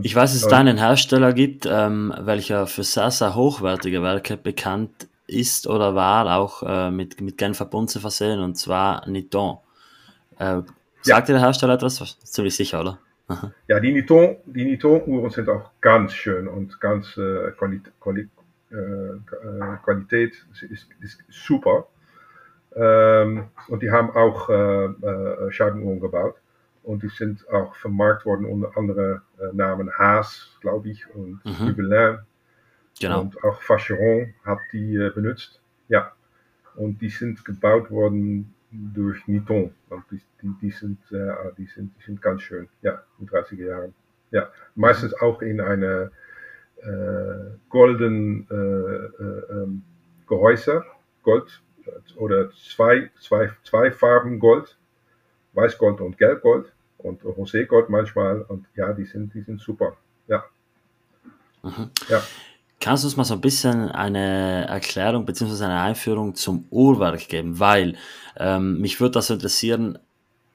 Ich 0.02 0.14
weiß, 0.14 0.32
dass 0.32 0.42
es 0.42 0.48
da 0.48 0.58
einen 0.58 0.78
Hersteller 0.78 1.32
gibt, 1.32 1.66
ähm, 1.68 2.14
welcher 2.20 2.68
für 2.68 2.84
sehr, 2.84 3.10
sehr 3.10 3.34
hochwertige 3.34 4.00
Werke 4.00 4.36
bekannt 4.36 5.08
ist 5.28 5.66
oder 5.66 5.94
war, 5.94 6.36
auch 6.36 6.62
äh, 6.62 6.90
mit, 6.90 7.20
mit 7.20 7.38
Genfer 7.38 7.66
Bunze 7.66 8.00
versehen, 8.00 8.40
und 8.40 8.56
zwar 8.56 9.08
Niton. 9.08 9.58
Äh, 10.38 10.62
sagt 11.02 11.28
ja. 11.28 11.34
der 11.34 11.40
Hersteller 11.40 11.74
etwas? 11.74 12.18
Ziemlich 12.24 12.56
sicher, 12.56 12.80
oder? 12.80 12.98
Ja, 13.68 13.78
die 13.78 13.92
Niton, 13.92 14.36
die 14.46 14.64
Niton-Uhren 14.64 15.30
sind 15.30 15.48
auch 15.50 15.70
ganz 15.82 16.14
schön 16.14 16.48
und 16.48 16.80
ganz 16.80 17.16
äh, 17.18 17.50
Quali 17.58 17.82
Quali 18.00 18.28
äh, 18.70 18.74
äh 18.76 19.76
Qualität 19.84 20.32
ist, 20.70 20.86
ist 21.00 21.18
super. 21.28 21.86
Ähm, 22.74 23.48
und 23.68 23.82
die 23.82 23.90
haben 23.90 24.10
auch 24.10 24.48
äh, 24.48 25.50
Scheibenuhren 25.50 26.00
gebaut. 26.00 26.36
Und 26.82 27.02
die 27.02 27.08
sind 27.08 27.46
auch 27.50 27.74
vermarkt 27.76 28.24
worden 28.24 28.46
unter 28.46 28.74
anderen 28.76 29.20
äh, 29.38 29.54
Namen 29.54 29.92
Haas, 29.92 30.56
glaube 30.62 30.88
ich, 30.88 31.04
und 31.14 31.44
mhm. 31.44 31.66
Genau. 33.00 33.22
Und 33.22 33.44
auch 33.44 33.60
Vacheron 33.68 34.34
hat 34.44 34.58
die 34.72 35.10
benutzt. 35.14 35.60
Ja. 35.88 36.12
Und 36.76 37.00
die 37.00 37.10
sind 37.10 37.44
gebaut 37.44 37.90
worden 37.90 38.54
durch 38.70 39.26
Niton. 39.26 39.74
Die, 40.10 40.20
die, 40.42 40.54
die, 40.60 40.70
sind, 40.70 40.98
äh, 41.10 41.52
die, 41.56 41.66
sind, 41.66 41.92
die 41.98 42.04
sind 42.04 42.20
ganz 42.20 42.42
schön, 42.42 42.68
ja, 42.82 43.02
in 43.18 43.28
30er 43.28 43.66
Jahren. 43.66 43.94
Ja, 44.30 44.50
meistens 44.74 45.14
auch 45.14 45.40
in 45.40 45.60
eine 45.60 46.10
äh, 46.82 47.56
golden 47.68 48.46
äh, 48.50 48.54
äh, 48.54 49.62
ähm, 49.62 49.82
Gehäuse, 50.26 50.84
Gold 51.22 51.62
oder 52.16 52.50
zwei, 52.50 53.10
zwei, 53.20 53.50
zwei 53.64 53.90
Farben 53.90 54.38
Gold, 54.38 54.76
Weißgold 55.54 56.00
und 56.00 56.18
Gelbgold 56.18 56.70
und 56.98 57.22
Roségold 57.22 57.86
manchmal 57.88 58.42
und 58.42 58.66
ja, 58.76 58.92
die 58.92 59.06
sind, 59.06 59.32
die 59.34 59.40
sind 59.40 59.60
super, 59.60 59.96
ja. 60.26 60.44
Mhm. 61.62 61.90
Ja. 62.08 62.22
Kannst 62.88 63.04
du 63.04 63.08
uns 63.08 63.18
mal 63.18 63.24
so 63.24 63.34
ein 63.34 63.42
bisschen 63.42 63.90
eine 63.90 64.66
Erklärung 64.66 65.26
bzw. 65.26 65.62
eine 65.62 65.78
Einführung 65.78 66.34
zum 66.34 66.64
Uhrwerk 66.70 67.28
geben? 67.28 67.60
Weil 67.60 67.96
ähm, 68.38 68.80
mich 68.80 68.98
würde 68.98 69.12
das 69.12 69.28
interessieren, 69.28 69.98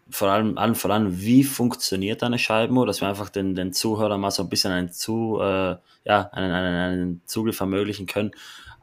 vor 0.09 0.29
allem, 0.29 0.57
allen 0.57 0.73
vor 0.73 0.89
allem, 0.89 1.21
wie 1.21 1.43
funktioniert 1.43 2.23
eine 2.23 2.39
Scheibenuhr, 2.39 2.87
dass 2.87 3.01
wir 3.01 3.07
einfach 3.07 3.29
den, 3.29 3.53
den 3.53 3.71
Zuhörern 3.71 4.19
mal 4.19 4.31
so 4.31 4.41
ein 4.41 4.49
bisschen 4.49 4.71
einen, 4.71 4.91
Zu, 4.91 5.37
äh, 5.41 5.75
ja, 6.05 6.29
einen, 6.31 6.51
einen, 6.51 6.75
einen 6.75 7.21
Zugriff 7.27 7.59
ermöglichen 7.59 8.07
können 8.07 8.31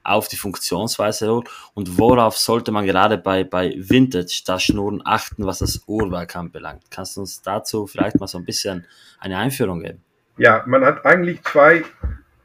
auf 0.04 0.28
die 0.28 0.36
Funktionsweise 0.36 1.42
und 1.74 1.98
worauf 1.98 2.36
sollte 2.36 2.70
man 2.70 2.86
gerade 2.86 3.18
bei, 3.18 3.42
bei 3.42 3.74
Vintage-Taschenuhren 3.76 5.02
achten, 5.04 5.44
was 5.44 5.58
das 5.58 5.82
Uhrwerk 5.88 6.36
anbelangt. 6.36 6.84
Kannst 6.88 7.16
du 7.16 7.22
uns 7.22 7.42
dazu 7.42 7.88
vielleicht 7.88 8.20
mal 8.20 8.28
so 8.28 8.38
ein 8.38 8.44
bisschen 8.44 8.86
eine 9.18 9.38
Einführung 9.38 9.80
geben? 9.80 10.04
Ja, 10.38 10.62
man 10.68 10.84
hat 10.84 11.04
eigentlich 11.04 11.42
zwei 11.42 11.82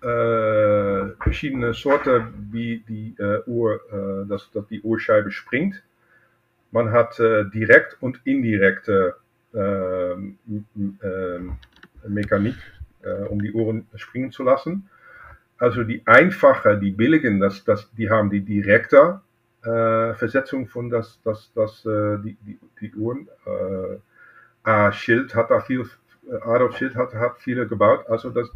äh, 0.06 1.16
verschiedene 1.20 1.74
Sorten, 1.74 2.50
wie 2.52 2.84
die 2.88 3.16
äh, 3.18 3.42
Uhr, 3.48 3.80
äh, 3.92 4.30
dass, 4.30 4.52
dass 4.52 4.68
die 4.68 4.82
Uhrscheibe 4.82 5.32
springt. 5.32 5.82
Man 6.72 6.92
hat 6.92 7.20
äh, 7.20 7.46
direkt 7.46 7.98
und 8.02 8.22
indirekte 8.24 9.16
ähm, 9.56 10.38
ähm, 11.02 11.58
Mechanik, 12.08 12.56
äh, 13.02 13.24
um 13.24 13.42
die 13.42 13.52
Uhren 13.52 13.88
springen 13.96 14.32
zu 14.32 14.44
lassen. 14.44 14.88
Also 15.58 15.84
die 15.84 16.04
einfache, 16.06 16.78
die 16.78 16.92
billigen, 16.92 17.40
das, 17.40 17.64
das, 17.64 17.90
die 17.94 18.10
haben 18.10 18.30
die 18.30 18.42
direkte 18.42 19.22
äh, 19.64 20.14
Versetzung 20.14 20.68
von 20.68 20.92
das, 20.92 21.20
das, 21.24 21.52
das, 21.56 21.82
die, 21.84 22.38
die, 22.46 22.60
die 22.82 22.94
Uhren. 22.94 23.28
Schild 24.92 25.34
hat 25.34 25.50
da 25.50 25.62
viel, 25.62 25.86
Adolf 26.42 26.76
Schild 26.78 26.96
hat, 26.96 27.14
hat 27.14 27.38
viele 27.40 27.68
gebaut. 27.68 28.06
Also 28.10 28.32
das, 28.32 28.52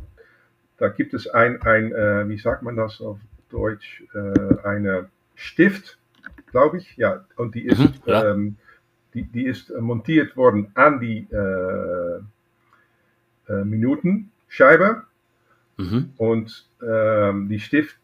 da 0.80 0.90
gibt 0.90 1.14
es 1.14 1.28
ein, 1.28 1.62
ein 1.62 1.92
äh, 1.92 2.28
wie 2.30 2.38
sagt 2.38 2.64
man 2.64 2.76
das 2.76 3.02
auf 3.02 3.20
Deutsch, 3.50 4.04
äh, 4.14 4.68
eine 4.68 5.10
Stift, 5.36 5.98
glaube 6.52 6.78
ich, 6.78 6.98
ja, 6.98 7.26
und 7.36 7.56
die 7.56 7.66
ist, 7.66 7.80
mhm, 7.80 7.94
ja. 8.06 8.32
ähm, 8.32 8.58
die, 9.14 9.24
die 9.24 9.46
ist 9.46 9.72
montiert 9.80 10.36
worden 10.38 10.72
an 10.76 11.00
die 11.00 11.28
äh, 11.32 12.20
äh, 13.50 13.64
Minutenscheibe 13.64 15.04
mhm. 15.78 16.14
und 16.18 16.68
ähm, 16.82 17.50
die 17.50 17.60
Stift, 17.60 17.98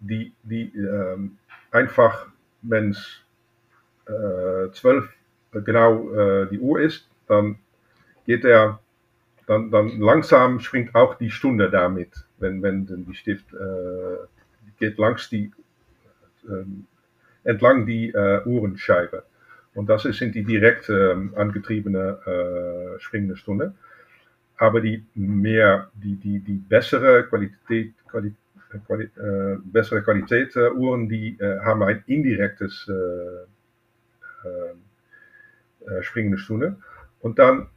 die, 0.00 0.32
die 0.42 0.72
ähm, 0.76 1.38
einfach, 1.70 2.26
wenn 2.62 2.90
es 2.90 3.22
äh, 4.06 4.70
zwölf 4.72 5.08
genau 5.52 6.12
äh, 6.12 6.48
die 6.48 6.58
Uhr 6.58 6.80
ist, 6.80 7.08
dann 7.28 7.58
geht 8.26 8.44
er, 8.44 8.80
dann, 9.46 9.70
dann 9.70 9.98
langsam 10.00 10.60
springt 10.60 10.94
auch 10.94 11.14
die 11.16 11.30
Stunde 11.30 11.70
damit, 11.70 12.24
wenn, 12.38 12.62
wenn 12.62 12.86
die 12.86 13.14
Stift 13.14 13.52
äh, 13.52 14.26
geht 14.78 14.98
langs 14.98 15.28
die, 15.30 15.52
äh, 16.48 16.64
entlang 17.44 17.86
die 17.86 18.10
äh, 18.10 18.42
Uhrenscheibe. 18.44 19.24
Und 19.74 19.88
das 19.88 20.02
sind 20.02 20.34
die 20.34 20.44
direkt 20.44 20.88
äh, 20.88 21.14
angetriebene 21.34 22.18
äh, 22.26 23.00
springende 23.00 23.36
Stunde. 23.36 23.74
Aber 24.58 24.80
die 24.80 25.04
mehr, 25.14 25.90
die, 25.94 26.16
die, 26.16 26.40
die 26.40 26.54
bessere 26.54 27.24
Qualität, 27.24 27.94
Quali, 28.08 28.34
Quali, 28.86 29.04
äh, 29.04 29.56
bessere 29.64 30.02
Qualität 30.02 30.54
äh, 30.56 30.70
Uhren, 30.70 31.08
die 31.08 31.38
äh, 31.40 31.60
haben 31.60 31.82
ein 31.82 32.04
indirektes 32.06 32.88
äh, 32.88 33.46
springende 36.02 36.38
Stunde. 36.38 36.76
Und 37.20 37.38
dann 37.38 37.68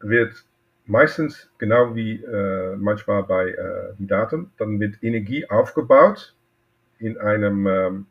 wird 0.00 0.44
meistens, 0.86 1.48
genau 1.58 1.94
wie 1.94 2.24
manchmal 2.76 3.22
bei 3.24 3.54
die 3.98 4.06
Daten, 4.06 4.50
dann 4.58 4.80
wird 4.80 5.02
Energie 5.02 5.48
aufgebaut 5.48 6.34
in 6.98 7.18
einem, 7.18 7.66
ähm, 7.66 8.06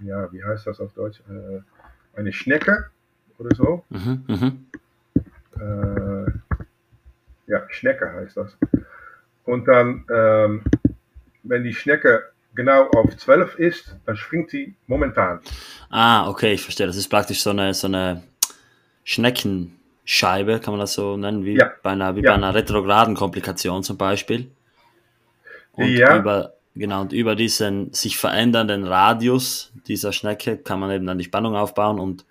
ja, 0.00 0.32
wie 0.32 0.42
heißt 0.42 0.66
das 0.66 0.80
auf 0.80 0.92
Deutsch? 0.94 1.20
Äh, 1.28 1.60
eine 2.18 2.32
Schnecke 2.32 2.90
oder 3.38 3.54
so. 3.54 3.84
Mhm, 3.90 4.24
mhm. 4.26 4.66
Äh, 5.60 6.30
ja, 7.46 7.62
Schnecke 7.68 8.12
heißt 8.12 8.36
das. 8.36 8.56
Und 9.44 9.66
dann, 9.66 10.04
ähm, 10.10 10.62
wenn 11.42 11.64
die 11.64 11.74
Schnecke 11.74 12.24
genau 12.54 12.88
auf 12.88 13.16
12 13.16 13.58
ist, 13.58 13.96
dann 14.04 14.16
springt 14.16 14.50
sie 14.50 14.74
momentan. 14.86 15.40
Ah, 15.90 16.28
okay, 16.28 16.54
ich 16.54 16.62
verstehe. 16.62 16.86
Das 16.86 16.96
ist 16.96 17.08
praktisch 17.08 17.42
so 17.42 17.50
eine, 17.50 17.72
so 17.74 17.86
eine 17.86 18.22
Schneckenscheibe, 20.08 20.60
kann 20.60 20.72
man 20.72 20.80
das 20.80 20.94
so 20.94 21.16
nennen, 21.16 21.44
wie 21.44 21.58
ja. 21.58 21.70
bei 21.82 21.90
einer, 21.90 22.16
wie 22.16 22.22
ja. 22.22 22.30
bei 22.30 22.36
einer 22.36 22.54
retrograden 22.54 23.14
Komplikation 23.14 23.82
zum 23.82 23.98
Beispiel. 23.98 24.50
Und 25.72 25.88
ja. 25.88 26.16
über, 26.16 26.54
Genau, 26.74 27.00
und 27.00 27.12
über 27.12 27.34
diesen 27.34 27.92
sich 27.92 28.18
verändernden 28.18 28.86
Radius 28.86 29.72
dieser 29.88 30.12
Schnecke 30.12 30.58
kann 30.58 30.78
man 30.78 30.92
eben 30.92 31.06
dann 31.06 31.18
die 31.18 31.24
Spannung 31.24 31.56
aufbauen 31.56 31.98
und 31.98 32.24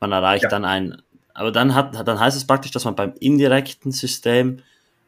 man 0.00 0.10
erreicht 0.10 0.44
ja. 0.44 0.48
dann 0.48 0.64
ein, 0.64 1.02
aber 1.34 1.52
dann 1.52 1.74
hat, 1.74 1.94
dann 2.08 2.18
heißt 2.18 2.34
es 2.34 2.46
praktisch, 2.46 2.70
dass 2.70 2.86
man 2.86 2.94
beim 2.94 3.12
indirekten 3.20 3.92
System 3.92 4.60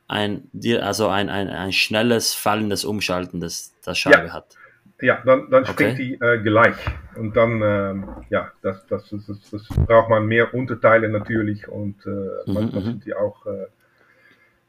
ein, 0.09 0.51
also 0.83 1.09
ein, 1.09 1.31
ein, 1.31 1.49
ein 1.49 1.73
schnelles, 1.73 2.35
fallendes 2.35 2.85
Umschalten 2.85 3.41
des, 3.41 3.73
der 3.87 3.95
Scheibe 3.95 4.35
hat. 4.35 4.57
Ja, 5.01 5.23
dann, 5.27 5.51
dann 5.51 5.67
springt 5.67 5.95
okay. 5.95 6.19
die 6.19 6.25
äh, 6.25 6.43
gleich. 6.43 6.77
Und 7.17 7.37
dann, 7.37 7.61
äh, 7.61 7.95
ja, 8.31 8.53
das, 8.63 8.87
das, 8.87 9.11
das, 9.11 9.51
das, 9.51 9.69
braucht 9.87 10.09
man 10.09 10.27
mehr 10.27 10.55
Unterteile 10.55 11.09
natürlich 11.09 11.69
und 11.69 12.05
äh, 12.07 12.09
mhm, 12.09 12.55
manchmal 12.55 12.83
mhm. 12.83 12.87
sind 12.87 13.05
die 13.05 13.15
auch, 13.15 13.47
äh, 13.47 13.67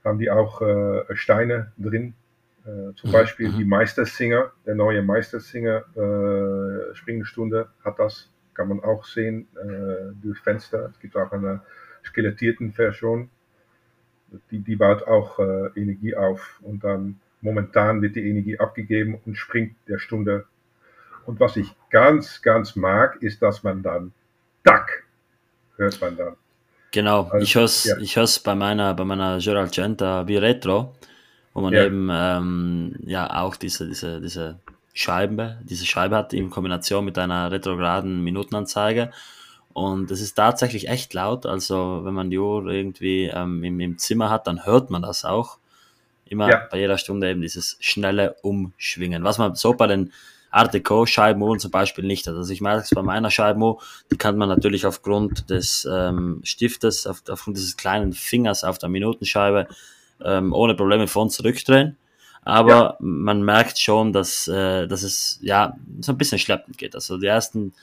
haben 0.03 0.19
die 0.19 0.29
auch 0.29 0.61
äh, 0.61 1.15
Steine 1.15 1.71
drin, 1.77 2.13
äh, 2.65 2.93
zum 2.95 3.11
Beispiel 3.13 3.51
die 3.53 3.63
Meistersinger, 3.63 4.51
der 4.65 4.75
neue 4.75 5.01
Meistersinger 5.01 5.85
äh, 5.95 6.95
Springenstunde 6.95 7.69
hat 7.83 7.97
das, 7.97 8.29
kann 8.53 8.67
man 8.67 8.83
auch 8.83 9.05
sehen 9.05 9.47
äh, 9.55 10.13
durch 10.21 10.39
Fenster. 10.39 10.89
Es 10.91 10.99
gibt 10.99 11.15
auch 11.15 11.31
eine 11.31 11.61
skelettierten 12.03 12.73
Version, 12.73 13.29
die, 14.51 14.59
die 14.59 14.75
baut 14.75 15.07
auch 15.07 15.39
äh, 15.39 15.69
Energie 15.75 16.15
auf 16.15 16.59
und 16.61 16.83
dann 16.83 17.21
momentan 17.41 18.01
wird 18.01 18.15
die 18.15 18.29
Energie 18.29 18.59
abgegeben 18.59 19.19
und 19.25 19.37
springt 19.37 19.75
der 19.87 19.99
Stunde. 19.99 20.45
Und 21.25 21.39
was 21.39 21.57
ich 21.57 21.73
ganz, 21.89 22.41
ganz 22.41 22.75
mag, 22.75 23.21
ist, 23.21 23.41
dass 23.41 23.63
man 23.63 23.83
dann 23.83 24.13
Duck 24.63 25.03
hört 25.77 25.99
man 26.01 26.17
dann. 26.17 26.35
Genau, 26.91 27.23
also, 27.25 27.43
ich 27.43 27.55
höre 27.55 27.65
es 27.65 27.83
ja. 27.83 27.97
ich 27.97 28.43
bei 28.43 28.55
meiner, 28.55 28.93
bei 28.93 29.03
meiner 29.03 29.39
Gerald 29.39 29.71
Genta 29.73 30.27
wie 30.27 30.37
Retro 30.37 30.95
wo 31.57 31.61
man 31.61 31.73
ja. 31.73 31.85
eben 31.85 32.07
ähm, 32.11 32.95
ja 33.03 33.41
auch 33.41 33.55
diese, 33.55 33.87
diese, 33.87 34.21
diese 34.21 34.59
Scheibe, 34.93 35.57
diese 35.63 35.87
Scheibe 35.87 36.15
hat 36.15 36.31
in 36.31 36.51
Kombination 36.51 37.03
mit 37.03 37.17
einer 37.17 37.49
retrograden 37.49 38.23
Minutenanzeige. 38.23 39.09
Und 39.73 40.11
es 40.11 40.21
ist 40.21 40.35
tatsächlich 40.35 40.87
echt 40.87 41.15
laut. 41.15 41.47
Also 41.47 42.01
wenn 42.03 42.13
man 42.13 42.29
die 42.29 42.37
Uhr 42.37 42.67
irgendwie 42.67 43.23
ähm, 43.33 43.63
im, 43.63 43.79
im 43.79 43.97
Zimmer 43.97 44.29
hat, 44.29 44.45
dann 44.45 44.67
hört 44.67 44.91
man 44.91 45.01
das 45.01 45.25
auch. 45.25 45.57
Immer 46.31 46.49
ja. 46.49 46.67
bei 46.69 46.79
jeder 46.79 46.97
Stunde 46.97 47.29
eben 47.29 47.41
dieses 47.41 47.77
schnelle 47.79 48.35
Umschwingen. 48.41 49.23
Was 49.23 49.37
man 49.37 49.55
so 49.55 49.73
bei 49.73 49.87
den 49.87 50.11
Art 50.49 50.73
Deco 50.73 51.05
Scheibenuhren 51.05 51.59
zum 51.59 51.71
Beispiel 51.71 52.05
nicht 52.05 52.25
hat. 52.27 52.35
Also 52.35 52.51
ich 52.53 52.61
merke 52.61 52.83
es 52.83 52.89
bei 52.89 53.01
meiner 53.01 53.29
Scheibenuhr, 53.29 53.81
die 54.11 54.17
kann 54.17 54.37
man 54.37 54.49
natürlich 54.49 54.85
aufgrund 54.85 55.49
des 55.49 55.87
ähm, 55.91 56.41
Stiftes, 56.43 57.05
auf, 57.05 57.21
aufgrund 57.29 57.57
dieses 57.57 57.77
kleinen 57.77 58.13
Fingers 58.13 58.63
auf 58.63 58.77
der 58.77 58.89
Minutenscheibe 58.89 59.67
ähm, 60.23 60.53
ohne 60.53 60.75
Probleme 60.75 61.07
vor 61.07 61.23
und 61.23 61.31
zurückdrehen. 61.31 61.97
Aber 62.43 62.69
ja. 62.69 62.97
man 62.99 63.43
merkt 63.43 63.77
schon, 63.77 64.13
dass, 64.13 64.47
äh, 64.47 64.87
dass 64.87 65.03
es 65.03 65.37
ja 65.41 65.75
so 65.99 66.13
ein 66.13 66.17
bisschen 66.17 66.39
schleppend 66.39 66.77
geht. 66.77 66.95
Also 66.95 67.17
die 67.17 67.27
ersten 67.27 67.73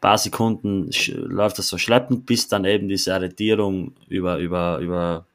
paar 0.00 0.18
Sekunden 0.18 0.90
läuft 1.14 1.58
das 1.58 1.68
so 1.68 1.78
schleppend, 1.78 2.26
bis 2.26 2.48
dann 2.48 2.64
eben 2.64 2.88
diese 2.88 3.14
Arretierung 3.14 3.92
über, 4.08 4.38
über, 4.38 4.78
über, 4.78 5.26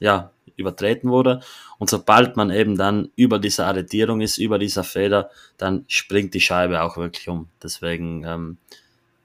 ja, 0.00 0.30
übertreten 0.56 1.10
wurde. 1.10 1.40
Und 1.78 1.90
sobald 1.90 2.36
man 2.36 2.50
eben 2.50 2.76
dann 2.76 3.10
über 3.16 3.38
dieser 3.38 3.66
Arretierung 3.66 4.20
ist, 4.20 4.38
über 4.38 4.58
dieser 4.58 4.84
Feder, 4.84 5.30
dann 5.58 5.84
springt 5.88 6.34
die 6.34 6.40
Scheibe 6.40 6.82
auch 6.82 6.96
wirklich 6.96 7.28
um. 7.28 7.48
Deswegen, 7.62 8.24
ähm, 8.24 8.56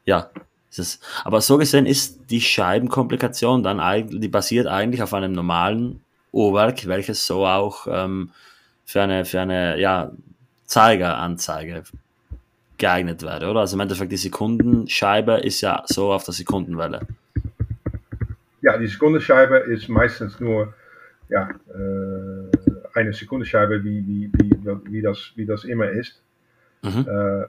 ja, 0.05 0.29
ist 0.69 0.79
es. 0.79 0.99
Aber 1.23 1.41
so 1.41 1.57
gesehen 1.57 1.85
ist 1.85 2.29
die 2.29 2.41
Scheibenkomplikation 2.41 3.63
dann 3.63 3.79
eigentlich, 3.79 4.21
die 4.21 4.27
basiert 4.27 4.67
eigentlich 4.67 5.01
auf 5.03 5.13
einem 5.13 5.33
normalen 5.33 6.01
Uhrwerk, 6.31 6.87
welches 6.87 7.25
so 7.25 7.45
auch 7.45 7.87
ähm, 7.89 8.31
für 8.85 9.01
eine, 9.01 9.25
für 9.25 9.41
eine 9.41 9.79
ja, 9.79 10.11
Zeigeranzeige 10.65 11.83
geeignet 12.77 13.21
wäre, 13.21 13.49
oder? 13.49 13.61
Also 13.61 13.75
im 13.75 13.81
Endeffekt 13.81 14.11
die 14.11 14.17
Sekundenscheibe 14.17 15.33
ist 15.33 15.61
ja 15.61 15.83
so 15.85 16.11
auf 16.11 16.23
der 16.23 16.33
Sekundenwelle. 16.33 17.01
Ja, 18.61 18.77
die 18.77 18.87
Sekundenscheibe 18.87 19.57
ist 19.57 19.89
meistens 19.89 20.39
nur 20.39 20.73
ja, 21.31 21.49
eine 22.93 23.13
Sekundenscheibe, 23.13 23.83
wie, 23.83 24.05
wie, 24.05 24.31
wie, 24.33 24.91
wie, 24.91 25.01
das, 25.01 25.31
wie 25.35 25.45
das 25.45 25.63
immer 25.63 25.89
ist. 25.89 26.21
Mhm. 26.83 27.07
Äh, 27.07 27.41
äh, 27.43 27.47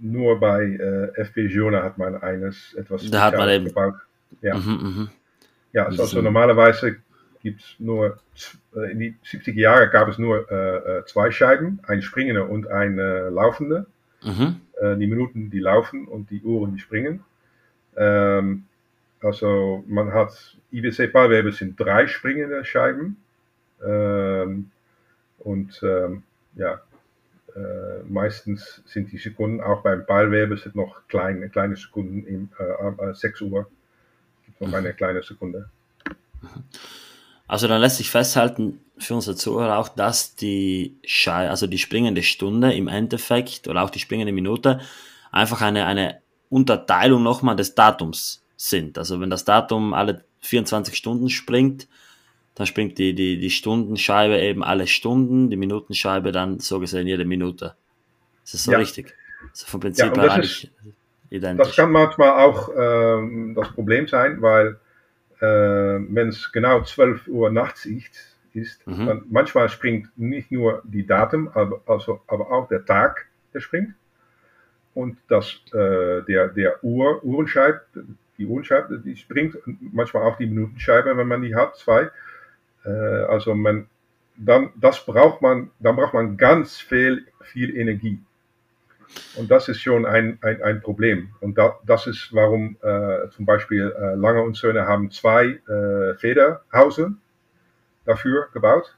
nur 0.00 0.40
bei 0.40 1.10
FP 1.14 1.46
Journal 1.46 1.82
hat 1.82 1.96
man 1.96 2.16
eines 2.16 2.74
etwas 2.74 3.08
da 3.08 3.22
hat 3.22 3.36
man 3.36 3.48
eben 3.48 3.66
gebaut. 3.66 3.94
Ja, 4.42 4.56
mhm, 4.56 4.72
mh. 4.82 5.08
ja 5.72 5.86
also, 5.86 6.02
also 6.02 6.22
normalerweise 6.22 6.96
gibt 7.42 7.60
es 7.60 7.76
nur, 7.78 8.18
in 8.90 8.98
die 8.98 9.14
70er 9.24 9.58
Jahre 9.58 9.88
gab 9.88 10.08
es 10.08 10.18
nur 10.18 10.50
äh, 10.50 11.04
zwei 11.06 11.30
Scheiben, 11.30 11.80
ein 11.86 12.02
springende 12.02 12.44
und 12.44 12.68
ein 12.68 12.98
äh, 12.98 13.28
laufende. 13.28 13.86
Mhm. 14.22 14.56
Äh, 14.80 14.96
die 14.96 15.06
Minuten, 15.06 15.50
die 15.50 15.60
laufen 15.60 16.06
und 16.06 16.30
die 16.30 16.42
Uhren, 16.42 16.74
die 16.74 16.80
springen. 16.80 17.24
Ähm, 17.96 18.64
also 19.20 19.84
man 19.86 20.12
hat, 20.12 20.56
IWC-Paalwebel 20.72 21.52
sind 21.52 21.78
drei 21.78 22.06
springende 22.06 22.64
Scheiben. 22.64 23.16
Ähm, 23.84 24.70
und 25.38 25.80
ähm, 25.82 26.22
ja, 26.54 26.80
äh, 27.56 28.02
meistens 28.08 28.82
sind 28.86 29.10
die 29.10 29.18
Sekunden, 29.18 29.60
auch 29.60 29.82
beim 29.82 30.04
Paalwebel 30.06 30.58
sind 30.58 30.74
noch 30.74 31.06
kleine, 31.08 31.48
kleine 31.48 31.76
Sekunden, 31.76 32.26
im, 32.26 32.48
äh, 32.58 33.14
6 33.14 33.40
Uhr 33.42 33.66
gibt 34.46 34.60
noch 34.60 34.72
eine 34.78 34.94
kleine 34.94 35.22
Sekunde. 35.22 35.70
Also 37.46 37.66
dann 37.66 37.80
lässt 37.80 37.96
sich 37.96 38.10
festhalten 38.10 38.80
für 38.98 39.14
unsere 39.14 39.36
Zuhörer 39.36 39.78
auch, 39.78 39.88
dass 39.88 40.36
die 40.36 40.96
Schei 41.04 41.48
also 41.48 41.66
die 41.66 41.78
springende 41.78 42.22
Stunde 42.22 42.72
im 42.74 42.86
Endeffekt 42.86 43.66
oder 43.66 43.82
auch 43.82 43.90
die 43.90 43.98
springende 43.98 44.32
Minute 44.32 44.80
einfach 45.32 45.62
eine, 45.62 45.86
eine 45.86 46.20
Unterteilung 46.48 47.22
nochmal 47.22 47.56
des 47.56 47.74
Datums 47.74 48.42
sind. 48.60 48.98
Also 48.98 49.20
wenn 49.20 49.30
das 49.30 49.44
Datum 49.44 49.94
alle 49.94 50.22
24 50.42 50.94
Stunden 50.94 51.30
springt, 51.30 51.88
dann 52.54 52.66
springt 52.66 52.98
die, 52.98 53.14
die, 53.14 53.38
die 53.38 53.50
Stundenscheibe 53.50 54.38
eben 54.38 54.62
alle 54.62 54.86
Stunden, 54.86 55.48
die 55.48 55.56
Minutenscheibe 55.56 56.30
dann 56.30 56.58
so 56.58 56.78
gesehen 56.78 57.06
jede 57.06 57.24
Minute. 57.24 57.74
Ist 58.44 58.54
das 58.54 58.64
so 58.64 58.72
ja. 58.72 58.78
richtig? 58.78 59.14
Also 59.50 59.66
vom 59.66 59.80
Prinzip 59.80 60.14
ja, 60.14 60.22
her 60.22 60.32
eigentlich 60.32 60.70
identisch. 61.30 61.68
Das 61.68 61.76
kann 61.76 61.90
manchmal 61.90 62.44
auch 62.44 62.68
ähm, 62.76 63.54
das 63.54 63.72
Problem 63.72 64.06
sein, 64.06 64.42
weil 64.42 64.78
äh, 65.38 65.46
wenn 65.46 66.28
es 66.28 66.52
genau 66.52 66.82
12 66.82 67.28
Uhr 67.28 67.50
nachts 67.50 67.86
ist, 67.86 68.36
ist 68.52 68.86
mhm. 68.86 69.06
dann 69.06 69.22
manchmal 69.30 69.70
springt 69.70 70.10
nicht 70.18 70.52
nur 70.52 70.82
die 70.84 71.06
Datum, 71.06 71.48
aber, 71.54 71.80
also, 71.86 72.20
aber 72.26 72.50
auch 72.50 72.68
der 72.68 72.84
Tag, 72.84 73.26
der 73.54 73.60
springt. 73.60 73.94
Und 74.92 75.16
das, 75.28 75.60
äh, 75.72 76.22
der, 76.28 76.48
der 76.48 76.84
Uhr, 76.84 77.24
Uhrenscheibe, 77.24 77.80
die 78.40 78.46
Uhrenscheibe, 78.46 78.98
die 78.98 79.16
springt, 79.16 79.56
manchmal 79.92 80.24
auch 80.24 80.36
die 80.38 80.46
Minutenscheibe, 80.46 81.16
wenn 81.16 81.28
man 81.28 81.42
die 81.42 81.54
hat, 81.54 81.76
zwei. 81.76 82.10
Äh, 82.84 82.88
also 82.88 83.54
man, 83.54 83.86
dann, 84.36 84.70
das 84.80 85.04
braucht 85.04 85.42
man, 85.42 85.70
dann 85.78 85.94
braucht 85.94 86.14
man 86.14 86.36
ganz 86.36 86.78
viel, 86.78 87.26
viel 87.42 87.76
Energie. 87.76 88.18
Und 89.36 89.50
das 89.50 89.68
ist 89.68 89.82
schon 89.82 90.06
ein, 90.06 90.38
ein, 90.40 90.62
ein 90.62 90.80
Problem. 90.80 91.30
Und 91.40 91.58
da, 91.58 91.78
das 91.84 92.06
ist, 92.06 92.30
warum 92.32 92.76
äh, 92.82 93.28
zum 93.30 93.44
Beispiel 93.44 93.92
äh, 93.98 94.14
Lange 94.14 94.42
und 94.42 94.56
Söhne 94.56 94.86
haben 94.86 95.10
zwei 95.10 95.60
äh, 95.68 96.14
Federhause 96.14 97.12
dafür 98.06 98.48
gebaut. 98.54 98.96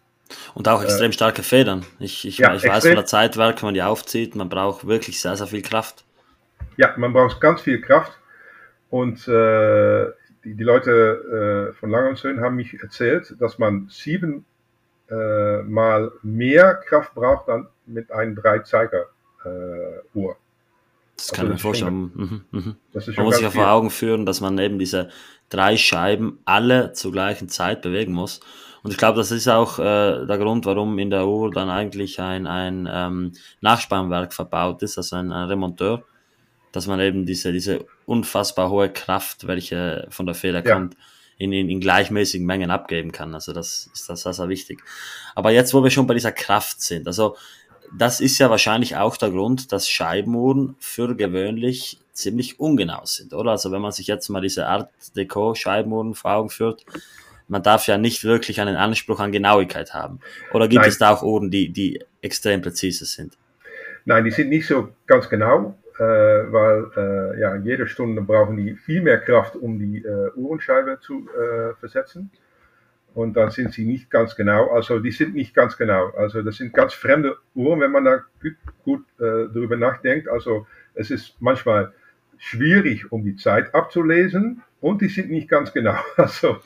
Und 0.55 0.69
auch 0.69 0.83
extrem 0.83 1.11
äh, 1.11 1.15
starke 1.15 1.43
Federn. 1.43 1.85
Ich, 1.99 2.27
ich, 2.27 2.39
ja, 2.39 2.55
ich 2.55 2.67
weiß 2.67 2.87
von 2.87 2.95
der 2.95 3.07
Zeitwerk, 3.07 3.63
wenn 3.63 3.69
man 3.69 3.75
die 3.75 3.83
aufzieht, 3.83 4.37
man 4.37 4.49
braucht 4.49 4.87
wirklich 4.87 5.21
sehr, 5.21 5.37
sehr 5.37 5.47
viel 5.47 5.63
Kraft. 5.63 6.05
Ja, 6.77 6.95
man 6.97 7.13
braucht 7.13 7.41
ganz 7.41 7.63
viel 7.63 7.81
Kraft. 7.81 8.19
Und 8.93 9.27
äh, 9.27 10.07
die, 10.45 10.55
die 10.55 10.65
Leute 10.65 11.71
äh, 11.71 11.73
von 11.73 11.89
Lange 11.89 12.11
und 12.11 12.19
Söhne 12.19 12.43
haben 12.43 12.57
mich 12.57 12.79
erzählt, 12.83 13.35
dass 13.41 13.59
man 13.59 13.89
sieben 13.89 14.45
äh, 15.11 15.63
mal 15.63 16.13
mehr 16.23 16.75
Kraft 16.75 17.15
braucht 17.15 17.49
dann 17.49 17.69
mit 17.87 18.13
einem 18.13 18.37
Dreizeiger 18.37 19.07
äh. 19.47 20.29
Das 21.17 21.31
also 21.31 21.35
kann 21.35 21.47
ich 21.47 21.53
mir 21.53 21.59
vorstellen. 21.59 21.95
Mhm, 22.15 22.45
mhm. 22.51 22.77
Man 23.17 23.25
muss 23.25 23.37
sich 23.37 23.45
ja 23.45 23.51
vor 23.51 23.71
Augen 23.71 23.89
führen, 23.89 24.27
dass 24.27 24.43
man 24.43 24.59
eben 24.59 24.79
diese 24.79 25.09
drei 25.49 25.79
Scheiben 25.79 26.41
alle 26.45 26.93
zur 26.93 27.13
gleichen 27.13 27.49
Zeit 27.49 27.81
bewegen 27.81 28.13
muss. 28.13 28.41
Und 28.83 28.91
ich 28.91 28.99
glaube, 28.99 29.17
das 29.17 29.31
ist 29.31 29.49
auch 29.49 29.79
äh, 29.79 30.27
der 30.27 30.39
Grund, 30.39 30.67
warum 30.67 30.99
in 30.99 31.09
der 31.09 31.27
Uhr 31.27 31.51
dann 31.51 31.71
eigentlich 31.71 32.21
ein, 32.21 32.47
ein 32.47 32.87
ähm, 32.93 33.33
Nachspannwerk 33.63 34.35
verbaut 34.35 34.83
ist, 34.83 34.99
also 34.99 35.17
ein, 35.17 35.33
ein 35.33 35.49
Remonteur, 35.49 36.05
dass 36.73 36.87
man 36.87 37.01
eben 37.01 37.27
diese, 37.27 37.53
diese 37.53 37.87
unfassbar 38.07 38.71
hohe 38.71 38.91
Kraft, 38.91 39.47
welche 39.47 40.07
von 40.11 40.27
der 40.27 40.35
Feder 40.35 40.65
ja. 40.65 40.75
kommt, 40.75 40.97
in, 41.39 41.53
in, 41.53 41.69
in 41.69 41.81
gleichmäßigen 41.81 42.47
Mengen 42.47 42.71
abgeben 42.71 43.13
kann. 43.13 43.35
Also 43.35 43.53
das 43.53 43.91
ist 43.93 44.09
das 44.09 44.23
sehr, 44.23 44.33
sehr 44.33 44.49
wichtig. 44.49 44.81
Aber 45.35 45.51
jetzt, 45.51 45.75
wo 45.75 45.83
wir 45.83 45.91
schon 45.91 46.07
bei 46.07 46.15
dieser 46.15 46.33
Kraft 46.33 46.81
sind, 46.81 47.07
also 47.07 47.37
das 47.97 48.21
ist 48.21 48.39
ja 48.39 48.49
wahrscheinlich 48.49 48.97
auch 48.97 49.17
der 49.17 49.31
Grund, 49.31 49.73
dass 49.73 49.89
Scheibenuhren 49.89 50.77
für 50.79 51.15
gewöhnlich 51.15 51.99
ziemlich 52.13 52.59
ungenau 52.61 53.05
sind, 53.05 53.35
oder? 53.35 53.53
Also 53.53 53.73
wenn 53.73 53.83
man 53.83 53.93
sich 53.93 54.07
jetzt 54.07 54.29
mal 54.29 54.41
diese 54.41 54.67
Art 54.67 54.91
Deco 55.17 55.55
Scheibenuhren 55.55 56.15
vor 56.15 56.33
Augen 56.33 56.51
führt, 56.51 56.85
man 57.49 57.63
darf 57.63 57.87
ja 57.87 57.99
nicht 57.99 58.25
wirklich 58.25 58.61
einen 58.61 58.77
Anspruch 58.77 59.21
an 59.21 59.33
Genauigkeit 59.33 59.93
haben. 59.93 60.21
Oder 60.53 60.69
gibt 60.69 60.83
Nein. 60.83 60.89
es 60.89 60.99
da 60.99 61.11
auch 61.11 61.23
Uhren, 61.23 61.51
die, 61.51 61.71
die 61.71 62.03
extrem 62.23 62.63
präzise 62.63 63.05
sind? 63.05 63.37
Nein, 64.05 64.25
die 64.25 64.31
sind 64.31 64.49
nicht 64.49 64.67
so 64.67 64.89
ganz 65.07 65.29
genau, 65.29 65.77
weil 66.01 66.91
äh, 66.97 67.41
ja, 67.41 67.57
jede 67.57 67.87
Stunde 67.87 68.23
brauchen 68.23 68.57
die 68.57 68.75
viel 68.75 69.03
mehr 69.03 69.19
Kraft, 69.19 69.57
um 69.57 69.79
die 69.79 70.05
äh, 70.05 70.31
Uhrenscheibe 70.35 70.99
zu 71.01 71.29
äh, 71.31 71.75
versetzen 71.81 72.31
und 73.15 73.35
dann 73.35 73.51
sind 73.51 73.73
sie 73.73 73.85
nicht 73.85 74.11
ganz 74.11 74.37
genau. 74.37 74.71
Also 74.71 74.99
die 74.99 75.11
sind 75.11 75.35
nicht 75.35 75.55
ganz 75.55 75.77
genau. 75.77 76.11
Also 76.17 76.43
das 76.43 76.57
sind 76.57 76.73
ganz 76.73 76.95
fremde 76.95 77.37
Uhren, 77.55 77.81
wenn 77.81 77.91
man 77.91 78.05
da 78.05 78.21
gut, 78.41 78.57
gut 78.85 79.05
äh, 79.19 79.49
darüber 79.53 79.77
nachdenkt. 79.77 80.29
Also 80.29 80.67
es 80.95 81.11
ist 81.11 81.37
manchmal 81.41 81.93
schwierig, 82.39 83.13
um 83.13 83.25
die 83.25 83.37
Zeit 83.37 83.75
abzulesen 83.75 84.63
und 84.81 85.03
die 85.03 85.09
sind 85.09 85.31
nicht 85.31 85.49
ganz 85.49 85.73
genau. 85.73 85.97
Also 86.17 86.59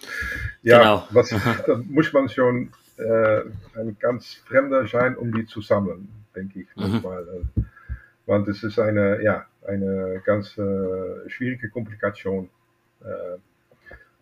ja, 0.62 0.78
genau. 0.78 1.08
was, 1.10 1.30
da 1.66 1.80
muss 1.88 2.12
man 2.12 2.28
schon 2.28 2.70
äh, 2.96 3.40
ein 3.78 3.96
ganz 3.98 4.34
fremder 4.46 4.86
sein, 4.86 5.16
um 5.16 5.32
die 5.32 5.46
zu 5.46 5.60
sammeln, 5.60 6.08
denke 6.34 6.60
ich 6.60 6.68
mhm. 6.76 7.02
Want 8.26 8.48
es 8.48 8.62
ist 8.64 8.78
eine, 8.78 9.22
ja, 9.22 9.46
eine 9.66 10.20
ganz 10.24 10.58
äh, 10.58 11.30
schwierige 11.30 11.70
Komplikation. 11.70 12.50
Äh, 13.00 13.38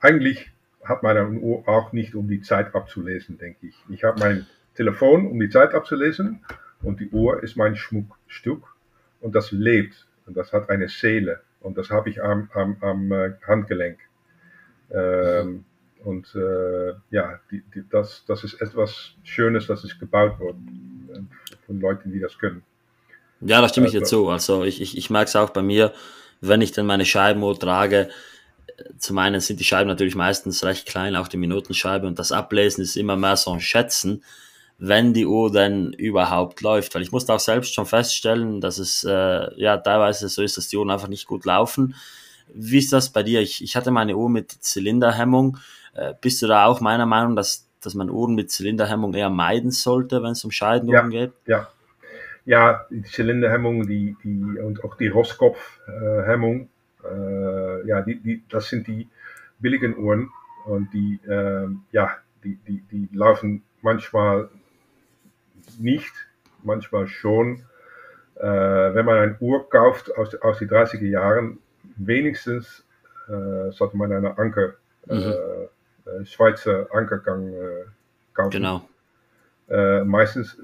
eigentlich 0.01 0.53
hat 0.85 1.03
meine 1.03 1.27
Uhr 1.29 1.67
auch 1.67 1.93
nicht, 1.93 2.15
um 2.15 2.29
die 2.29 2.43
Zeit 2.43 2.75
abzulesen, 2.75 3.39
denke 3.39 3.67
ich. 3.67 3.85
Ich 3.89 4.05
habe 4.05 4.21
mein 4.21 4.47
Telefon, 4.75 5.27
um 5.27 5.41
die 5.41 5.49
Zeit 5.49 5.73
abzulesen 5.75 6.45
und 6.83 7.01
die 7.01 7.09
Uhr 7.09 7.43
ist 7.43 7.57
mein 7.57 7.77
Schmuckstück 7.77 8.63
und 9.21 9.35
das 9.35 9.51
lebt 9.53 10.07
und 10.27 10.37
das 10.37 10.53
hat 10.53 10.69
eine 10.69 10.89
Seele 10.89 11.41
und 11.61 11.79
das 11.79 11.91
habe 11.91 12.11
ich 12.11 12.23
am, 12.23 12.51
am, 12.53 12.77
am 12.81 13.35
Handgelenk. 13.47 13.99
Ähm, 14.91 15.65
und 16.05 16.35
äh, 16.35 16.93
ja, 17.11 17.41
die, 17.51 17.63
die, 17.75 17.85
das, 17.89 18.25
das 18.27 18.45
ist 18.45 18.61
etwas 18.61 19.15
Schönes, 19.23 19.67
das 19.67 19.85
ist 19.85 19.99
gebaut 19.99 20.39
worden 20.39 21.31
von 21.65 21.81
Leuten, 21.81 22.13
die 22.13 22.21
das 22.21 22.39
können. 22.39 22.63
Ja, 23.41 23.61
da 23.61 23.69
stimme 23.69 23.87
ich 23.87 23.93
dir 23.93 24.01
also 24.01 24.25
zu. 24.25 24.29
Also 24.29 24.65
ich, 24.65 24.81
ich, 24.81 24.97
ich 24.97 25.11
merke 25.11 25.29
es 25.29 25.37
auch 25.37 25.51
bei 25.51 25.63
mir, 25.63 25.93
wenn 26.41 26.61
ich 26.61 26.73
dann 26.73 26.87
meine 26.87 27.05
Scheibenuhr 27.05 27.59
trage, 27.59 28.09
zum 28.99 29.19
einen 29.19 29.41
sind 29.41 29.61
die 29.61 29.65
Scheiben 29.65 29.89
natürlich 29.89 30.15
meistens 30.17 30.65
recht 30.65 30.87
klein, 30.87 31.17
auch 31.17 31.29
die 31.29 31.37
Minutenscheibe, 31.37 32.07
und 32.07 32.19
das 32.19 32.33
Ablesen 32.33 32.83
ist 32.83 32.97
immer 32.97 33.17
mehr 33.17 33.37
so 33.37 33.53
ein 33.53 33.61
Schätzen, 33.61 34.25
wenn 34.79 35.15
die 35.15 35.27
Uhr 35.27 35.53
denn 35.53 35.93
überhaupt 35.93 36.61
läuft. 36.61 36.95
Weil 36.95 37.03
ich 37.03 37.13
musste 37.13 37.33
auch 37.33 37.41
selbst 37.41 37.75
schon 37.75 37.87
feststellen, 37.87 38.61
dass 38.61 38.79
es 38.79 39.05
äh, 39.05 39.61
ja 39.61 39.77
teilweise 39.77 40.29
so 40.29 40.43
ist, 40.43 40.57
dass 40.57 40.69
die 40.69 40.77
Uhren 40.77 40.91
einfach 40.91 41.09
nicht 41.09 41.27
gut 41.27 41.45
laufen. 41.45 41.95
Wie 42.53 42.79
ist 42.79 42.93
das 42.93 43.11
bei 43.11 43.23
dir? 43.23 43.41
Ich, 43.41 43.63
ich 43.63 43.77
hatte 43.77 43.91
meine 43.91 44.17
Uhr 44.17 44.29
mit 44.29 44.51
Zylinderhemmung. 44.51 45.59
Äh, 45.95 46.15
bist 46.21 46.43
du 46.43 46.47
da 46.47 46.67
auch 46.67 46.81
meiner 46.81 47.07
Meinung, 47.07 47.37
dass, 47.37 47.69
dass 47.81 47.95
man 47.95 48.11
Uhren 48.11 48.35
mit 48.35 48.51
Zylinderhemmung 48.51 49.15
eher 49.15 49.31
meiden 49.31 49.71
sollte, 49.71 50.23
wenn 50.23 50.33
es 50.33 50.45
um 50.45 50.51
Scheidenuhren 50.51 51.13
ja, 51.13 51.21
geht? 51.21 51.33
Ja, 51.47 51.69
ja, 52.45 52.87
die 52.91 53.03
Zylinderhemmung 53.03 53.87
die, 53.87 54.17
die, 54.23 54.59
und 54.61 54.85
auch 54.85 54.97
die 54.97 55.09
Roskopfhemmung, 55.09 56.69
äh, 57.05 57.87
ja, 57.87 58.03
die, 58.03 58.21
die, 58.21 58.45
das 58.49 58.69
sind 58.69 58.87
die 58.87 59.09
billigen 59.59 59.97
Uhren 59.97 60.31
und 60.67 60.93
die, 60.93 61.21
äh, 61.27 61.69
ja, 61.93 62.11
die, 62.43 62.57
die, 62.69 62.83
die 62.91 63.09
laufen 63.13 63.63
manchmal 63.81 64.51
nicht, 65.79 66.13
manchmal 66.63 67.07
schon. 67.07 67.65
Äh, 68.37 68.43
wenn 68.95 69.07
man 69.07 69.19
eine 69.19 69.37
Uhr 69.41 69.69
kauft 69.71 70.15
aus, 70.17 70.35
aus 70.37 70.59
den 70.59 70.69
30er 70.69 71.07
Jahren, 71.07 71.59
wenigstens 71.97 72.85
äh, 73.29 73.71
sollte 73.71 73.97
man 73.97 74.13
eine 74.13 74.37
Anker, 74.37 74.75
mhm. 75.07 75.15
Äh, 75.15 76.11
äh, 76.11 76.25
Schweizer 76.27 76.89
Ankergang 76.93 77.55
kaufen. 78.35 78.51
Genau. 78.51 78.87
Meistens, 79.69 80.59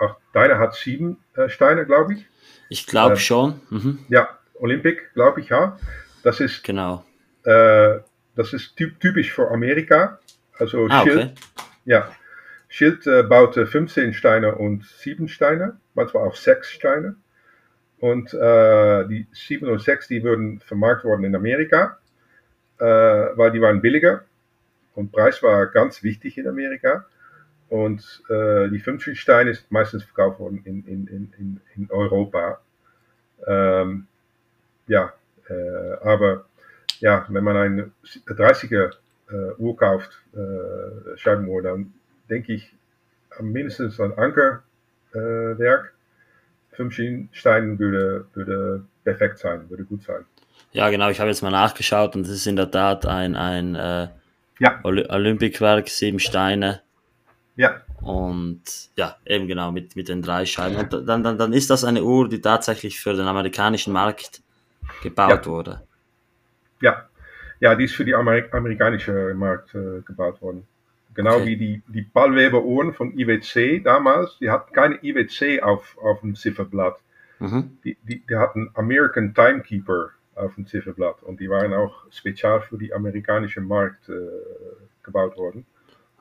auch 0.00 0.16
deine 0.32 0.58
hat 0.58 0.74
sieben 0.74 1.18
Steine, 1.48 1.86
glaube 1.86 2.14
ich. 2.14 2.26
Ich 2.68 2.86
glaube 2.86 3.16
schon. 3.16 3.60
Mhm. 3.70 3.98
Ja, 4.08 4.28
Olympic, 4.54 5.12
glaube 5.14 5.40
ich, 5.40 5.50
ja. 5.50 5.78
Das 6.22 6.40
ist, 6.40 6.64
genau. 6.64 7.04
Äh, 7.44 7.98
das 8.34 8.52
ist 8.52 8.76
typisch 8.76 9.32
für 9.32 9.50
Amerika. 9.50 10.18
Also 10.58 10.86
ah, 10.88 11.02
Schild, 11.02 11.18
okay. 11.18 11.34
ja, 11.84 12.10
Schild 12.68 13.06
äh, 13.06 13.22
baute 13.22 13.66
15 13.66 14.14
Steine 14.14 14.54
und 14.54 14.84
7 14.84 15.28
Steine, 15.28 15.78
manchmal 15.94 16.26
auch 16.26 16.36
6 16.36 16.70
Steine. 16.70 17.16
Und 17.98 18.32
äh, 18.34 19.06
die 19.06 19.26
7 19.32 19.68
und 19.68 19.80
6, 19.80 20.08
die 20.08 20.22
würden 20.22 20.60
vermarktet 20.60 21.04
worden 21.04 21.24
in 21.24 21.36
Amerika, 21.36 21.98
äh, 22.78 22.84
weil 22.84 23.52
die 23.52 23.60
waren 23.60 23.82
billiger. 23.82 24.24
Und 24.94 25.12
Preis 25.12 25.42
war 25.42 25.66
ganz 25.66 26.02
wichtig 26.02 26.38
in 26.38 26.48
Amerika. 26.48 27.06
Und 27.72 28.22
äh, 28.28 28.68
die 28.68 28.80
15 28.80 29.14
Steine 29.14 29.48
ist 29.48 29.72
meistens 29.72 30.04
verkauft 30.04 30.40
worden 30.40 30.60
in, 30.66 30.84
in, 30.84 31.06
in, 31.38 31.60
in 31.74 31.90
Europa. 31.90 32.60
Ähm, 33.46 34.06
ja, 34.86 35.14
äh, 35.48 35.94
aber 36.06 36.44
ja, 37.00 37.24
wenn 37.30 37.42
man 37.42 37.56
eine 37.56 37.90
30er 38.26 38.92
äh, 39.30 39.54
Uhr 39.56 39.74
kauft, 39.74 40.20
äh, 40.34 41.16
Scheibenuhr, 41.16 41.62
dann 41.62 41.94
denke 42.28 42.52
ich 42.52 42.74
mindestens 43.40 43.98
ein 43.98 44.18
Ankerwerk. 44.18 45.94
Äh, 46.74 46.76
Fünf 46.76 47.00
Steinen 47.32 47.78
würde, 47.78 48.26
würde 48.34 48.84
perfekt 49.02 49.38
sein, 49.38 49.70
würde 49.70 49.84
gut 49.84 50.02
sein. 50.02 50.26
Ja, 50.72 50.90
genau, 50.90 51.08
ich 51.08 51.20
habe 51.20 51.30
jetzt 51.30 51.42
mal 51.42 51.50
nachgeschaut 51.50 52.16
und 52.16 52.26
es 52.26 52.32
ist 52.32 52.46
in 52.46 52.56
der 52.56 52.70
Tat 52.70 53.06
ein, 53.06 53.34
ein 53.34 53.74
äh, 53.76 54.08
ja. 54.58 54.78
Olympikwerk, 54.82 55.88
sieben 55.88 56.18
Steine. 56.18 56.82
Ja. 57.56 57.82
Und 58.00 58.62
ja, 58.96 59.16
eben 59.26 59.46
genau, 59.46 59.72
mit, 59.72 59.94
mit 59.94 60.08
den 60.08 60.22
drei 60.22 60.46
Scheiben. 60.46 60.76
Und 60.76 61.08
dann, 61.08 61.22
dann, 61.22 61.38
dann 61.38 61.52
ist 61.52 61.70
das 61.70 61.84
eine 61.84 62.02
Uhr, 62.02 62.28
die 62.28 62.40
tatsächlich 62.40 63.00
für 63.00 63.14
den 63.14 63.26
amerikanischen 63.26 63.92
Markt 63.92 64.42
gebaut 65.02 65.30
ja. 65.30 65.46
wurde. 65.46 65.82
Ja. 66.80 67.08
ja, 67.60 67.74
die 67.74 67.84
ist 67.84 67.94
für 67.94 68.04
die 68.04 68.14
Amer 68.14 68.42
amerikanische 68.52 69.34
Markt 69.34 69.74
äh, 69.74 70.00
gebaut 70.04 70.40
worden. 70.42 70.66
Genau 71.14 71.36
okay. 71.36 71.46
wie 71.46 71.56
die, 71.56 71.82
die 71.88 72.02
Ballweber-Uhren 72.02 72.94
von 72.94 73.16
IWC 73.18 73.84
damals. 73.84 74.38
Die 74.40 74.50
hatten 74.50 74.72
keine 74.72 74.98
IWC 75.02 75.62
auf, 75.62 75.96
auf 75.98 76.20
dem 76.20 76.34
Zifferblatt. 76.34 76.98
Mhm. 77.38 77.78
Die, 77.84 77.96
die, 78.02 78.22
die 78.26 78.36
hatten 78.36 78.70
American 78.74 79.34
Timekeeper 79.34 80.10
auf 80.34 80.54
dem 80.54 80.66
Zifferblatt. 80.66 81.22
Und 81.22 81.40
die 81.40 81.50
waren 81.50 81.74
auch 81.74 82.04
spezial 82.10 82.62
für 82.62 82.78
die 82.78 82.94
amerikanische 82.94 83.60
Markt 83.60 84.08
äh, 84.08 84.12
gebaut 85.02 85.36
worden. 85.36 85.66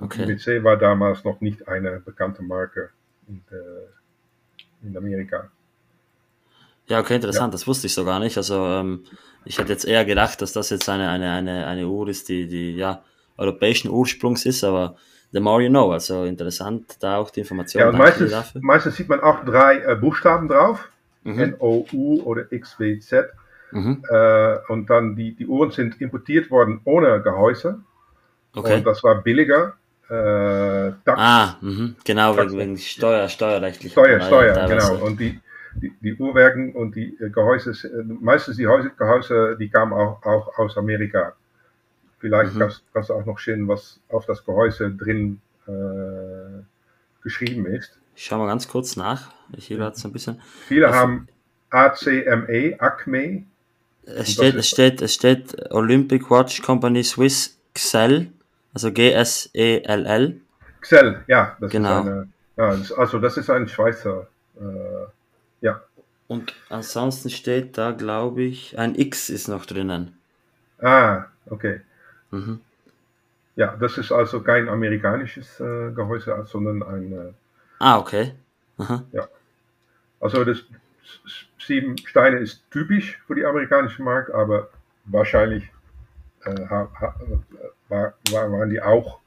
Okay. 0.01 0.25
BC 0.25 0.63
war 0.63 0.77
damals 0.77 1.23
noch 1.23 1.41
nicht 1.41 1.67
eine 1.67 1.99
bekannte 1.99 2.41
Marke 2.41 2.89
in, 3.27 3.43
äh, 3.51 4.87
in 4.87 4.97
Amerika. 4.97 5.49
Ja, 6.87 6.99
okay, 6.99 7.15
interessant, 7.15 7.49
ja. 7.49 7.51
das 7.51 7.67
wusste 7.67 7.87
ich 7.87 7.93
so 7.93 8.03
gar 8.03 8.19
nicht. 8.19 8.35
Also 8.37 8.65
ähm, 8.65 9.05
ich 9.45 9.57
hätte 9.59 9.71
jetzt 9.71 9.85
eher 9.85 10.03
gedacht, 10.03 10.41
dass 10.41 10.53
das 10.53 10.69
jetzt 10.69 10.89
eine, 10.89 11.09
eine, 11.09 11.31
eine, 11.31 11.67
eine 11.67 11.87
Uhr 11.87 12.07
ist, 12.07 12.29
die, 12.29 12.47
die 12.47 12.75
ja 12.75 13.03
europäischen 13.37 13.89
Ursprungs 13.89 14.45
ist, 14.45 14.63
aber 14.63 14.95
the 15.31 15.39
more 15.39 15.61
you 15.61 15.69
know, 15.69 15.91
also 15.91 16.25
interessant, 16.25 16.97
da 16.99 17.17
auch 17.17 17.29
die 17.29 17.41
Informationen. 17.41 17.91
Ja, 17.93 17.97
meistens, 17.97 18.33
meistens 18.55 18.95
sieht 18.95 19.07
man 19.07 19.21
auch 19.21 19.45
drei 19.45 19.77
äh, 19.77 19.95
Buchstaben 19.95 20.47
drauf, 20.47 20.89
mhm. 21.23 21.39
N-O-U 21.39 22.21
oder 22.23 22.51
X-W-Z. 22.51 23.29
Mhm. 23.71 24.03
Äh, 24.09 24.57
und 24.67 24.89
dann 24.89 25.15
die, 25.15 25.33
die 25.33 25.47
Uhren 25.47 25.71
sind 25.71 26.01
importiert 26.01 26.51
worden 26.51 26.81
ohne 26.83 27.21
Gehäuse. 27.21 27.79
Okay. 28.53 28.77
Und 28.77 28.85
das 28.85 29.03
war 29.03 29.21
billiger. 29.21 29.75
Äh, 30.11 30.91
ah, 31.05 31.55
mh. 31.61 31.93
genau, 32.03 32.35
wegen, 32.35 32.57
wegen 32.57 32.77
Steuer, 32.77 33.29
steuerrechtlich. 33.29 33.93
Steuer, 33.93 34.19
Steuer, 34.19 34.67
genau. 34.67 35.05
Und 35.05 35.21
die, 35.21 35.39
die, 35.75 35.93
die 36.01 36.15
Uhrwerken 36.15 36.73
und 36.73 36.97
die 36.97 37.15
äh, 37.21 37.29
Gehäuse, 37.29 37.73
meistens 38.03 38.57
die 38.57 38.63
Gehäuse, 38.63 39.55
die 39.57 39.69
kamen 39.69 39.93
auch, 39.93 40.21
auch 40.23 40.57
aus 40.57 40.77
Amerika. 40.77 41.33
Vielleicht 42.19 42.53
mhm. 42.53 42.59
kannst, 42.59 42.83
kannst, 42.93 43.09
du 43.09 43.13
auch 43.13 43.25
noch 43.25 43.39
sehen, 43.39 43.69
was 43.69 44.01
auf 44.09 44.25
das 44.25 44.43
Gehäuse 44.45 44.91
drin 44.91 45.39
äh, 45.65 45.71
geschrieben 47.23 47.65
ist. 47.65 47.97
Ich 48.13 48.25
schaue 48.25 48.39
mal 48.39 48.47
ganz 48.47 48.67
kurz 48.67 48.97
nach. 48.97 49.31
Ich 49.55 49.67
hier 49.67 49.77
gerade 49.77 49.97
so 49.97 50.09
ein 50.09 50.11
bisschen. 50.11 50.41
Viele 50.67 50.89
auf, 50.89 50.95
haben 50.95 51.29
ACME, 51.69 52.75
ACME. 52.79 53.45
Es 54.03 54.33
steht, 54.33 54.55
es 54.55 54.67
steht, 54.67 55.01
es 55.01 55.13
steht 55.13 55.71
Olympic 55.71 56.29
Watch 56.29 56.61
Company 56.61 57.01
Swiss 57.01 57.57
XEL, 57.73 58.27
also 58.73 58.91
G-S-E-L-L. 58.91 60.41
XEL, 60.81 61.23
ja, 61.27 61.57
das 61.59 61.71
genau. 61.71 61.99
ist 62.01 62.07
eine, 62.07 62.27
ja, 62.57 62.77
also 62.97 63.19
das 63.19 63.37
ist 63.37 63.49
ein 63.49 63.67
Schweizer 63.67 64.27
äh, 64.59 65.07
ja. 65.61 65.81
Und 66.27 66.53
ansonsten 66.69 67.29
steht 67.29 67.77
da, 67.77 67.91
glaube 67.91 68.43
ich, 68.43 68.77
ein 68.77 68.95
X 68.95 69.29
ist 69.29 69.47
noch 69.47 69.65
drinnen. 69.65 70.17
Ah, 70.79 71.25
okay. 71.45 71.81
Mhm. 72.31 72.61
Ja, 73.55 73.75
das 73.75 73.97
ist 73.97 74.11
also 74.11 74.41
kein 74.41 74.69
amerikanisches 74.69 75.59
äh, 75.59 75.91
Gehäuse, 75.91 76.45
sondern 76.45 76.83
ein. 76.83 77.11
Äh, 77.11 77.33
ah, 77.79 77.99
okay. 77.99 78.33
Aha. 78.77 79.03
Ja. 79.11 79.27
Also 80.19 80.45
das 80.45 80.63
sieben 81.59 81.97
Steine 81.97 82.37
ist 82.37 82.63
typisch 82.71 83.19
für 83.27 83.35
die 83.35 83.45
amerikanische 83.45 84.01
Markt, 84.01 84.31
aber 84.31 84.69
wahrscheinlich 85.05 85.69
äh, 86.45 86.65
ha, 86.69 86.89
ha, 86.99 87.15
war, 87.91 88.15
waren 88.31 88.69
die 88.69 88.81
auch 88.81 89.19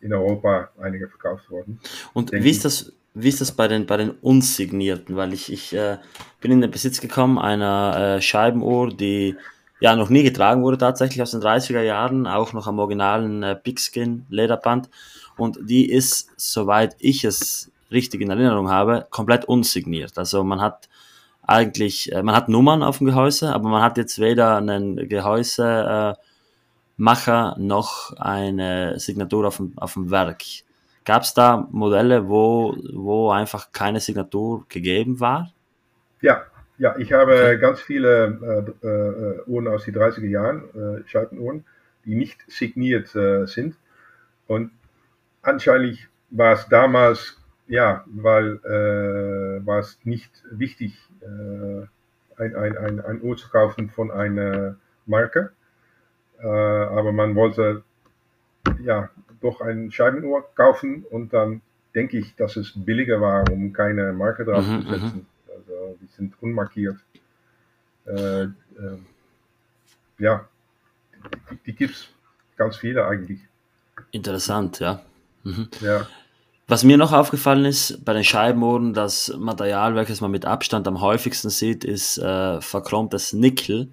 in 0.00 0.12
Europa 0.12 0.70
einige 0.80 1.08
verkauft 1.08 1.50
worden. 1.50 1.80
Und 2.12 2.32
wie 2.32 2.50
ist 2.50 2.64
das, 2.64 2.92
wie 3.14 3.28
ist 3.28 3.40
das 3.40 3.52
bei 3.52 3.68
den, 3.68 3.86
bei 3.86 3.96
den 3.96 4.10
unsignierten? 4.10 5.16
Weil 5.16 5.32
ich, 5.32 5.52
ich 5.52 5.74
äh, 5.74 5.98
bin 6.40 6.52
in 6.52 6.60
den 6.60 6.70
Besitz 6.70 7.00
gekommen 7.00 7.38
einer 7.38 8.16
äh, 8.16 8.22
Scheibenuhr, 8.22 8.88
die 8.88 9.36
ja 9.80 9.94
noch 9.94 10.08
nie 10.08 10.22
getragen 10.22 10.62
wurde, 10.62 10.78
tatsächlich 10.78 11.22
aus 11.22 11.32
den 11.32 11.40
30er 11.40 11.82
Jahren, 11.82 12.26
auch 12.26 12.52
noch 12.52 12.66
am 12.66 12.78
originalen 12.78 13.42
äh, 13.42 13.54
Pigskin 13.56 14.26
Lederband. 14.28 14.88
Und 15.36 15.58
die 15.62 15.88
ist, 15.88 16.30
soweit 16.36 16.96
ich 16.98 17.24
es 17.24 17.70
richtig 17.90 18.20
in 18.20 18.30
Erinnerung 18.30 18.70
habe, 18.70 19.06
komplett 19.10 19.44
unsigniert. 19.44 20.18
Also 20.18 20.42
man 20.44 20.60
hat 20.60 20.88
eigentlich, 21.42 22.12
äh, 22.12 22.22
man 22.22 22.34
hat 22.34 22.48
Nummern 22.48 22.82
auf 22.82 22.98
dem 22.98 23.06
Gehäuse, 23.06 23.52
aber 23.52 23.68
man 23.68 23.82
hat 23.82 23.96
jetzt 23.96 24.18
weder 24.18 24.56
einen 24.56 25.08
Gehäusemacher 25.08 26.10
äh, 26.12 26.27
noch 26.98 28.12
eine 28.18 28.98
Signatur 28.98 29.46
auf 29.46 29.56
dem, 29.56 29.72
auf 29.76 29.94
dem 29.94 30.10
Werk. 30.10 30.42
Gab 31.04 31.22
es 31.22 31.32
da 31.32 31.66
Modelle, 31.70 32.28
wo, 32.28 32.76
wo 32.92 33.30
einfach 33.30 33.72
keine 33.72 34.00
Signatur 34.00 34.66
gegeben 34.68 35.20
war? 35.20 35.52
Ja, 36.20 36.42
ja 36.76 36.96
ich 36.98 37.12
habe 37.12 37.32
okay. 37.32 37.58
ganz 37.58 37.80
viele 37.80 38.74
äh, 38.82 38.86
äh, 38.86 39.42
Uhren 39.46 39.68
aus 39.68 39.84
den 39.84 39.94
30er 39.94 40.26
Jahren, 40.26 40.64
äh, 40.74 41.08
Scheitenuhren, 41.08 41.64
die 42.04 42.14
nicht 42.14 42.38
signiert 42.48 43.14
äh, 43.14 43.46
sind. 43.46 43.76
Und 44.48 44.70
anscheinend 45.40 46.08
war 46.30 46.54
es 46.54 46.68
damals, 46.68 47.38
ja, 47.68 48.04
weil 48.06 48.60
äh, 48.64 49.64
war 49.64 49.78
es 49.78 49.98
nicht 50.04 50.30
wichtig, 50.50 50.94
äh, 51.22 51.86
ein, 52.42 52.54
ein, 52.54 52.76
ein, 52.76 53.00
ein 53.00 53.22
Uhr 53.22 53.36
zu 53.36 53.48
kaufen 53.48 53.90
von 53.90 54.10
einer 54.10 54.76
Marke. 55.06 55.52
Äh, 56.40 56.46
aber 56.46 57.12
man 57.12 57.34
wollte 57.34 57.82
ja, 58.84 59.10
doch 59.40 59.60
ein 59.60 59.90
Scheibenuhr 59.90 60.44
kaufen 60.54 61.04
und 61.10 61.32
dann 61.32 61.62
denke 61.94 62.18
ich, 62.18 62.34
dass 62.36 62.56
es 62.56 62.72
billiger 62.74 63.20
war, 63.20 63.44
um 63.50 63.72
keine 63.72 64.12
Marke 64.12 64.44
drauf 64.44 64.66
mhm, 64.66 64.82
zu 64.82 64.88
setzen. 64.88 65.26
Mhm. 65.46 65.52
Also 65.56 65.98
die 66.00 66.06
sind 66.16 66.34
unmarkiert. 66.40 66.96
Äh, 68.06 68.42
äh, 68.42 68.50
ja, 70.18 70.48
die, 71.50 71.56
die 71.66 71.72
gibt 71.74 71.94
es 71.94 72.08
ganz 72.56 72.76
viele 72.76 73.06
eigentlich. 73.06 73.40
Interessant, 74.10 74.80
ja. 74.80 75.00
Mhm. 75.44 75.68
Ja. 75.80 76.06
Was 76.66 76.84
mir 76.84 76.98
noch 76.98 77.12
aufgefallen 77.12 77.64
ist 77.64 78.04
bei 78.04 78.12
den 78.12 78.24
Scheibenuhren, 78.24 78.92
das 78.92 79.34
Material, 79.38 79.94
welches 79.94 80.20
man 80.20 80.30
mit 80.30 80.44
Abstand 80.44 80.86
am 80.86 81.00
häufigsten 81.00 81.48
sieht, 81.48 81.84
ist 81.84 82.18
äh, 82.18 82.60
verchromtes 82.60 83.32
Nickel. 83.32 83.88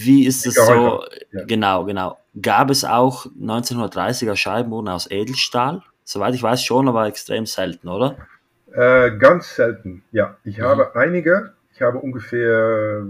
Wie 0.00 0.26
ist 0.26 0.46
es 0.46 0.54
so? 0.54 1.04
Ja. 1.32 1.44
Genau, 1.44 1.84
genau. 1.84 2.18
Gab 2.40 2.70
es 2.70 2.84
auch 2.84 3.26
1930er 3.26 4.36
Scheibenuhren 4.36 4.88
aus 4.88 5.10
Edelstahl? 5.10 5.82
Soweit 6.04 6.34
ich 6.34 6.42
weiß 6.42 6.64
schon, 6.64 6.88
aber 6.88 7.06
extrem 7.06 7.46
selten, 7.46 7.88
oder? 7.88 8.16
Äh, 8.72 9.16
ganz 9.18 9.54
selten, 9.54 10.02
ja. 10.12 10.36
Ich 10.44 10.58
mhm. 10.58 10.62
habe 10.62 10.96
einige. 10.96 11.52
Ich 11.74 11.82
habe 11.82 11.98
ungefähr 11.98 13.04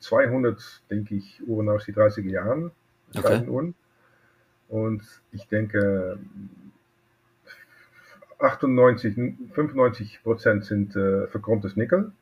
200, 0.00 0.60
denke 0.90 1.14
ich, 1.14 1.40
Uhren 1.46 1.68
aus 1.68 1.86
den 1.86 1.94
30er 1.94 2.30
Jahren. 2.30 2.70
Scheibenuhren. 3.14 3.74
Okay. 4.68 4.80
Und 4.80 5.02
ich 5.32 5.48
denke, 5.48 6.18
98, 8.38 9.14
95 9.52 10.22
Prozent 10.22 10.64
sind 10.64 10.94
äh, 10.94 11.26
verchromtes 11.26 11.76
Nickel. 11.76 12.12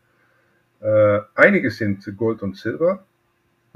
Äh, 0.81 1.21
einige 1.35 1.71
sind 1.71 2.05
Gold 2.17 2.43
und 2.43 2.57
Silber. 2.57 3.05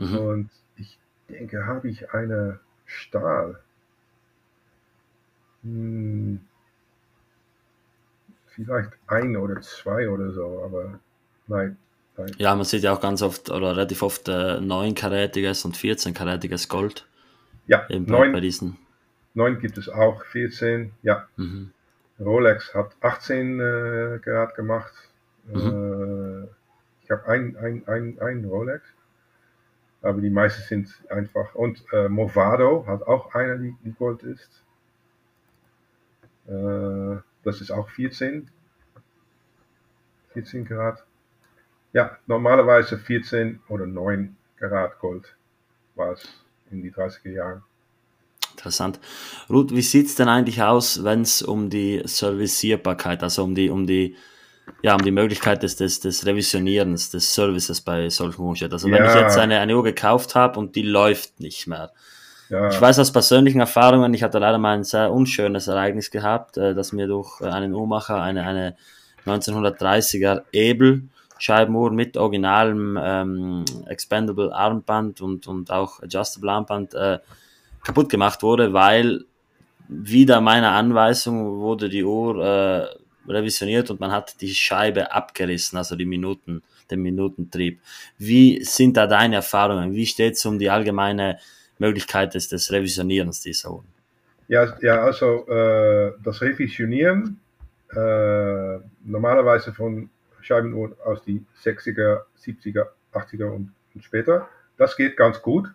Mhm. 0.00 0.16
Und 0.16 0.50
ich 0.76 0.98
denke, 1.28 1.66
habe 1.66 1.88
ich 1.88 2.12
eine 2.12 2.58
Stahl. 2.86 3.60
Hm, 5.62 6.40
vielleicht 8.46 8.90
ein 9.06 9.36
oder 9.36 9.60
zwei 9.60 10.08
oder 10.08 10.32
so, 10.32 10.62
aber 10.64 10.98
nein. 11.46 11.76
nein. 12.16 12.32
Ja, 12.38 12.54
man 12.54 12.64
sieht 12.64 12.82
ja 12.82 12.94
auch 12.94 13.00
ganz 13.00 13.20
oft 13.22 13.50
oder 13.50 13.72
relativ 13.72 14.02
oft 14.02 14.28
äh, 14.28 14.56
9-karätiges 14.58 15.64
und 15.66 15.76
14-karätiges 15.76 16.68
Gold. 16.68 17.06
Ja, 17.66 17.86
Eben 17.90 18.06
9, 18.06 18.32
bei 18.32 18.40
diesen. 18.40 18.78
9 19.34 19.60
gibt 19.60 19.76
es 19.76 19.88
auch, 19.90 20.24
14, 20.24 20.92
ja. 21.02 21.28
Mhm. 21.36 21.72
Rolex 22.18 22.74
hat 22.74 22.96
18 23.02 23.60
äh, 23.60 24.18
Karat 24.24 24.54
gemacht. 24.54 24.92
Mhm. 25.46 25.60
Äh, 25.60 26.48
ich 27.04 27.10
habe 27.10 27.28
ein, 27.28 27.56
ein, 27.56 27.82
ein, 27.86 28.18
ein 28.20 28.44
Rolex 28.46 28.82
aber 30.02 30.20
die 30.20 30.30
meisten 30.30 30.62
sind 30.62 30.92
einfach. 31.10 31.54
Und 31.54 31.84
äh, 31.92 32.08
Movado 32.08 32.86
hat 32.86 33.02
auch 33.06 33.34
eine, 33.34 33.58
die, 33.58 33.76
die 33.84 33.92
Gold 33.92 34.22
ist. 34.22 34.62
Äh, 36.46 37.20
das 37.44 37.60
ist 37.60 37.70
auch 37.70 37.88
14. 37.90 38.48
14 40.32 40.64
Karat. 40.64 41.04
Ja, 41.92 42.18
normalerweise 42.26 42.98
14 42.98 43.60
oder 43.68 43.86
9 43.86 44.36
Karat 44.56 44.98
Gold 45.00 45.34
war 45.96 46.12
es 46.12 46.22
in 46.70 46.82
die 46.82 46.92
30er 46.92 47.30
Jahren. 47.30 47.62
Interessant. 48.52 49.00
Ruth, 49.48 49.74
wie 49.74 49.82
sieht 49.82 50.06
es 50.06 50.14
denn 50.14 50.28
eigentlich 50.28 50.62
aus, 50.62 51.02
wenn 51.02 51.22
es 51.22 51.42
um 51.42 51.70
die 51.70 52.02
Servicierbarkeit, 52.04 53.22
also 53.22 53.42
um 53.42 53.54
die, 53.54 53.70
um 53.70 53.86
die 53.86 54.16
ja, 54.82 54.94
um 54.94 55.02
die 55.02 55.10
Möglichkeit 55.10 55.62
des, 55.62 55.76
des, 55.76 56.00
des 56.00 56.26
Revisionierens, 56.26 57.10
des 57.10 57.34
Services 57.34 57.80
bei 57.80 58.08
solchen 58.08 58.40
Uhren 58.40 58.72
Also 58.72 58.90
wenn 58.90 59.04
ja. 59.04 59.14
ich 59.14 59.20
jetzt 59.20 59.38
eine, 59.38 59.60
eine 59.60 59.76
Uhr 59.76 59.84
gekauft 59.84 60.34
habe 60.34 60.58
und 60.58 60.76
die 60.76 60.82
läuft 60.82 61.40
nicht 61.40 61.66
mehr. 61.66 61.92
Ja. 62.48 62.68
Ich 62.68 62.80
weiß 62.80 62.98
aus 62.98 63.12
persönlichen 63.12 63.60
Erfahrungen, 63.60 64.12
ich 64.12 64.22
hatte 64.22 64.38
leider 64.38 64.58
mal 64.58 64.74
ein 64.76 64.84
sehr 64.84 65.12
unschönes 65.12 65.68
Ereignis 65.68 66.10
gehabt, 66.10 66.56
äh, 66.56 66.74
dass 66.74 66.92
mir 66.92 67.06
durch 67.06 67.40
einen 67.40 67.74
Uhrmacher 67.74 68.20
eine, 68.20 68.44
eine 68.44 68.76
1930er 69.26 70.42
Ebel 70.52 71.02
Scheibenuhr 71.38 71.90
mit 71.90 72.18
originalem 72.18 72.98
ähm, 73.02 73.64
Expandable 73.86 74.54
Armband 74.54 75.22
und, 75.22 75.46
und 75.46 75.70
auch 75.70 76.02
Adjustable 76.02 76.50
Armband 76.52 76.92
äh, 76.92 77.18
kaputt 77.82 78.10
gemacht 78.10 78.42
wurde, 78.42 78.74
weil 78.74 79.24
wieder 79.88 80.40
meiner 80.40 80.72
Anweisung 80.72 81.60
wurde 81.60 81.88
die 81.88 82.04
Uhr 82.04 82.44
äh, 82.44 82.86
revisioniert 83.30 83.90
und 83.90 84.00
man 84.00 84.12
hat 84.12 84.40
die 84.40 84.54
Scheibe 84.54 85.12
abgerissen, 85.12 85.78
also 85.78 85.96
die 85.96 86.04
Minuten, 86.04 86.62
den 86.90 87.02
Minutentrieb. 87.02 87.80
Wie 88.18 88.62
sind 88.64 88.96
da 88.96 89.06
deine 89.06 89.36
Erfahrungen? 89.36 89.94
Wie 89.94 90.06
steht 90.06 90.34
es 90.34 90.44
um 90.44 90.58
die 90.58 90.70
allgemeine 90.70 91.38
Möglichkeit 91.78 92.34
des, 92.34 92.48
des 92.48 92.70
Revisionierens 92.70 93.40
dieser 93.40 93.70
Uhren? 93.72 93.86
Ja, 94.48 94.76
ja 94.80 95.02
also 95.02 95.46
äh, 95.46 96.12
das 96.22 96.42
Revisionieren 96.42 97.40
äh, 97.94 98.78
normalerweise 99.04 99.72
von 99.72 100.10
Scheibenuhren 100.42 100.94
aus 101.04 101.22
die 101.22 101.44
60er, 101.64 102.22
70er, 102.44 102.86
80er 103.12 103.46
und, 103.46 103.72
und 103.94 104.04
später. 104.04 104.48
Das 104.76 104.96
geht 104.96 105.16
ganz 105.16 105.42
gut. 105.42 105.68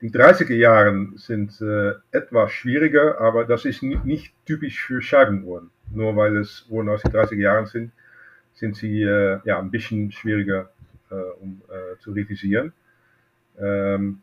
Die 0.00 0.10
30er 0.10 0.54
Jahren 0.54 1.16
sind 1.16 1.60
äh, 1.60 1.92
etwas 2.10 2.50
schwieriger, 2.50 3.20
aber 3.20 3.44
das 3.44 3.64
ist 3.64 3.82
nicht 3.82 4.34
typisch 4.44 4.84
für 4.84 5.00
Scheibenuhren. 5.00 5.70
Nur 5.94 6.16
weil 6.16 6.36
es 6.36 6.66
Uhren 6.68 6.88
aus 6.88 7.02
den 7.02 7.12
30er 7.12 7.36
Jahren 7.36 7.66
sind, 7.66 7.92
sind 8.54 8.76
sie 8.76 9.02
äh, 9.02 9.40
ja, 9.44 9.58
ein 9.58 9.70
bisschen 9.70 10.12
schwieriger 10.12 10.70
äh, 11.10 11.14
um 11.40 11.62
äh, 11.68 11.98
zu 12.00 12.12
revisieren. 12.12 12.72
Ähm, 13.58 14.22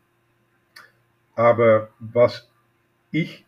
aber 1.34 1.90
was 1.98 2.50
ich 3.12 3.46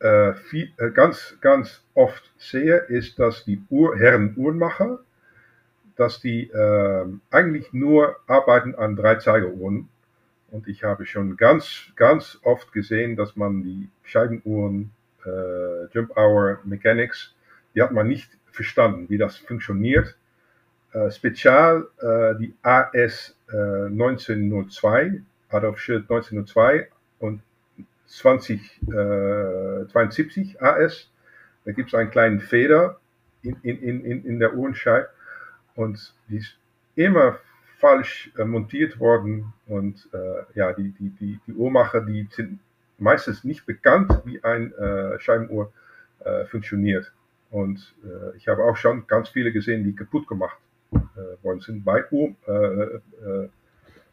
äh, 0.00 0.34
viel, 0.34 0.72
äh, 0.76 0.90
ganz, 0.90 1.36
ganz 1.40 1.82
oft 1.94 2.30
sehe, 2.36 2.76
ist, 2.76 3.18
dass 3.18 3.44
die 3.44 3.62
Uhr, 3.70 3.98
Herren 3.98 4.34
Uhrenmacher, 4.36 5.00
dass 5.96 6.20
die 6.20 6.48
eigentlich 7.30 7.72
nur 7.72 8.14
arbeiten 8.28 8.76
an 8.76 8.94
Dreizeigeruhren 8.94 9.88
und 10.50 10.68
ich 10.68 10.84
habe 10.84 11.04
schon 11.06 11.36
ganz, 11.36 11.92
ganz 11.96 12.38
oft 12.42 12.72
gesehen, 12.72 13.16
dass 13.16 13.36
man 13.36 13.62
die 13.62 13.88
Scheibenuhren, 14.04 14.92
äh, 15.26 15.86
Jump 15.92 16.16
Hour 16.16 16.60
Mechanics, 16.64 17.34
die 17.78 17.82
hat 17.82 17.92
man 17.92 18.08
nicht 18.08 18.28
verstanden, 18.50 19.08
wie 19.08 19.18
das 19.18 19.36
funktioniert. 19.36 20.16
Äh, 20.92 21.12
spezial 21.12 21.86
äh, 22.00 22.34
die 22.40 22.56
AS 22.62 23.36
äh, 23.52 23.86
1902, 23.86 25.22
Adolf 25.48 25.78
Schild 25.78 26.10
1902 26.10 26.88
und 27.20 27.40
2072 28.06 30.60
AS. 30.60 31.08
Da 31.64 31.70
gibt 31.70 31.90
es 31.90 31.94
einen 31.94 32.10
kleinen 32.10 32.40
Feder 32.40 32.98
in, 33.42 33.54
in, 33.62 34.04
in, 34.04 34.24
in 34.24 34.40
der 34.40 34.54
Uhrenscheibe 34.54 35.08
und 35.76 36.12
die 36.26 36.38
ist 36.38 36.58
immer 36.96 37.38
falsch 37.78 38.32
äh, 38.36 38.44
montiert 38.44 38.98
worden 38.98 39.52
und 39.68 40.08
äh, 40.12 40.42
ja, 40.54 40.72
die, 40.72 40.90
die, 40.98 41.10
die, 41.10 41.38
die 41.46 41.52
Uhrmacher, 41.52 42.00
die 42.00 42.26
sind 42.32 42.58
meistens 42.98 43.44
nicht 43.44 43.66
bekannt, 43.66 44.20
wie 44.24 44.42
ein 44.42 44.72
äh, 44.72 45.20
Scheibenuhr 45.20 45.72
äh, 46.24 46.44
funktioniert. 46.46 47.12
Und 47.50 47.94
äh, 48.04 48.36
ich 48.36 48.48
habe 48.48 48.64
auch 48.64 48.76
schon 48.76 49.06
ganz 49.06 49.30
viele 49.30 49.52
gesehen, 49.52 49.84
die 49.84 49.94
kaputt 49.94 50.26
gemacht 50.26 50.58
äh, 50.92 51.42
worden 51.42 51.60
sind 51.60 51.84
bei 51.84 52.04
Uhr, 52.10 52.34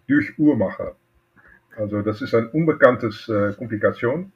durch 0.07 0.38
Uhrmacher. 0.38 0.95
Also 1.75 2.01
das 2.01 2.21
ist 2.21 2.33
ein 2.33 2.47
unbekanntes 2.49 3.29
Komplikation. 3.57 4.31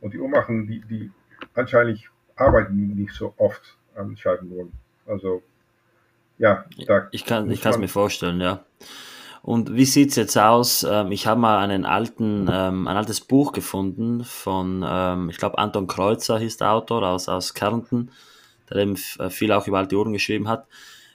Und 0.00 0.14
die 0.14 0.18
Uhrmacher, 0.18 0.52
die, 0.52 0.80
die 0.88 1.10
anscheinend 1.54 2.10
arbeiten 2.36 2.94
nicht 2.94 3.12
so 3.12 3.34
oft 3.36 3.76
an 3.94 4.16
Scheibenuhren. 4.16 4.72
Also 5.06 5.42
ja, 6.38 6.64
da 6.86 7.08
ich 7.10 7.24
kann 7.26 7.50
es 7.50 7.78
mir 7.78 7.88
vorstellen, 7.88 8.40
ja. 8.40 8.64
Und 9.42 9.74
wie 9.74 9.86
sieht 9.86 10.10
es 10.10 10.16
jetzt 10.16 10.36
aus? 10.36 10.86
Ähm, 10.88 11.12
ich 11.12 11.26
habe 11.26 11.40
mal 11.40 11.58
einen 11.58 11.86
alten, 11.86 12.48
ähm, 12.52 12.86
ein 12.86 12.96
altes 12.96 13.20
Buch 13.20 13.52
gefunden 13.52 14.24
von, 14.24 14.84
ähm, 14.86 15.30
ich 15.30 15.38
glaube, 15.38 15.58
Anton 15.58 15.86
Kreuzer 15.86 16.38
hieß 16.38 16.58
der 16.58 16.72
Autor 16.72 17.02
aus, 17.02 17.28
aus 17.28 17.54
Kärnten, 17.54 18.10
der 18.68 18.78
eben 18.78 18.96
äh, 19.18 19.30
viel 19.30 19.52
auch 19.52 19.66
über 19.66 19.78
alte 19.78 19.96
Uhren 19.96 20.12
geschrieben 20.12 20.48
hat. 20.48 20.66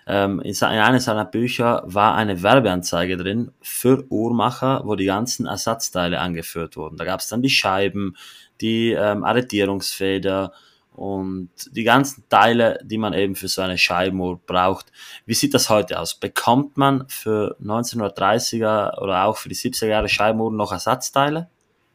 in, 0.08 0.40
in 0.40 0.64
einem 0.64 1.00
seiner 1.00 1.26
Bücher 1.26 1.82
war 1.86 2.14
eine 2.14 2.44
Werbeanzeige 2.44 3.18
drin 3.18 3.52
für 3.62 4.06
Uhrmacher, 4.12 4.82
wo 4.86 4.96
die 4.96 5.06
ganzen 5.06 5.48
Ersatzteile 5.48 6.20
angeführt 6.20 6.78
wurden. 6.78 6.98
Da 6.98 7.06
gab 7.06 7.22
es 7.22 7.28
dann 7.28 7.42
die 7.42 7.50
Scheiben, 7.50 8.16
die 8.62 8.96
Arretierungsfeder, 8.96 10.52
und 10.96 11.50
die 11.72 11.84
ganzen 11.84 12.28
Teile, 12.30 12.80
die 12.84 12.98
man 12.98 13.14
eben 13.14 13.36
für 13.36 13.48
so 13.48 13.62
eine 13.62 13.78
Scheibenuhr 13.78 14.40
braucht. 14.46 14.92
Wie 15.26 15.34
sieht 15.34 15.54
das 15.54 15.70
heute 15.70 16.00
aus? 16.00 16.16
Bekommt 16.16 16.78
man 16.78 17.08
für 17.10 17.58
1930er 17.62 18.98
oder 19.00 19.26
auch 19.26 19.38
für 19.38 19.50
die 19.50 19.56
70er 19.56 19.88
Jahre 19.88 20.10
Scheibenuhren 20.10 20.56
noch 20.56 20.72
Ersatzteile? 20.72 21.50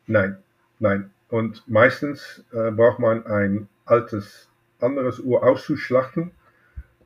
Nein, 0.06 0.38
nein. 0.78 1.10
Und 1.28 1.62
meistens 1.66 2.44
äh, 2.52 2.70
braucht 2.70 2.98
man 2.98 3.24
ein 3.26 3.68
altes, 3.86 4.48
anderes 4.80 5.20
Uhr 5.20 5.42
auszuschlachten, 5.42 6.32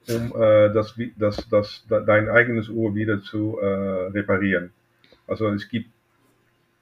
um 0.08 0.32
äh, 0.40 0.72
das, 0.72 0.94
das, 1.16 1.48
das, 1.48 1.84
dein 1.88 2.28
eigenes 2.28 2.68
Uhr 2.68 2.94
wieder 2.94 3.22
zu 3.22 3.58
äh, 3.60 3.66
reparieren. 4.08 4.72
Also 5.26 5.48
es 5.48 5.68
gibt 5.68 5.90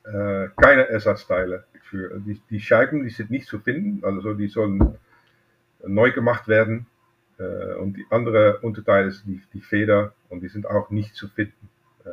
äh, 0.05 0.49
keine 0.57 0.89
Ersatzteile 0.89 1.65
für 1.93 2.19
die, 2.21 2.41
die 2.51 2.61
Scheiben, 2.61 3.05
die 3.05 3.11
sind 3.11 3.31
nicht 3.31 3.47
zu 3.47 3.59
finden, 3.61 4.05
also 4.05 4.35
die 4.35 4.49
sollen 4.49 4.97
neu 5.87 6.13
gemacht 6.13 6.49
werden. 6.49 6.87
Äh, 7.39 7.75
und 7.75 7.97
die 7.97 8.07
andere 8.11 8.59
Unterteile 8.59 9.09
ist 9.09 9.25
die, 9.27 9.43
die 9.53 9.61
Feder 9.61 10.13
und 10.29 10.43
die 10.43 10.49
sind 10.49 10.67
auch 10.67 10.91
nicht 10.91 11.15
zu 11.15 11.29
finden. 11.29 11.69
Äh, 12.05 12.11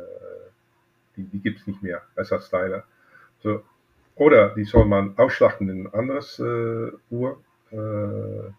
die 1.16 1.24
die 1.24 1.40
gibt 1.40 1.60
es 1.60 1.66
nicht 1.66 1.82
mehr, 1.82 2.02
Ersatzteile. 2.16 2.84
So, 3.42 3.62
oder 4.16 4.50
die 4.50 4.64
soll 4.64 4.84
man 4.84 5.16
ausschlachten 5.16 5.68
in 5.68 5.86
ein 5.86 5.94
anderes 5.94 6.38
äh, 6.38 6.92
Uhr. 7.10 7.40
Äh, 7.70 8.52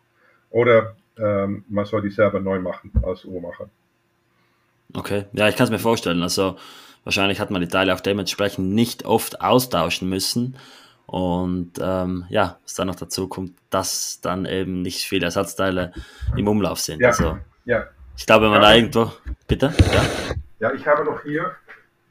oder 0.49 0.95
ähm, 1.17 1.63
man 1.69 1.85
soll 1.85 2.01
die 2.01 2.09
selber 2.09 2.39
neu 2.39 2.59
machen 2.59 2.91
als 3.03 3.25
Uhrmacher. 3.25 3.69
Okay, 4.93 5.25
ja, 5.33 5.47
ich 5.47 5.55
kann 5.55 5.65
es 5.65 5.71
mir 5.71 5.79
vorstellen. 5.79 6.21
Also 6.23 6.57
wahrscheinlich 7.03 7.39
hat 7.39 7.51
man 7.51 7.61
die 7.61 7.67
Teile 7.67 7.93
auch 7.93 8.01
dementsprechend 8.01 8.73
nicht 8.73 9.05
oft 9.05 9.41
austauschen 9.41 10.09
müssen. 10.09 10.57
Und 11.11 11.73
ähm, 11.81 12.25
ja, 12.29 12.57
was 12.63 12.75
dann 12.75 12.87
noch 12.87 12.95
dazu 12.95 13.27
kommt, 13.27 13.51
dass 13.69 14.21
dann 14.21 14.45
eben 14.45 14.81
nicht 14.81 15.05
viele 15.09 15.25
Ersatzteile 15.25 15.91
im 16.37 16.47
Umlauf 16.47 16.79
sind. 16.79 17.01
Ja, 17.01 17.09
also, 17.09 17.37
ja. 17.65 17.83
Ich 18.15 18.25
glaube, 18.25 18.45
wenn 18.45 18.51
man 18.51 18.61
ja, 18.61 18.69
da 18.69 18.75
irgendwo. 18.75 19.11
Bitte? 19.45 19.73
Ja. 19.91 20.05
ja, 20.69 20.73
ich 20.73 20.87
habe 20.87 21.03
noch 21.03 21.21
hier, 21.23 21.51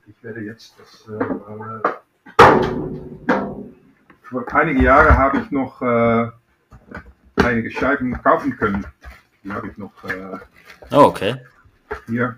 ich 0.06 0.22
werde 0.22 0.42
jetzt 0.42 0.74
das. 0.78 1.08
Äh, 1.08 1.80
vor 4.24 4.44
einige 4.52 4.82
Jahre 4.82 5.16
habe 5.16 5.38
ich 5.38 5.50
noch 5.50 5.80
äh, 5.80 6.28
einige 7.36 7.70
Scheiben 7.70 8.22
kaufen 8.22 8.54
können. 8.58 8.86
Die 9.42 9.50
habe 9.50 9.68
ich 9.68 9.78
noch. 9.78 9.92
Äh, 10.04 10.40
oh, 10.90 11.04
okay. 11.04 11.36
Hier. 12.06 12.36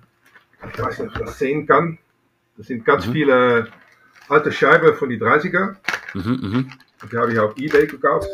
Ich 0.72 0.78
weiß 0.80 1.00
nicht, 1.00 1.08
ob 1.08 1.16
ich 1.16 1.26
das 1.26 1.38
sehen 1.40 1.66
kann. 1.66 1.98
Das 2.56 2.68
sind 2.68 2.84
ganz 2.84 3.08
mhm. 3.08 3.12
viele 3.14 3.66
alte 4.28 4.52
Scheiben 4.52 4.94
von 4.94 5.08
die 5.08 5.20
30er. 5.20 5.74
Mhm, 6.14 6.38
mhm. 6.42 6.72
Die 7.10 7.16
habe 7.16 7.32
ich 7.32 7.38
auf 7.38 7.56
Ebay 7.56 7.86
gekauft. 7.86 8.28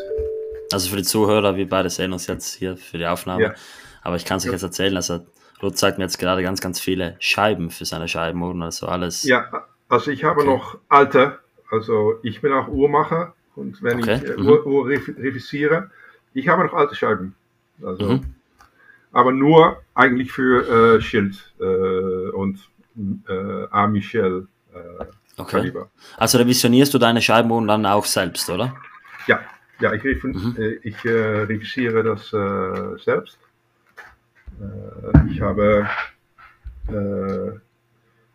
Also 0.72 0.91
für 0.91 0.97
die 0.97 1.03
Zuhörer, 1.03 1.57
wir 1.57 1.68
beide 1.68 1.89
sehen 1.89 2.12
uns 2.12 2.26
jetzt 2.26 2.55
hier 2.55 2.76
für 2.76 2.99
die 2.99 3.07
Aufnahme. 3.07 3.43
Ja. 3.43 3.55
Aber 4.03 4.16
ich 4.16 4.24
kann 4.24 4.39
es 4.39 4.45
euch 4.45 4.49
ja. 4.49 4.53
jetzt 4.53 4.62
erzählen, 4.62 4.97
also 4.97 5.26
Ruth 5.62 5.76
zeigt 5.76 5.99
mir 5.99 6.05
jetzt 6.05 6.18
gerade 6.18 6.43
ganz, 6.43 6.61
ganz 6.61 6.81
viele 6.81 7.16
Scheiben 7.18 7.70
für 7.70 7.85
seine 7.85 8.09
Scheibenuhren, 8.09 8.62
also 8.62 8.87
alles. 8.87 9.24
Ja, 9.24 9.66
also 9.89 10.11
ich 10.11 10.24
habe 10.24 10.41
okay. 10.41 10.51
noch 10.51 10.79
alte, 10.89 11.39
also 11.70 12.18
ich 12.22 12.41
bin 12.41 12.53
auch 12.53 12.68
Uhrmacher 12.68 13.35
und 13.57 13.83
wenn 13.83 13.99
okay. 13.99 14.20
ich 14.22 14.31
äh, 14.31 14.37
mhm. 14.37 14.47
Uhr, 14.47 14.66
Uhr 14.66 14.87
revisiere, 14.87 15.91
ich 16.35 16.49
habe 16.49 16.64
noch 16.64 16.74
alte 16.74 16.95
Scheiben. 16.95 17.35
Also, 17.83 18.05
mhm. 18.05 18.35
Aber 19.12 19.33
nur 19.33 19.83
eigentlich 19.95 20.31
für 20.31 20.97
äh, 20.97 21.01
Schild 21.01 21.53
äh, 21.59 21.64
und 21.64 22.59
äh, 23.29 23.66
A. 23.70 23.87
Michel. 23.87 24.47
Äh, 24.72 25.05
Okay. 25.39 25.57
Kaliber. 25.59 25.91
Also 26.16 26.39
revisionierst 26.39 26.93
du 26.93 26.99
deine 26.99 27.22
Scheibenbogen 27.22 27.68
dann 27.68 27.86
auch 27.86 28.05
selbst, 28.05 28.51
oder? 28.51 28.74
Ja, 29.26 29.41
ja 29.80 29.93
ich, 29.93 30.03
mhm. 30.22 30.57
äh, 30.59 30.74
ich 30.82 31.05
äh, 31.05 31.11
revisiere 31.11 32.03
das 32.03 32.32
äh, 32.32 32.99
selbst. 33.03 33.39
Äh, 34.61 35.30
ich 35.30 35.41
habe 35.41 35.89
äh, 36.89 37.59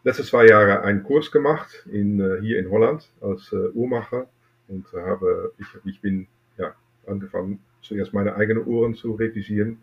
letzte 0.03 0.23
zwei 0.23 0.47
Jahre 0.47 0.81
einen 0.81 1.03
Kurs 1.03 1.31
gemacht 1.31 1.85
in, 1.91 2.19
äh, 2.19 2.41
hier 2.41 2.59
in 2.59 2.69
Holland 2.69 3.09
als 3.21 3.51
Uhrmacher 3.73 4.27
und 4.67 4.85
habe, 4.93 5.53
ich, 5.57 5.67
ich 5.83 6.01
bin 6.01 6.27
ja, 6.57 6.73
angefangen, 7.05 7.59
zuerst 7.81 8.13
meine 8.13 8.35
eigenen 8.35 8.65
Uhren 8.65 8.95
zu 8.95 9.13
revisieren 9.13 9.79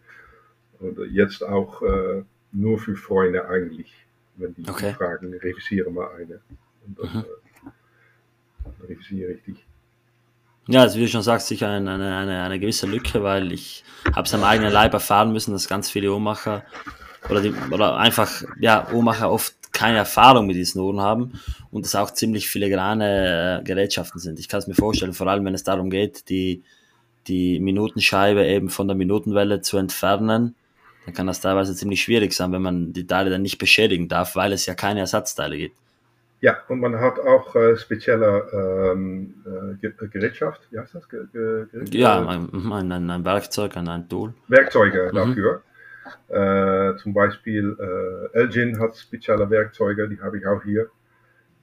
und 0.78 0.98
jetzt 1.10 1.44
auch 1.44 1.82
nur 2.52 2.78
für 2.78 2.96
Freunde 2.96 3.46
eigentlich, 3.46 3.92
wenn 4.36 4.54
die 4.54 4.66
okay. 4.66 4.94
fragen, 4.94 5.34
revisiere 5.34 5.90
mal 5.90 6.08
eine. 6.16 6.40
Und 6.97 7.14
dann, 7.14 7.24
mhm. 7.24 8.84
revisiere 8.88 9.30
richtig. 9.30 9.57
Ja, 10.68 10.82
also 10.82 10.99
wie 10.99 11.03
du 11.03 11.09
schon 11.09 11.22
sagst, 11.22 11.49
sicher 11.49 11.68
eine, 11.68 11.93
eine, 11.93 12.43
eine 12.43 12.61
gewisse 12.61 12.86
Lücke, 12.86 13.22
weil 13.22 13.51
ich 13.53 13.82
habe 14.14 14.22
es 14.22 14.34
am 14.34 14.45
eigenen 14.45 14.72
Leib 14.72 14.93
erfahren 14.93 15.32
müssen, 15.32 15.53
dass 15.53 15.68
ganz 15.68 15.91
viele 15.91 16.12
Uhrmacher 16.12 16.64
oder, 17.28 17.41
die, 17.41 17.53
oder 17.72 17.97
einfach, 17.97 18.45
ja, 18.61 18.88
Uhrmacher 18.93 19.30
oft 19.30 19.55
keine 19.72 19.99
Erfahrung 19.99 20.47
mit 20.47 20.57
diesen 20.57 20.80
Uhren 20.80 21.01
haben 21.01 21.41
und 21.70 21.86
es 21.86 21.95
auch 21.95 22.11
ziemlich 22.11 22.49
filigrane 22.49 23.61
äh, 23.61 23.64
Gerätschaften 23.64 24.20
sind. 24.20 24.38
Ich 24.38 24.49
kann 24.49 24.59
es 24.59 24.66
mir 24.66 24.74
vorstellen, 24.74 25.12
vor 25.12 25.26
allem 25.26 25.45
wenn 25.45 25.55
es 25.55 25.64
darum 25.64 25.91
geht, 25.91 26.28
die, 26.28 26.62
die 27.26 27.61
Minutenscheibe 27.61 28.45
eben 28.45 28.68
von 28.68 28.88
der 28.88 28.97
Minutenwelle 28.97 29.62
zu 29.62 29.76
entfernen, 29.76 30.55
dann 31.05 31.14
kann 31.14 31.26
das 31.26 31.41
teilweise 31.41 31.74
ziemlich 31.74 32.03
schwierig 32.03 32.32
sein, 32.32 32.53
wenn 32.53 32.62
man 32.62 32.93
die 32.93 33.07
Teile 33.07 33.30
dann 33.30 33.43
nicht 33.43 33.59
beschädigen 33.59 34.09
darf, 34.09 34.36
weil 34.36 34.53
es 34.53 34.66
ja 34.66 34.74
keine 34.74 35.01
Ersatzteile 35.01 35.57
gibt. 35.57 35.76
Ja, 36.43 36.57
und 36.68 36.80
man 36.80 36.99
hat 36.99 37.18
auch 37.18 37.55
äh, 37.55 37.76
spezielle 37.76 38.93
ähm, 38.95 39.34
äh, 39.82 40.07
Gerätschaft, 40.09 40.62
wie 40.70 40.78
heißt 40.78 40.95
das? 40.95 41.07
Ge 41.09 41.26
Ge 41.30 41.66
ja, 41.91 42.26
ein, 42.26 42.49
ein, 42.72 43.11
ein, 43.11 43.24
Werkzeug, 43.24 43.76
ein, 43.76 43.88
ein 43.88 44.09
Tool. 44.09 44.32
Werkzeuge 44.49 45.11
mhm. 45.12 45.16
dafür. 45.16 45.62
Äh, 46.28 46.97
zum 46.97 47.12
Beispiel 47.12 47.76
äh, 47.78 48.38
Elgin 48.38 48.80
hat 48.80 48.97
spezielle 48.97 49.51
Werkzeuge, 49.51 50.09
die 50.09 50.18
habe 50.20 50.38
ich 50.38 50.47
auch 50.47 50.62
hier. 50.64 50.88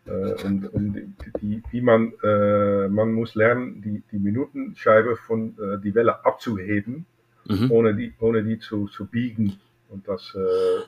Äh, 0.05 0.45
und, 0.45 0.67
und 0.67 1.15
die, 1.41 1.63
wie 1.71 1.82
man, 1.82 2.13
äh, 2.23 2.88
man 2.88 3.13
muss 3.13 3.34
lernen, 3.34 3.82
die, 3.82 4.03
die 4.11 4.19
Minutenscheibe 4.19 5.15
von 5.15 5.55
die 5.84 5.95
Welle 5.95 6.23
abzuheben, 6.23 7.07
mhm. 7.47 7.71
ohne, 7.71 7.95
die, 7.95 8.13
ohne 8.19 8.43
die 8.43 8.59
zu, 8.59 8.88
zu 8.88 9.07
biegen. 9.07 9.59
Und 9.89 10.07
das, 10.07 10.38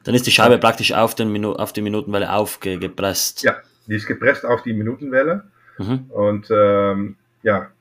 Dann 0.03 0.13
ist 0.13 0.27
die 0.27 0.31
Scheibe 0.31 0.57
praktisch 0.57 0.91
auf, 0.91 1.15
den 1.15 1.31
Minu 1.31 1.53
auf 1.53 1.71
die 1.71 1.81
Minutenwelle 1.81 2.33
aufgepresst. 2.33 3.43
Ja, 3.43 3.55
die 3.89 3.95
ist 3.95 4.05
gepresst 4.05 4.45
auf 4.45 4.61
die 4.61 4.73
Minutenwelle. 4.73 5.45
Mhm. 5.79 6.05
Und 6.09 6.47
ähm, 6.51 7.15
ja, 7.41 7.71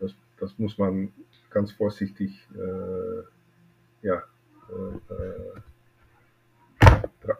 das, 0.00 0.14
das 0.40 0.58
muss 0.58 0.78
man 0.78 1.12
ganz 1.50 1.72
vorsichtig 1.72 2.30
äh, 2.54 4.06
ja, 4.06 4.22
äh, 4.70 4.98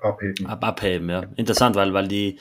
abheben. 0.03 0.47
Ab, 0.47 0.62
abheben, 0.64 1.09
ja. 1.09 1.24
Interessant, 1.37 1.74
weil, 1.74 1.95
weil 1.95 2.09
die 2.09 2.39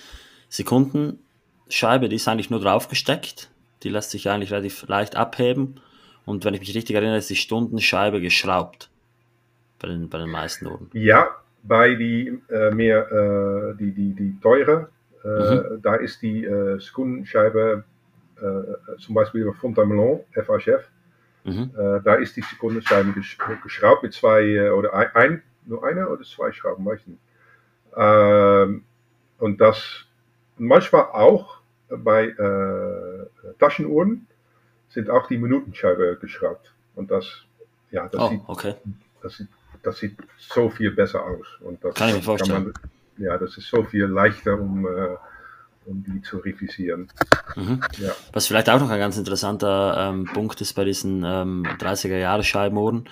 Sekundenscheibe, 0.50 2.10
die 2.10 2.18
ist 2.18 2.28
eigentlich 2.28 2.50
nur 2.50 2.60
draufgesteckt. 2.60 3.50
Die 3.84 3.90
lässt 3.90 4.12
sich 4.12 4.30
eigentlich 4.30 4.52
relativ 4.52 4.86
leicht 4.88 5.16
abheben. 5.16 5.80
Und 6.26 6.44
wenn 6.44 6.54
ich 6.54 6.60
mich 6.60 6.76
richtig 6.76 6.96
erinnere, 6.96 7.18
ist 7.18 7.30
die 7.30 7.38
Stundenscheibe 7.38 8.20
geschraubt. 8.20 8.90
Bei 9.80 9.88
den, 9.88 10.10
bei 10.10 10.18
den 10.18 10.32
meisten 10.32 10.66
Uhren. 10.66 10.90
Ja, 10.94 11.30
bei 11.64 11.96
die 11.96 12.40
äh, 12.50 12.72
mehr, 12.72 13.10
äh, 13.12 13.76
die, 13.78 13.92
die, 13.92 14.14
die 14.14 14.40
teure, 14.42 14.82
äh, 14.82 14.86
mhm. 15.24 15.82
da 15.82 15.96
ist 15.96 16.22
die 16.22 16.46
äh, 16.46 16.80
Sekundenscheibe, 16.80 17.84
äh, 18.38 18.98
zum 19.00 19.16
Beispiel 19.16 19.46
von 19.46 19.56
Fontainebleau, 19.56 20.26
FHF, 20.32 20.90
mhm. 21.44 21.72
Äh, 21.78 22.02
da 22.04 22.16
ist 22.16 22.36
die 22.36 22.42
Sekundenscheibe 22.42 23.14
geschraubt 23.64 24.04
mit 24.04 24.14
zwei, 24.14 24.72
oder 24.72 24.94
ein, 24.94 25.16
ein, 25.16 25.44
nur 25.66 25.84
eine 25.84 26.08
oder 26.08 26.24
zwei 26.24 26.52
Schrauben, 26.52 26.86
weiß 26.86 27.02
ich 27.02 27.08
nicht. 27.08 27.22
Ähm, 27.96 28.84
und 29.40 29.62
das 29.62 30.06
manchmal 30.58 31.04
auch 31.04 31.58
bei 31.90 32.28
äh, 32.28 33.54
Taschenuhren 33.60 34.28
sind 34.90 35.10
auch 35.10 35.28
die 35.28 35.38
Minutenscheibe 35.38 36.18
geschraubt. 36.20 36.74
Und 36.96 37.12
das, 37.12 37.46
ja, 37.92 38.08
das, 38.08 38.22
oh, 38.22 38.30
sieht, 38.30 38.42
okay. 38.48 38.76
das, 39.22 39.38
sieht, 39.38 39.48
das 39.84 39.98
sieht 39.98 40.18
so 40.38 40.70
viel 40.70 40.92
besser 40.92 41.24
aus. 41.24 41.46
Und 41.62 41.84
das 41.84 41.96
kann 41.96 42.10
ich 42.10 42.16
mir 42.16 42.22
vorstellen. 42.22 42.64
Man, 42.64 42.74
ja, 43.18 43.38
das 43.38 43.58
ist 43.58 43.70
so 43.70 43.84
viel 43.84 44.06
leichter, 44.06 44.60
um, 44.60 44.86
äh, 44.86 45.16
um 45.86 46.04
die 46.04 46.22
zu 46.22 46.38
revisieren. 46.38 47.08
Mhm. 47.56 47.82
Ja. 47.98 48.14
Was 48.34 48.48
vielleicht 48.48 48.70
auch 48.70 48.80
noch 48.80 48.90
ein 48.90 49.00
ganz 49.00 49.18
interessanter 49.18 50.10
ähm, 50.10 50.26
Punkt 50.34 50.62
ist 50.62 50.74
bei 50.74 50.86
diesen 50.86 51.24
ähm, 51.24 51.66
30er-Jahre-Scheibenuhren. 51.80 53.10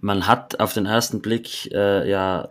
Man 0.00 0.26
hat 0.26 0.60
auf 0.60 0.72
den 0.72 0.86
ersten 0.86 1.22
Blick 1.22 1.72
äh, 1.72 2.08
ja 2.08 2.48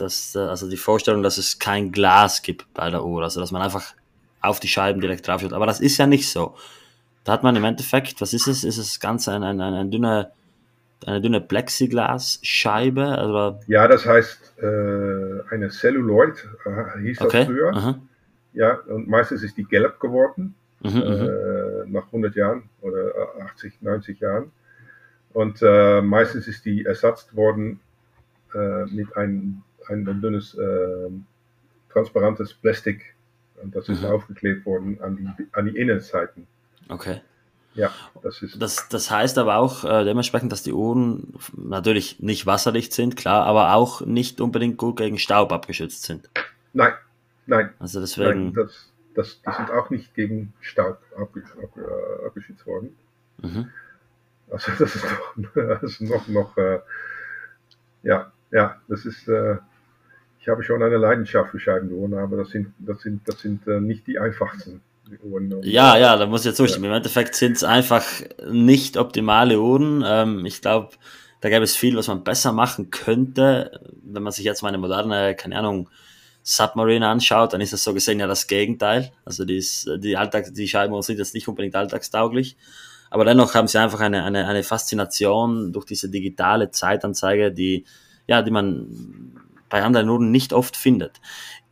dass, 0.00 0.34
äh, 0.34 0.40
also 0.40 0.68
die 0.68 0.76
Vorstellung, 0.76 1.22
dass 1.22 1.38
es 1.38 1.58
kein 1.58 1.92
Glas 1.92 2.42
gibt 2.42 2.72
bei 2.74 2.90
der 2.90 3.04
Uhr, 3.04 3.22
also 3.22 3.40
dass 3.40 3.52
man 3.52 3.62
einfach 3.62 3.94
auf 4.40 4.60
die 4.60 4.68
Scheiben 4.68 5.00
direkt 5.00 5.26
drauf 5.26 5.42
schaut. 5.42 5.52
Aber 5.52 5.66
das 5.66 5.80
ist 5.80 5.98
ja 5.98 6.06
nicht 6.06 6.28
so. 6.28 6.54
Da 7.24 7.32
hat 7.32 7.42
man 7.42 7.56
im 7.56 7.64
Endeffekt, 7.64 8.20
was 8.20 8.32
ist 8.32 8.46
es? 8.46 8.64
Ist 8.64 8.78
es 8.78 9.00
ganz 9.00 9.28
ein, 9.28 9.42
ein, 9.42 9.60
ein, 9.60 9.74
ein 9.74 9.90
dünner, 9.90 10.30
eine 11.06 11.20
dünne 11.20 11.40
Plexiglasscheibe? 11.40 13.06
Also, 13.06 13.60
ja, 13.66 13.88
das 13.88 14.06
heißt 14.06 14.54
äh, 14.58 14.66
eine 15.50 15.70
Celluloid, 15.70 16.48
äh, 16.64 17.00
hieß 17.00 17.18
das 17.18 17.26
okay. 17.26 17.46
früher. 17.46 17.74
Aha. 17.74 18.00
Ja, 18.52 18.80
und 18.86 19.08
meistens 19.08 19.42
ist 19.42 19.56
die 19.56 19.64
gelb 19.64 20.00
geworden, 20.00 20.54
mhm, 20.80 20.90
mhm. 20.90 21.00
äh, 21.00 21.86
nach 21.86 22.06
100 22.06 22.34
Jahren 22.34 22.64
oder 22.80 23.12
80, 23.44 23.80
90 23.80 24.20
Jahren. 24.20 24.50
Und 25.32 25.62
äh, 25.62 26.02
meistens 26.02 26.48
ist 26.48 26.64
die 26.64 26.84
ersetzt 26.84 27.36
worden 27.36 27.80
äh, 28.54 28.84
mit 28.86 29.16
einem 29.16 29.62
ein, 29.88 30.06
ein 30.08 30.20
dünnes, 30.20 30.54
äh, 30.54 31.10
transparentes 31.92 32.54
Plastik. 32.54 33.14
Und 33.62 33.74
das 33.76 33.88
ist 33.88 34.02
mhm. 34.02 34.08
aufgeklebt 34.08 34.64
worden 34.66 34.98
an 35.02 35.16
die, 35.16 35.46
an 35.52 35.66
die 35.66 35.76
Innenseiten. 35.76 36.46
Okay. 36.88 37.20
Ja, 37.74 37.92
das 38.22 38.42
ist. 38.42 38.60
Das, 38.60 38.88
das 38.88 39.10
heißt 39.10 39.38
aber 39.38 39.56
auch 39.56 39.84
äh, 39.84 40.04
dementsprechend, 40.04 40.50
dass 40.52 40.62
die 40.62 40.72
Uhren 40.72 41.34
natürlich 41.56 42.18
nicht 42.20 42.46
wasserdicht 42.46 42.92
sind, 42.92 43.16
klar, 43.16 43.46
aber 43.46 43.74
auch 43.74 44.00
nicht 44.00 44.40
unbedingt 44.40 44.76
gut 44.76 44.96
gegen 44.96 45.18
Staub 45.18 45.52
abgeschützt 45.52 46.02
sind. 46.02 46.28
Nein, 46.72 46.92
nein. 47.46 47.70
Also 47.78 48.00
deswegen. 48.00 48.46
Nein, 48.46 48.54
das, 48.54 48.90
das, 49.14 49.40
die 49.42 49.52
sind 49.52 49.70
auch 49.70 49.90
nicht 49.90 50.14
gegen 50.14 50.52
Staub 50.60 50.98
abge, 51.16 51.42
ab, 51.62 51.70
äh, 51.76 52.26
abgeschützt 52.26 52.66
worden. 52.66 52.96
Mhm. 53.38 53.70
Also 54.50 54.72
das 54.78 54.96
ist 54.96 55.04
noch, 55.04 55.54
das 55.54 55.82
ist 55.82 56.00
noch, 56.00 56.28
noch 56.28 56.56
äh, 56.56 56.80
ja, 58.02 58.32
ja, 58.50 58.80
das 58.88 59.06
ist, 59.06 59.28
äh, 59.28 59.58
ich 60.40 60.48
habe 60.48 60.62
schon 60.64 60.82
eine 60.82 60.96
Leidenschaft 60.96 61.50
für 61.50 61.60
Scheibenuhren, 61.60 62.14
aber 62.14 62.38
das 62.38 62.50
sind, 62.50 62.72
das 62.78 63.00
sind, 63.02 63.28
das 63.28 63.40
sind 63.40 63.66
äh, 63.68 63.80
nicht 63.80 64.06
die 64.06 64.18
einfachsten 64.18 64.80
Uhren. 65.22 65.62
Ja, 65.62 65.96
ja, 65.96 66.16
da 66.16 66.26
muss 66.26 66.42
ich 66.42 66.46
jetzt 66.46 66.56
zustimmen. 66.56 66.84
Ja. 66.84 66.90
Im 66.90 66.96
Endeffekt 66.96 67.34
sind 67.34 67.56
es 67.56 67.64
einfach 67.64 68.04
nicht 68.50 68.96
optimale 68.96 69.60
Uhren. 69.60 70.04
Ähm, 70.06 70.46
ich 70.46 70.60
glaube, 70.60 70.90
da 71.40 71.48
gäbe 71.48 71.64
es 71.64 71.76
viel, 71.76 71.96
was 71.96 72.08
man 72.08 72.22
besser 72.22 72.52
machen 72.52 72.90
könnte. 72.90 73.80
Wenn 74.02 74.22
man 74.22 74.32
sich 74.32 74.44
jetzt 74.44 74.62
mal 74.62 74.68
eine 74.68 74.78
moderne, 74.78 75.34
keine 75.34 75.58
Ahnung, 75.58 75.88
Submarine 76.42 77.08
anschaut, 77.08 77.52
dann 77.52 77.60
ist 77.60 77.72
das 77.72 77.84
so 77.84 77.94
gesehen 77.94 78.20
ja 78.20 78.26
das 78.26 78.46
Gegenteil. 78.46 79.12
Also 79.24 79.44
die, 79.44 79.58
ist, 79.58 79.88
die, 79.98 80.16
Alltag, 80.16 80.52
die 80.54 80.68
Scheibenuhren 80.68 81.02
sind 81.02 81.18
jetzt 81.18 81.34
nicht 81.34 81.48
unbedingt 81.48 81.76
alltagstauglich. 81.76 82.56
Aber 83.10 83.24
dennoch 83.24 83.54
haben 83.54 83.68
sie 83.68 83.78
einfach 83.78 84.00
eine, 84.00 84.24
eine, 84.24 84.46
eine 84.46 84.62
Faszination 84.62 85.72
durch 85.72 85.84
diese 85.84 86.08
digitale 86.08 86.70
Zeitanzeige, 86.70 87.52
die, 87.52 87.84
ja, 88.26 88.42
die 88.42 88.50
man 88.50 88.86
bei 89.68 89.82
anderen 89.82 90.08
Uhren 90.08 90.30
nicht 90.30 90.52
oft 90.52 90.76
findet. 90.76 91.20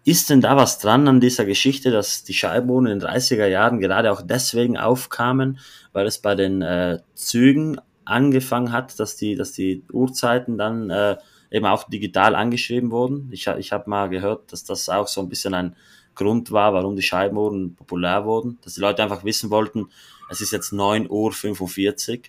Ist 0.08 0.30
denn 0.30 0.40
da 0.40 0.56
was 0.56 0.78
dran 0.78 1.06
an 1.06 1.20
dieser 1.20 1.44
Geschichte, 1.44 1.90
dass 1.90 2.24
die 2.24 2.32
Scheibenuhren 2.32 2.86
in 2.86 2.98
den 2.98 3.06
30er 3.06 3.46
Jahren 3.46 3.78
gerade 3.78 4.10
auch 4.10 4.22
deswegen 4.22 4.78
aufkamen, 4.78 5.58
weil 5.92 6.06
es 6.06 6.18
bei 6.18 6.34
den 6.34 6.62
äh, 6.62 7.00
Zügen 7.12 7.78
angefangen 8.06 8.72
hat, 8.72 8.98
dass 8.98 9.16
die, 9.16 9.34
dass 9.34 9.52
die 9.52 9.84
Uhrzeiten 9.92 10.56
dann 10.56 10.88
äh, 10.88 11.18
eben 11.50 11.66
auch 11.66 11.84
digital 11.90 12.36
angeschrieben 12.36 12.90
wurden? 12.90 13.28
Ich, 13.32 13.48
ich 13.48 13.70
habe 13.70 13.90
mal 13.90 14.08
gehört, 14.08 14.50
dass 14.50 14.64
das 14.64 14.88
auch 14.88 15.08
so 15.08 15.20
ein 15.20 15.28
bisschen 15.28 15.52
ein 15.52 15.76
Grund 16.14 16.52
war, 16.52 16.72
warum 16.72 16.96
die 16.96 17.02
Scheibenuhren 17.02 17.74
populär 17.76 18.24
wurden, 18.24 18.56
dass 18.64 18.76
die 18.76 18.80
Leute 18.80 19.02
einfach 19.02 19.24
wissen 19.24 19.50
wollten, 19.50 19.90
es 20.30 20.40
ist 20.40 20.52
jetzt 20.52 20.72
9.45 20.72 22.16
Uhr, 22.16 22.22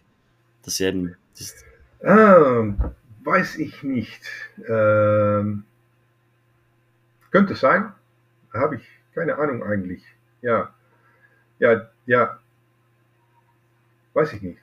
dass 0.63 0.75
sie 0.75 0.84
eben... 0.84 1.15
Das, 1.38 1.55
ah, 2.03 2.91
weiß 3.23 3.55
ich 3.55 3.84
nicht. 3.84 4.19
Ähm, 4.67 5.63
könnte 7.32 7.55
sein. 7.55 7.93
Habe 8.53 8.77
ich 8.77 8.88
keine 9.13 9.38
Ahnung 9.38 9.63
eigentlich. 9.63 10.03
Ja. 10.41 10.73
Ja, 11.59 11.89
ja. 12.05 12.39
Weiß 14.13 14.34
ich 14.34 14.41
nicht. 14.41 14.59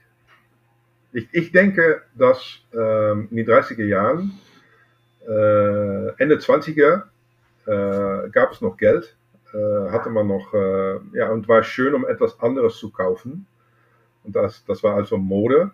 Ich, 1.13 1.29
ich 1.33 1.53
denke, 1.53 2.03
dass 2.15 2.61
ähm, 2.73 3.29
in 3.31 3.37
den 3.37 3.47
30er 3.47 3.85
Jahren, 3.85 4.39
äh, 5.27 6.23
Ende 6.23 6.37
20er, 6.37 7.05
äh, 7.67 8.31
gab 8.31 8.53
es 8.53 8.61
noch 8.61 8.77
Geld. 8.77 9.17
Äh, 9.53 9.91
hatte 9.91 10.11
man 10.11 10.27
noch, 10.27 10.53
äh, 10.53 10.99
ja, 11.13 11.31
und 11.31 11.49
war 11.49 11.63
schön, 11.63 11.95
um 11.95 12.07
etwas 12.07 12.41
anderes 12.41 12.77
zu 12.77 12.91
kaufen. 12.91 13.47
Und 14.25 14.35
das, 14.35 14.65
das 14.65 14.83
war 14.83 14.95
also 14.95 15.17
Mode. 15.17 15.71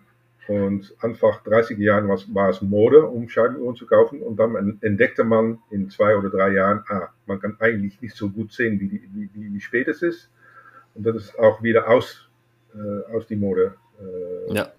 Und 0.47 0.93
Anfang 0.99 1.35
30er 1.45 1.79
Jahren 1.79 2.09
war 2.09 2.49
es 2.49 2.61
Mode, 2.61 3.05
um 3.07 3.29
Scheibenuhren 3.29 3.75
zu 3.75 3.85
kaufen. 3.85 4.21
Und 4.21 4.37
dann 4.37 4.77
entdeckte 4.81 5.23
man 5.23 5.59
in 5.71 5.89
zwei 5.89 6.17
oder 6.17 6.29
drei 6.29 6.53
Jahren, 6.53 6.83
ah, 6.89 7.09
man 7.25 7.39
kann 7.39 7.55
eigentlich 7.59 8.01
nicht 8.01 8.15
so 8.15 8.29
gut 8.29 8.51
sehen, 8.51 8.79
wie, 8.79 8.91
wie, 8.91 9.29
wie, 9.33 9.53
wie 9.53 9.61
spät 9.61 9.87
es 9.87 10.01
ist. 10.01 10.29
Und 10.95 11.05
das 11.05 11.15
ist 11.15 11.39
auch 11.39 11.63
wieder 11.63 11.87
aus, 11.87 12.27
äh, 12.75 13.15
aus 13.15 13.25
die 13.27 13.37
Mode. 13.37 13.75
Äh, 13.99 14.53
ja. 14.53 14.71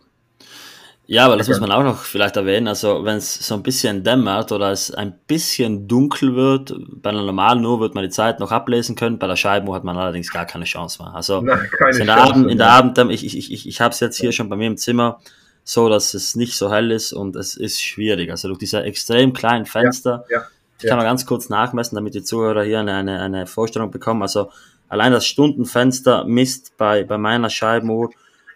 Ja, 1.06 1.26
aber 1.26 1.36
das 1.36 1.48
muss 1.48 1.60
man 1.60 1.70
auch 1.70 1.82
noch 1.82 1.98
vielleicht 1.98 2.36
erwähnen. 2.36 2.66
Also, 2.66 3.04
wenn 3.04 3.18
es 3.18 3.46
so 3.46 3.54
ein 3.54 3.62
bisschen 3.62 4.02
dämmert 4.04 4.52
oder 4.52 4.70
es 4.70 4.90
ein 4.90 5.18
bisschen 5.26 5.86
dunkel 5.86 6.34
wird, 6.34 6.74
bei 7.02 7.10
einer 7.10 7.22
normalen 7.22 7.64
Uhr 7.64 7.78
wird 7.80 7.94
man 7.94 8.04
die 8.04 8.10
Zeit 8.10 8.40
noch 8.40 8.52
ablesen 8.52 8.96
können. 8.96 9.18
Bei 9.18 9.26
der 9.26 9.36
Scheibenuhr 9.36 9.74
hat 9.74 9.84
man 9.84 9.98
allerdings 9.98 10.32
gar 10.32 10.46
keine 10.46 10.64
Chance 10.64 11.02
mehr. 11.02 11.14
Also, 11.14 11.42
Nein, 11.42 11.68
in 11.92 12.06
der 12.06 12.16
Chance, 12.16 12.32
Abend, 12.32 12.50
in 12.50 12.58
der 12.58 12.70
Abend, 12.70 12.98
ich, 13.10 13.26
ich, 13.26 13.52
ich, 13.52 13.68
ich 13.68 13.80
habe 13.82 13.92
es 13.92 14.00
jetzt 14.00 14.18
hier 14.18 14.32
schon 14.32 14.48
bei 14.48 14.56
mir 14.56 14.66
im 14.66 14.78
Zimmer 14.78 15.20
so, 15.64 15.88
dass 15.88 16.14
es 16.14 16.36
nicht 16.36 16.56
so 16.56 16.70
hell 16.70 16.90
ist 16.90 17.12
und 17.12 17.36
es 17.36 17.56
ist 17.56 17.82
schwierig. 17.82 18.30
Also 18.30 18.48
durch 18.48 18.58
diese 18.58 18.82
extrem 18.82 19.32
kleinen 19.32 19.64
Fenster, 19.66 20.24
ja, 20.28 20.38
ja, 20.38 20.46
ich 20.80 20.88
kann 20.88 20.98
mal 20.98 21.04
ganz 21.04 21.24
kurz 21.24 21.48
nachmessen, 21.48 21.96
damit 21.96 22.14
die 22.14 22.22
Zuhörer 22.22 22.62
hier 22.62 22.80
eine, 22.80 22.94
eine, 22.94 23.20
eine 23.20 23.46
Vorstellung 23.46 23.90
bekommen. 23.90 24.22
Also 24.22 24.50
allein 24.88 25.12
das 25.12 25.26
Stundenfenster 25.26 26.24
misst 26.24 26.76
bei, 26.76 27.04
bei 27.04 27.16
meiner 27.16 27.48
Scheibenuhr 27.48 28.10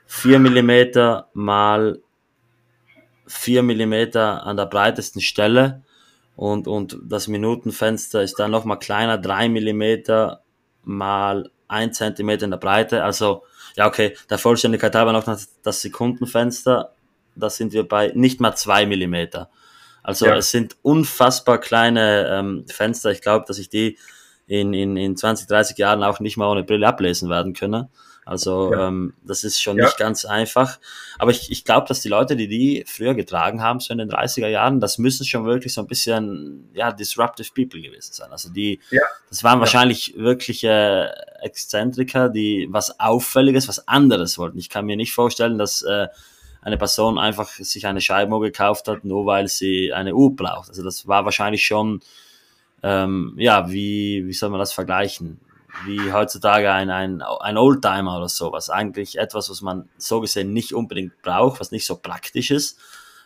4 0.07 0.39
mm 0.39 1.23
mal 1.33 2.01
4 3.27 3.63
mm 3.63 4.17
an 4.17 4.57
der 4.57 4.67
breitesten 4.67 5.21
Stelle 5.21 5.83
und, 6.37 6.69
und 6.69 6.99
das 7.03 7.27
Minutenfenster 7.27 8.23
ist 8.23 8.39
dann 8.39 8.51
nochmal 8.51 8.79
kleiner, 8.79 9.19
3 9.19 9.49
mm 9.49 10.37
mal 10.85 11.51
1 11.67 11.99
cm 11.99 12.29
in 12.29 12.51
der 12.51 12.59
Breite. 12.59 13.03
Also, 13.03 13.43
ja, 13.77 13.87
okay, 13.87 14.17
der 14.31 14.39
Vollständigkeit 14.39 14.95
halber 14.95 15.13
noch 15.13 15.25
das 15.25 15.83
Sekundenfenster, 15.83 16.95
da 17.39 17.51
sind 17.51 17.73
wir 17.73 17.87
bei 17.87 18.13
nicht 18.15 18.41
mal 18.41 18.55
2 18.55 18.87
mm. 18.87 19.47
Also 20.03 20.27
ja. 20.27 20.37
es 20.37 20.51
sind 20.51 20.77
unfassbar 20.83 21.59
kleine 21.59 22.29
ähm, 22.31 22.65
Fenster. 22.69 23.11
Ich 23.11 23.21
glaube, 23.21 23.45
dass 23.47 23.59
ich 23.59 23.69
die 23.69 23.99
in, 24.47 24.73
in, 24.73 24.97
in 24.97 25.17
20, 25.17 25.47
30 25.47 25.77
Jahren 25.77 26.03
auch 26.03 26.21
nicht 26.21 26.37
mal 26.37 26.51
ohne 26.51 26.65
Brille 26.65 26.87
ablesen 26.87 27.29
werden 27.29 27.53
können. 27.53 27.89
Also 28.29 28.73
ja. 28.75 28.89
ähm, 28.89 29.15
das 29.23 29.43
ist 29.43 29.61
schon 29.61 29.79
ja. 29.79 29.85
nicht 29.85 29.97
ganz 29.97 30.27
einfach. 30.27 30.79
Aber 31.19 31.31
ich, 31.31 31.51
ich 31.51 31.65
glaube, 31.65 31.89
dass 31.89 32.03
die 32.03 32.11
Leute, 32.11 32.37
die 32.37 32.47
die 32.47 32.85
früher 32.87 33.15
getragen 33.15 33.63
haben, 33.63 33.81
so 33.81 33.91
in 33.91 33.99
den 33.99 34.11
30er 34.11 34.49
Jahren, 34.49 34.81
das 34.81 34.99
müssen 34.99 35.25
schon 35.25 35.47
wirklich 35.47 35.73
so 35.73 35.81
ein 35.81 35.87
bisschen 35.87 36.69
ja, 36.75 36.93
disruptive 36.93 37.49
people 37.55 37.81
gewesen 37.81 38.13
sein. 38.13 38.31
Also 38.31 38.51
die, 38.51 38.81
ja. 38.91 39.01
das 39.31 39.45
waren 39.45 39.61
wahrscheinlich 39.61 40.15
wirkliche 40.19 41.15
Exzentriker, 41.41 42.29
die 42.29 42.69
was 42.71 43.01
Auffälliges, 43.01 43.67
was 43.67 43.89
anderes 43.89 44.37
wollten. 44.37 44.59
Ich 44.59 44.69
kann 44.69 44.85
mir 44.85 44.97
nicht 44.97 45.13
vorstellen, 45.13 45.57
dass 45.57 45.81
äh, 45.81 46.09
eine 46.63 46.77
Person 46.77 47.19
einfach 47.19 47.49
sich 47.49 47.87
eine 47.87 48.01
Scheibenuhr 48.01 48.41
gekauft 48.41 48.89
hat, 48.89 49.05
nur 49.05 49.27
weil 49.27 49.49
sie 49.49 49.93
eine 49.93 50.15
Uhr 50.15 50.35
braucht. 50.35 50.69
Also 50.69 50.83
das 50.83 51.07
war 51.07 51.25
wahrscheinlich 51.25 51.65
schon, 51.65 52.01
ähm, 52.83 53.35
ja, 53.37 53.71
wie, 53.71 54.27
wie 54.27 54.33
soll 54.33 54.51
man 54.51 54.61
das 54.61 54.73
vergleichen? 54.73 55.41
wie 55.85 56.13
heutzutage 56.13 56.71
ein, 56.71 56.91
ein, 56.91 57.23
ein 57.23 57.57
Oldtimer 57.57 58.17
oder 58.17 58.29
sowas. 58.29 58.71
Eigentlich 58.71 59.19
etwas, 59.19 59.51
was 59.51 59.63
man 59.63 59.89
so 59.97 60.21
gesehen 60.21 60.53
nicht 60.53 60.73
unbedingt 60.73 61.21
braucht, 61.23 61.61
was 61.61 61.71
nicht 61.71 61.87
so 61.87 61.97
praktisch 61.97 62.51
ist, 62.51 62.79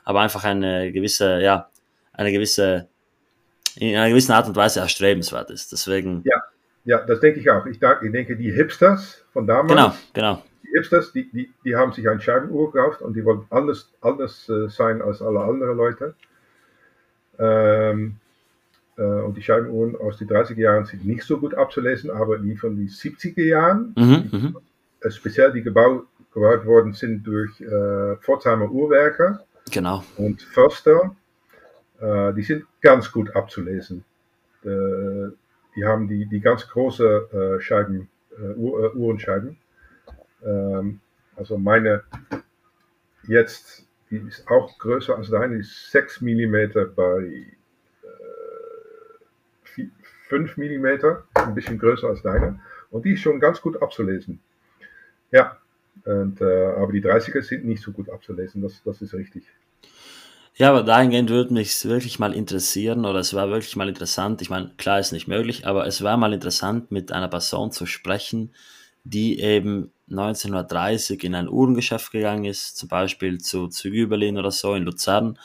aber 0.04 0.20
einfach 0.20 0.44
eine 0.44 0.92
gewisse, 0.92 1.40
ja, 1.40 1.68
eine 2.12 2.32
gewisse, 2.32 2.88
in 3.76 3.96
einer 3.96 4.10
gewissen 4.10 4.32
Art 4.32 4.48
und 4.48 4.56
Weise 4.56 4.80
erstrebenswert 4.80 5.50
ist. 5.50 5.72
Deswegen. 5.72 6.22
Ja, 6.24 6.42
ja, 6.84 7.06
das 7.06 7.20
denke 7.20 7.40
ich 7.40 7.48
auch. 7.48 7.64
Ich, 7.66 7.80
ich 7.80 8.12
denke, 8.12 8.36
die 8.36 8.52
Hipsters 8.52 9.24
von 9.32 9.46
damals. 9.46 9.68
Genau, 9.68 9.94
genau. 10.12 10.42
Die 10.72 10.78
Hipsters, 10.78 11.12
die, 11.12 11.30
die, 11.30 11.52
die 11.64 11.76
haben 11.76 11.92
sich 11.92 12.08
ein 12.08 12.20
Scheibenuhr 12.20 12.72
gekauft 12.72 13.02
und 13.02 13.14
die 13.14 13.24
wollten 13.24 13.46
anders, 13.50 13.92
anders 14.00 14.48
äh, 14.48 14.68
sein 14.68 15.02
als 15.02 15.20
alle 15.20 15.40
anderen 15.40 15.76
Leute. 15.76 16.14
Ähm, 17.38 18.16
äh, 18.96 19.02
und 19.02 19.36
die 19.36 19.42
Scheibenuhren 19.42 19.96
aus 19.96 20.18
den 20.18 20.28
30er 20.28 20.60
Jahren 20.60 20.84
sind 20.84 21.04
nicht 21.04 21.24
so 21.24 21.38
gut 21.38 21.54
abzulesen, 21.54 22.10
aber 22.10 22.38
die 22.38 22.56
von 22.56 22.76
den 22.76 22.88
70er 22.88 23.44
Jahren, 23.44 23.94
mhm, 23.96 24.30
die, 24.30 24.36
mhm. 24.36 24.56
Äh, 25.00 25.10
speziell 25.10 25.52
die 25.52 25.62
gebaut, 25.62 26.06
gebaut 26.32 26.64
worden 26.64 26.92
sind 26.92 27.26
durch 27.26 27.60
äh, 27.60 28.16
Pforzheimer 28.16 28.70
Uhrwerke 28.70 29.40
genau. 29.70 30.04
und 30.16 30.42
Förster, 30.42 31.14
äh, 32.00 32.32
die 32.34 32.42
sind 32.42 32.64
ganz 32.80 33.10
gut 33.10 33.34
abzulesen. 33.34 34.04
Die 34.64 35.84
haben 35.84 36.06
die, 36.06 36.26
die 36.26 36.38
ganz 36.38 36.68
große 36.68 37.58
Scheiben, 37.58 38.08
Uhr, 38.54 38.94
Uhrenscheiben. 38.94 39.56
Ähm, 40.45 41.01
also 41.36 41.59
meine 41.59 42.03
jetzt, 43.26 43.86
die 44.11 44.16
ist 44.16 44.47
auch 44.49 44.78
größer 44.78 45.16
als 45.16 45.30
deine, 45.30 45.57
ist 45.57 45.90
6 45.90 46.20
mm 46.20 46.95
bei 46.95 47.47
5 50.28 50.57
mm, 50.57 50.86
ein 51.34 51.55
bisschen 51.55 51.78
größer 51.78 52.09
als 52.09 52.22
deine. 52.22 52.61
Und 52.90 53.05
die 53.05 53.12
ist 53.12 53.20
schon 53.20 53.38
ganz 53.38 53.61
gut 53.61 53.80
abzulesen. 53.82 54.40
Ja, 55.30 55.59
und, 56.05 56.40
äh, 56.40 56.66
aber 56.66 56.93
die 56.93 57.03
30er 57.03 57.43
sind 57.43 57.64
nicht 57.64 57.82
so 57.82 57.93
gut 57.93 58.09
abzulesen, 58.09 58.62
das, 58.62 58.82
das 58.82 59.03
ist 59.03 59.14
richtig. 59.14 59.45
Ja, 60.55 60.70
aber 60.70 60.82
dahingehend 60.82 61.30
würde 61.30 61.55
mich 61.55 61.84
wirklich 61.84 62.18
mal 62.18 62.34
interessieren, 62.34 63.05
oder 63.05 63.20
es 63.20 63.32
war 63.32 63.49
wirklich 63.49 63.76
mal 63.76 63.88
interessant. 63.88 64.43
Ich 64.43 64.51
meine, 64.51 64.70
klar 64.76 65.01
ist 65.01 65.12
nicht 65.12 65.28
möglich, 65.28 65.66
aber 65.66 65.86
es 65.86 66.03
war 66.03 66.16
mal 66.16 66.32
interessant, 66.32 66.90
mit 66.90 67.12
einer 67.12 67.28
Person 67.28 67.72
zu 67.72 67.86
sprechen, 67.86 68.51
die 69.05 69.40
eben 69.40 69.92
1930 70.11 71.24
in 71.24 71.34
ein 71.34 71.48
Uhrengeschäft 71.48 72.12
gegangen 72.12 72.44
ist, 72.44 72.76
zum 72.76 72.88
Beispiel 72.88 73.40
zu 73.40 73.68
Züge 73.68 74.07
Berlin 74.07 74.38
oder 74.38 74.50
so 74.50 74.74
in 74.74 74.84
Luzern 74.84 75.38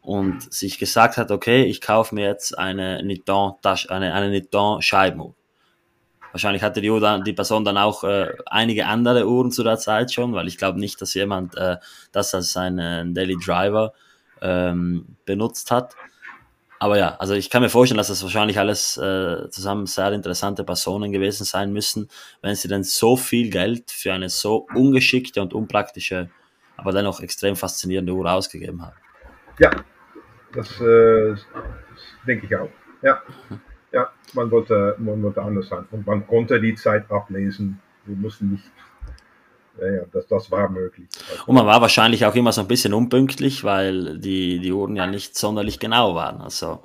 und 0.00 0.52
sich 0.52 0.78
gesagt 0.78 1.16
hat, 1.16 1.30
okay, 1.30 1.64
ich 1.64 1.80
kaufe 1.80 2.14
mir 2.14 2.26
jetzt 2.26 2.56
eine 2.56 3.02
Niton, 3.02 3.54
eine, 3.88 4.14
eine 4.14 4.30
Niton 4.30 4.80
Scheibenuhr. 4.80 5.34
Wahrscheinlich 6.32 6.62
hatte 6.62 6.80
die, 6.80 6.90
Uhr 6.90 7.22
die 7.24 7.32
Person 7.32 7.64
dann 7.64 7.76
auch 7.76 8.04
äh, 8.04 8.28
einige 8.46 8.86
andere 8.86 9.28
Uhren 9.28 9.50
zu 9.50 9.64
der 9.64 9.78
Zeit 9.78 10.12
schon, 10.12 10.32
weil 10.32 10.46
ich 10.46 10.58
glaube 10.58 10.78
nicht, 10.78 11.00
dass 11.02 11.14
jemand 11.14 11.56
äh, 11.56 11.76
das 12.12 12.34
als 12.34 12.52
seinen 12.52 13.14
Daily 13.14 13.36
Driver 13.36 13.92
ähm, 14.40 15.16
benutzt 15.24 15.70
hat. 15.70 15.94
Aber 16.82 16.96
ja, 16.96 17.14
also 17.18 17.34
ich 17.34 17.50
kann 17.50 17.60
mir 17.62 17.68
vorstellen, 17.68 17.98
dass 17.98 18.08
das 18.08 18.22
wahrscheinlich 18.22 18.58
alles 18.58 18.96
äh, 18.96 19.50
zusammen 19.50 19.84
sehr 19.84 20.12
interessante 20.12 20.64
Personen 20.64 21.12
gewesen 21.12 21.44
sein 21.44 21.74
müssen, 21.74 22.08
wenn 22.40 22.54
sie 22.54 22.68
denn 22.68 22.84
so 22.84 23.16
viel 23.18 23.50
Geld 23.50 23.90
für 23.90 24.14
eine 24.14 24.30
so 24.30 24.66
ungeschickte 24.74 25.42
und 25.42 25.52
unpraktische, 25.52 26.30
aber 26.78 26.92
dennoch 26.92 27.20
extrem 27.20 27.54
faszinierende 27.54 28.12
Uhr 28.14 28.32
ausgegeben 28.32 28.80
haben. 28.80 28.96
Ja, 29.58 29.70
das, 30.54 30.80
äh, 30.80 31.36
denke 32.26 32.46
ich 32.46 32.56
auch. 32.56 32.70
Ja. 33.02 33.22
ja, 33.92 34.10
man 34.32 34.50
wollte, 34.50 34.96
man 34.98 35.22
wollte 35.22 35.42
anders 35.42 35.68
sein. 35.68 35.86
Und 35.90 36.06
man 36.06 36.26
konnte 36.26 36.58
die 36.62 36.74
Zeit 36.76 37.10
ablesen. 37.10 37.78
Wir 38.06 38.16
mussten 38.16 38.52
nicht 38.52 38.64
ja, 39.80 39.92
ja, 39.92 40.02
das, 40.12 40.26
das 40.26 40.50
war 40.50 40.68
möglich. 40.68 41.08
Und 41.46 41.54
man 41.54 41.66
war 41.66 41.80
wahrscheinlich 41.80 42.24
auch 42.26 42.34
immer 42.34 42.52
so 42.52 42.60
ein 42.60 42.68
bisschen 42.68 42.92
unpünktlich, 42.94 43.64
weil 43.64 44.18
die, 44.18 44.58
die 44.58 44.72
Uhren 44.72 44.96
ja 44.96 45.06
nicht 45.06 45.36
sonderlich 45.36 45.78
genau 45.78 46.14
waren. 46.14 46.40
Also 46.40 46.82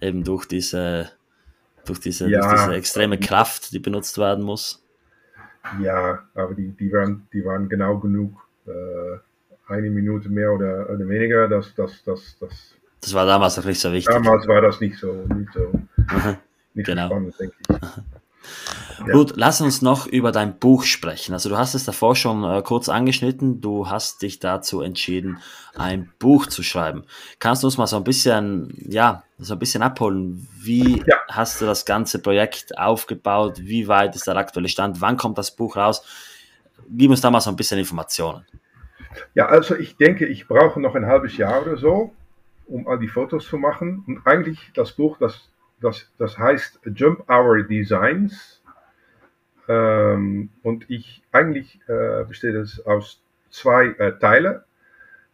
eben 0.00 0.24
durch 0.24 0.46
diese, 0.46 1.10
durch 1.84 2.00
diese, 2.00 2.28
ja, 2.28 2.40
durch 2.40 2.60
diese 2.60 2.74
extreme 2.74 3.18
Kraft, 3.18 3.72
die 3.72 3.78
benutzt 3.78 4.18
werden 4.18 4.44
muss. 4.44 4.82
Ja, 5.80 6.20
aber 6.34 6.54
die, 6.54 6.68
die, 6.68 6.92
waren, 6.92 7.28
die 7.32 7.44
waren 7.44 7.68
genau 7.68 7.98
genug. 7.98 8.32
Äh, 8.66 9.18
eine 9.72 9.90
Minute 9.90 10.28
mehr 10.28 10.52
oder, 10.52 10.88
oder 10.90 11.08
weniger, 11.08 11.48
das, 11.48 11.74
das, 11.74 12.02
das, 12.04 12.36
das. 12.40 12.74
Das 13.00 13.14
war 13.14 13.26
damals 13.26 13.56
noch 13.56 13.64
nicht 13.64 13.80
so 13.80 13.92
wichtig. 13.92 14.14
Damals 14.14 14.46
war 14.46 14.60
das 14.60 14.80
nicht 14.80 14.96
so, 14.96 15.24
nicht 15.34 15.52
so, 15.52 15.72
nicht 16.74 16.86
genau. 16.86 17.08
so 17.08 17.14
spannend, 17.14 17.40
denke 17.40 17.56
ich. 17.60 17.76
Ja. 18.98 19.12
Gut, 19.12 19.32
lass 19.36 19.60
uns 19.60 19.82
noch 19.82 20.06
über 20.06 20.32
dein 20.32 20.58
Buch 20.58 20.84
sprechen. 20.84 21.32
Also 21.32 21.48
du 21.48 21.58
hast 21.58 21.74
es 21.74 21.84
davor 21.84 22.14
schon 22.14 22.44
äh, 22.44 22.62
kurz 22.62 22.88
angeschnitten. 22.88 23.60
Du 23.60 23.88
hast 23.88 24.22
dich 24.22 24.38
dazu 24.38 24.80
entschieden, 24.80 25.38
ein 25.74 26.12
Buch 26.18 26.46
zu 26.46 26.62
schreiben. 26.62 27.04
Kannst 27.38 27.62
du 27.62 27.66
uns 27.66 27.78
mal 27.78 27.86
so 27.86 27.96
ein 27.96 28.04
bisschen, 28.04 28.74
ja, 28.88 29.24
so 29.38 29.54
ein 29.54 29.58
bisschen 29.58 29.82
abholen? 29.82 30.46
Wie 30.60 31.02
ja. 31.06 31.16
hast 31.28 31.60
du 31.60 31.66
das 31.66 31.84
ganze 31.84 32.20
Projekt 32.20 32.78
aufgebaut? 32.78 33.58
Wie 33.60 33.88
weit 33.88 34.14
ist 34.14 34.26
der 34.26 34.36
aktuelle 34.36 34.68
Stand? 34.68 35.00
Wann 35.00 35.16
kommt 35.16 35.38
das 35.38 35.50
Buch 35.54 35.76
raus? 35.76 36.04
Gib 36.88 37.10
uns 37.10 37.20
da 37.20 37.30
mal 37.30 37.40
so 37.40 37.50
ein 37.50 37.56
bisschen 37.56 37.78
Informationen. 37.78 38.44
Ja, 39.34 39.46
also 39.46 39.76
ich 39.76 39.96
denke, 39.96 40.26
ich 40.26 40.46
brauche 40.46 40.80
noch 40.80 40.94
ein 40.94 41.06
halbes 41.06 41.36
Jahr 41.36 41.62
oder 41.62 41.76
so, 41.76 42.12
um 42.66 42.86
all 42.88 42.98
die 42.98 43.08
Fotos 43.08 43.46
zu 43.46 43.58
machen. 43.58 44.04
Und 44.06 44.26
eigentlich 44.26 44.70
das 44.74 44.92
Buch, 44.92 45.18
das, 45.18 45.48
das, 45.82 46.10
das 46.18 46.38
heißt 46.38 46.80
Jump 46.94 47.28
Hour 47.28 47.62
Designs. 47.62 48.62
Ähm, 49.68 50.50
und 50.62 50.88
ich, 50.90 51.22
eigentlich 51.32 51.80
äh, 51.88 52.24
besteht 52.24 52.54
es 52.54 52.84
aus 52.84 53.22
zwei 53.50 53.86
äh, 53.98 54.18
Teile. 54.18 54.64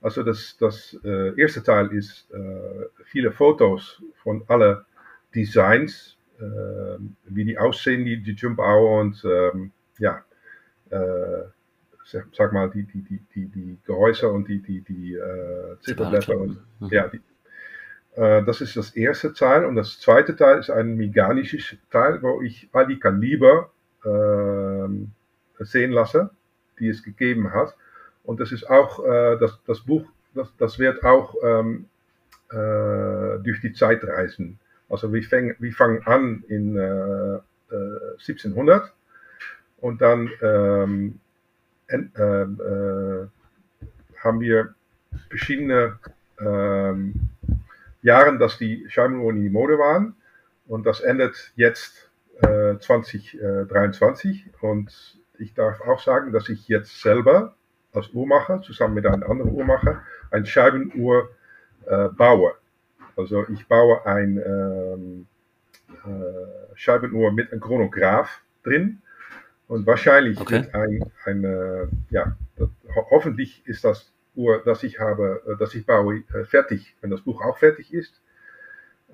Also 0.01 0.22
das, 0.22 0.57
das 0.59 0.99
äh, 1.05 1.40
erste 1.40 1.62
Teil 1.62 1.92
ist 1.92 2.30
äh, 2.32 2.86
viele 3.05 3.32
Fotos 3.32 4.03
von 4.22 4.44
alle 4.49 4.84
Designs, 5.34 6.16
ähm, 6.40 7.16
wie 7.24 7.44
die 7.44 7.59
aussehen, 7.59 8.05
die, 8.05 8.22
die 8.22 8.32
Jump 8.32 8.59
Hour 8.59 9.01
und 9.01 9.24
ähm, 9.24 9.72
ja, 9.99 10.22
äh, 10.90 11.44
sag 12.32 12.53
mal, 12.53 12.70
die, 12.70 12.84
die, 12.84 13.03
die, 13.03 13.20
die, 13.34 13.46
die 13.46 13.78
Gehäuse 13.84 14.28
und 14.28 14.49
die, 14.49 14.62
die, 14.62 14.80
die 14.82 15.14
äh, 15.14 15.76
Zifferblätter. 15.80 16.38
Und, 16.38 16.59
ja, 16.90 17.09
die, 17.09 17.16
äh, 17.16 17.20
das 18.18 18.60
ist 18.60 18.76
das 18.76 18.96
erste 18.96 19.32
Teil. 19.32 19.64
Und 19.64 19.76
das 19.76 20.00
zweite 20.00 20.34
Teil 20.34 20.58
ist 20.58 20.70
ein 20.70 20.96
mechanisches 20.96 21.76
Teil, 21.90 22.20
wo 22.20 22.42
ich 22.42 22.68
all 22.72 22.86
die 22.86 22.98
Kaliber 22.98 23.70
äh, 24.04 25.64
sehen 25.64 25.92
lasse, 25.92 26.30
die 26.78 26.88
es 26.88 27.02
gegeben 27.02 27.52
hat. 27.52 27.76
Und 28.24 28.40
das 28.40 28.52
ist 28.52 28.68
auch, 28.68 29.04
äh, 29.04 29.38
das, 29.38 29.58
das 29.66 29.80
Buch, 29.80 30.04
das, 30.34 30.48
das 30.58 30.78
wird 30.78 31.04
auch 31.04 31.34
ähm, 31.42 31.86
äh, 32.50 33.38
durch 33.42 33.60
die 33.60 33.72
Zeit 33.72 34.04
reisen. 34.04 34.58
Also 34.88 35.12
wir, 35.12 35.22
fäng, 35.22 35.54
wir 35.58 35.72
fangen 35.72 36.02
an 36.06 36.44
in 36.48 36.78
1700 37.68 38.84
äh, 38.84 38.88
und 39.80 40.00
dann 40.00 40.30
ähm, 40.42 41.20
ähm, 41.88 42.10
äh, 42.16 43.26
haben 44.22 44.40
wir 44.40 44.74
verschiedene 45.28 45.98
ähm, 46.40 47.30
Jahre, 48.03 48.38
dass 48.38 48.59
die 48.59 48.86
Scheibenuhren 48.88 49.36
in 49.36 49.42
die 49.44 49.51
Mode 49.51 49.78
waren. 49.78 50.14
Und 50.66 50.86
das 50.86 51.01
endet 51.01 51.53
jetzt 51.57 52.11
äh, 52.42 52.78
2023. 52.78 54.51
Und 54.61 55.18
ich 55.38 55.55
darf 55.55 55.80
auch 55.80 56.01
sagen, 56.01 56.32
dass 56.32 56.49
ich 56.49 56.68
jetzt 56.68 57.01
selber 57.01 57.55
als 57.92 58.11
Uhrmacher, 58.12 58.61
zusammen 58.62 58.94
mit 58.94 59.07
einem 59.07 59.22
anderen 59.22 59.53
Uhrmacher, 59.53 60.03
ein 60.30 60.46
Scheibenuhr 60.46 61.30
äh, 61.86 62.09
baue. 62.09 62.53
Also 63.16 63.46
ich 63.49 63.66
baue 63.66 64.05
ein 64.07 64.38
ähm, 64.38 65.26
äh, 66.05 66.76
Scheibenuhr 66.76 67.32
mit 67.32 67.51
einem 67.51 67.61
Chronograph 67.61 68.42
drin 68.62 69.03
und 69.66 69.86
wahrscheinlich 69.86 70.40
okay. 70.40 70.61
mit 70.61 70.74
ein, 70.74 71.12
ein 71.24 71.44
äh, 71.44 71.86
ja, 72.11 72.36
das, 72.57 72.68
ho 72.94 73.07
hoffentlich 73.11 73.66
ist 73.66 73.84
das 73.84 74.12
Uhr, 74.39 74.62
das 74.64 74.82
ich 74.82 75.01
habe, 75.01 75.43
äh, 75.47 75.57
das 75.59 75.74
ich 75.74 75.84
baue, 75.84 76.22
äh, 76.32 76.45
fertig, 76.45 76.97
wenn 77.01 77.11
das 77.11 77.20
Buch 77.20 77.43
auch 77.43 77.59
fertig 77.59 77.93
ist. 77.93 78.20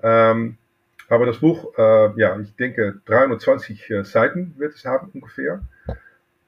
Ähm, 0.01 0.57
aber 1.09 1.25
das 1.25 1.39
Buch, 1.39 1.73
äh, 1.77 2.19
ja, 2.19 2.39
ich 2.39 2.55
denke 2.55 3.01
320 3.05 3.89
äh, 3.89 4.03
Seiten 4.03 4.55
wird 4.57 4.75
es 4.75 4.85
haben 4.85 5.09
ungefähr. 5.13 5.61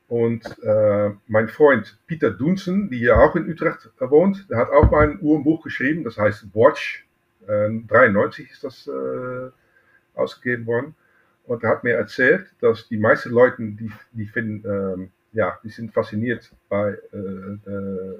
Und 0.08 0.46
äh, 0.64 1.12
mein 1.28 1.50
Freund 1.50 2.00
Peter 2.08 2.32
Dunsen, 2.32 2.90
die 2.90 3.02
ja 3.02 3.18
auch 3.18 3.36
in 3.36 3.50
Utrecht 3.50 3.90
wohnt, 4.00 4.50
der 4.50 4.58
hat 4.58 4.70
auch 4.70 4.90
mal 4.90 5.10
ein 5.10 5.20
Uhrenbuch 5.22 5.64
geschrieben, 5.64 6.04
das 6.04 6.18
heißt 6.18 6.48
Watch. 6.54 7.06
Äh, 7.48 7.70
93 7.88 8.50
ist 8.50 8.64
das 8.64 8.88
äh, 8.88 9.50
ausgegeben 10.16 10.66
worden. 10.66 10.96
Und 11.46 11.64
er 11.64 11.70
hat 11.70 11.84
mir 11.84 11.96
erzählt, 11.96 12.48
dass 12.62 12.88
die 12.88 12.98
meisten 12.98 13.32
Leute, 13.32 13.58
die, 13.60 13.92
die 14.12 14.26
finden, 14.26 14.68
ähm, 14.70 15.12
ja, 15.34 15.58
die 15.64 15.70
sind 15.70 15.94
fasziniert 15.94 16.52
bei, 16.68 16.98
äh, 17.14 17.18
äh, 17.18 18.18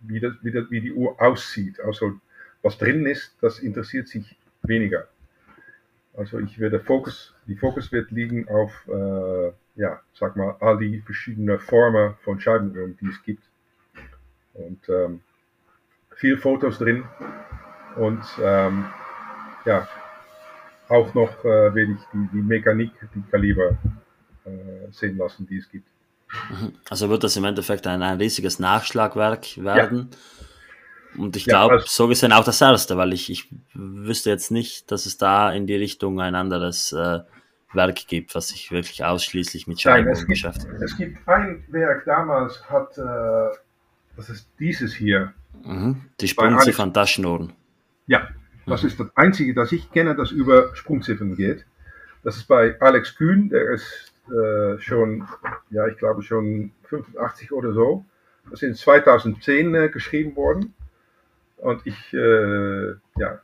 wie, 0.00 0.20
das, 0.20 0.34
wie, 0.42 0.52
das, 0.52 0.70
wie 0.70 0.80
die 0.80 0.92
Uhr 0.92 1.20
aussieht. 1.20 1.80
Also 1.80 2.20
was 2.62 2.78
drin 2.78 3.06
ist, 3.06 3.36
das 3.40 3.60
interessiert 3.60 4.08
sich 4.08 4.36
weniger. 4.62 5.08
Also 6.16 6.40
ich 6.40 6.58
werde 6.58 6.80
Fokus, 6.80 7.34
die 7.46 7.54
Fokus 7.54 7.92
wird 7.92 8.10
liegen 8.10 8.48
auf, 8.48 8.72
äh, 8.88 9.52
ja, 9.76 10.00
sag 10.14 10.36
mal, 10.36 10.56
all 10.60 10.78
die 10.78 11.00
verschiedenen 11.00 11.60
Formen 11.60 12.14
von 12.22 12.40
Scheibenuhren, 12.40 12.98
die 13.00 13.06
es 13.06 13.22
gibt. 13.22 13.44
Und 14.54 14.88
ähm, 14.88 15.20
viel 16.16 16.36
Fotos 16.36 16.78
drin 16.78 17.04
und 17.96 18.24
ähm, 18.42 18.86
ja, 19.64 19.88
auch 20.88 21.14
noch 21.14 21.44
äh, 21.44 21.74
werde 21.74 21.92
ich 21.92 22.04
die, 22.12 22.28
die 22.32 22.42
Mechanik, 22.42 22.92
die 23.14 23.22
Kaliber 23.30 23.78
äh, 24.44 24.90
sehen 24.90 25.16
lassen, 25.18 25.46
die 25.46 25.58
es 25.58 25.68
gibt. 25.70 25.86
Mhm. 26.50 26.72
Also 26.88 27.08
wird 27.08 27.24
das 27.24 27.36
im 27.36 27.44
Endeffekt 27.44 27.86
ein, 27.86 28.02
ein 28.02 28.18
riesiges 28.18 28.58
Nachschlagwerk 28.58 29.62
werden. 29.62 30.10
Ja. 30.10 30.18
Und 31.22 31.36
ich 31.36 31.46
glaube, 31.46 31.76
ja, 31.76 31.82
so 31.86 32.06
gesehen 32.06 32.32
auch 32.32 32.44
das 32.44 32.60
erste, 32.60 32.96
weil 32.96 33.12
ich, 33.12 33.30
ich 33.30 33.48
wüsste 33.74 34.30
jetzt 34.30 34.50
nicht, 34.50 34.90
dass 34.90 35.06
es 35.06 35.16
da 35.16 35.50
in 35.50 35.66
die 35.66 35.74
Richtung 35.74 36.20
ein 36.20 36.34
anderes 36.34 36.92
äh, 36.92 37.20
Werk 37.72 38.06
gibt, 38.06 38.34
was 38.34 38.48
sich 38.48 38.70
wirklich 38.70 39.04
ausschließlich 39.04 39.66
mit 39.66 39.80
Scheiben 39.80 40.12
beschäftigt. 40.26 40.72
Es 40.80 40.96
gibt 40.96 41.26
ein 41.26 41.64
Werk 41.68 42.04
damals, 42.04 42.62
hat, 42.68 42.96
äh, 42.98 43.56
das 44.16 44.30
ist 44.30 44.48
dieses 44.58 44.94
hier. 44.94 45.32
Mhm. 45.64 46.02
Die 46.20 46.28
Sprungziffern 46.28 46.94
Taschenuhren. 46.94 47.52
Ja, 48.06 48.28
das 48.66 48.84
ist 48.84 49.00
das 49.00 49.08
Einzige, 49.16 49.54
das 49.54 49.72
ich 49.72 49.90
kenne, 49.90 50.14
das 50.14 50.30
über 50.30 50.74
Sprungziffern 50.74 51.36
geht. 51.36 51.64
Das 52.22 52.36
ist 52.36 52.48
bei 52.48 52.80
Alex 52.80 53.16
Kühn, 53.16 53.48
der 53.48 53.70
ist 53.70 54.12
äh, 54.30 54.78
schon, 54.78 55.26
ja, 55.70 55.86
ich 55.86 55.96
glaube 55.96 56.22
schon 56.22 56.72
85 56.84 57.52
oder 57.52 57.72
so. 57.72 58.04
Das 58.44 58.62
ist 58.62 58.68
in 58.68 58.74
2010 58.74 59.74
äh, 59.74 59.88
geschrieben 59.88 60.36
worden. 60.36 60.74
Und 61.58 61.86
ich, 61.86 62.14
äh, 62.14 62.94
ja, 63.16 63.40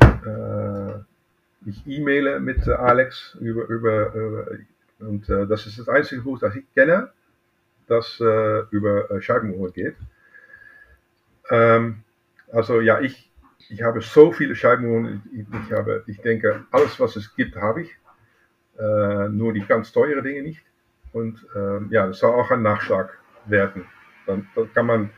äh, 0.00 0.98
ich 1.66 1.86
e-maile 1.86 2.40
mit 2.40 2.68
Alex 2.68 3.36
über, 3.40 3.66
über, 3.68 4.14
über 4.14 4.46
und 5.00 5.28
äh, 5.28 5.46
das 5.46 5.66
ist 5.66 5.78
das 5.78 5.88
einzige 5.88 6.22
Buch, 6.22 6.38
das 6.38 6.54
ich 6.56 6.64
kenne, 6.74 7.10
das 7.86 8.20
äh, 8.20 8.60
über 8.70 9.20
Scheibenuhr 9.20 9.72
geht. 9.72 9.96
Ähm, 11.50 12.02
also 12.52 12.80
ja, 12.80 13.00
ich, 13.00 13.30
ich 13.68 13.82
habe 13.82 14.00
so 14.00 14.32
viele 14.32 14.54
Scheibenuhren. 14.54 15.22
Ich, 15.32 15.46
ich, 15.66 15.72
habe, 15.72 16.04
ich 16.06 16.20
denke, 16.20 16.64
alles, 16.70 16.98
was 17.00 17.16
es 17.16 17.34
gibt, 17.34 17.56
habe 17.56 17.82
ich. 17.82 17.96
Äh, 18.78 19.28
nur 19.28 19.52
die 19.52 19.64
ganz 19.66 19.92
teuren 19.92 20.24
Dinge 20.24 20.42
nicht. 20.42 20.60
Und 21.12 21.46
ähm, 21.54 21.88
ja, 21.90 22.08
das 22.08 22.18
soll 22.18 22.34
auch 22.34 22.50
ein 22.50 22.62
Nachschlag 22.62 23.18
werden. 23.46 23.86
Dann, 24.26 24.46
dann, 24.54 24.72
kann 24.74 24.86
man 24.86 25.10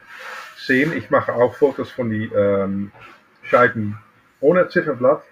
sehen, 0.56 0.92
ich 0.94 1.10
mache 1.10 1.32
auch 1.32 1.54
Fotos 1.54 1.90
von 1.90 2.10
die 2.10 2.26
ähm, 2.26 2.92
Scheiben 3.42 3.98
ohne 4.40 4.68
Zifferblatt, 4.68 5.22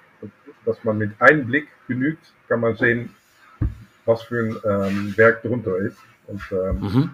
dass 0.65 0.83
man 0.85 0.97
mit 0.99 1.21
einem 1.21 1.47
Blick 1.47 1.69
genügt, 1.87 2.33
kann 2.49 2.61
man 2.61 2.77
sehen, 2.77 3.15
was 4.07 4.23
für 4.23 4.39
ein 4.39 4.57
ähm, 4.65 5.15
Werk 5.17 5.43
drunter 5.43 5.77
ist. 5.77 5.99
Und 6.27 6.43
ähm, 6.53 6.81
mhm. 6.81 7.11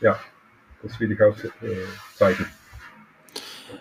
ja, 0.00 0.18
das 0.82 0.98
will 0.98 1.12
ich 1.12 1.22
auch 1.22 1.36
äh, 1.38 1.84
zeigen. 2.16 2.46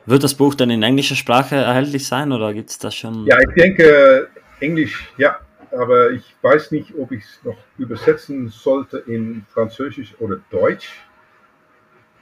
Wird 0.05 0.23
das 0.23 0.35
Buch 0.35 0.53
dann 0.55 0.69
in 0.69 0.83
englischer 0.83 1.15
Sprache 1.15 1.55
erhältlich 1.55 2.05
sein 2.07 2.31
oder 2.31 2.53
gibt 2.53 2.69
es 2.69 2.77
das 2.77 2.95
schon? 2.95 3.25
Ja, 3.25 3.37
ich 3.39 3.53
denke 3.55 4.29
Englisch, 4.59 5.11
ja, 5.17 5.39
aber 5.71 6.11
ich 6.11 6.35
weiß 6.41 6.71
nicht, 6.71 6.93
ob 6.97 7.11
ich 7.11 7.23
es 7.23 7.39
noch 7.43 7.57
übersetzen 7.77 8.49
sollte 8.49 8.97
in 8.97 9.45
Französisch 9.53 10.15
oder 10.19 10.37
Deutsch. 10.49 10.89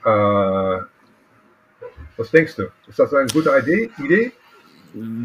Äh, 0.06 0.80
was 2.18 2.32
denkst 2.32 2.56
du? 2.56 2.64
Ist 2.88 3.00
das 3.00 3.14
eine 3.14 3.28
gute 3.28 3.50
Idee? 3.58 3.90
Idee? 3.98 4.32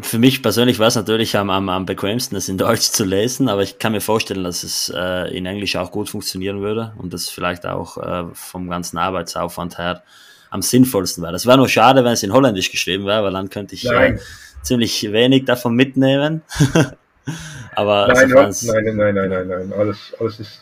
Für 0.03 0.19
mich 0.19 0.43
persönlich 0.43 0.77
war 0.77 0.87
es 0.87 0.95
natürlich 0.95 1.35
am, 1.37 1.49
am, 1.49 1.69
am 1.69 1.85
bequemsten, 1.87 2.35
es 2.35 2.49
in 2.49 2.57
Deutsch 2.57 2.91
zu 2.91 3.03
lesen, 3.03 3.49
aber 3.49 3.63
ich 3.63 3.79
kann 3.79 3.93
mir 3.93 4.01
vorstellen, 4.01 4.43
dass 4.43 4.63
es 4.63 4.93
äh, 4.95 5.35
in 5.35 5.45
Englisch 5.47 5.75
auch 5.75 5.91
gut 5.91 6.07
funktionieren 6.07 6.61
würde 6.61 6.93
und 6.97 7.13
das 7.13 7.29
vielleicht 7.29 7.65
auch 7.65 7.97
äh, 7.97 8.25
vom 8.33 8.69
ganzen 8.69 8.97
Arbeitsaufwand 8.97 9.79
her 9.79 10.03
am 10.51 10.61
sinnvollsten 10.61 11.23
wäre. 11.23 11.33
Das 11.33 11.47
wäre 11.47 11.57
nur 11.57 11.67
schade, 11.67 12.03
wenn 12.03 12.13
es 12.13 12.21
in 12.21 12.31
Holländisch 12.31 12.69
geschrieben 12.69 13.05
wäre, 13.05 13.23
weil 13.23 13.33
dann 13.33 13.49
könnte 13.49 13.73
ich 13.73 13.89
äh, 13.89 14.17
ziemlich 14.61 15.11
wenig 15.11 15.45
davon 15.45 15.75
mitnehmen. 15.75 16.43
Aber 17.75 18.07
nein, 18.07 18.35
also 18.35 18.71
nein, 18.71 18.95
nein, 18.95 19.15
nein, 19.15 19.29
nein, 19.29 19.47
nein, 19.47 19.73
Alles, 19.73 20.15
alles 20.19 20.39
ist 20.39 20.61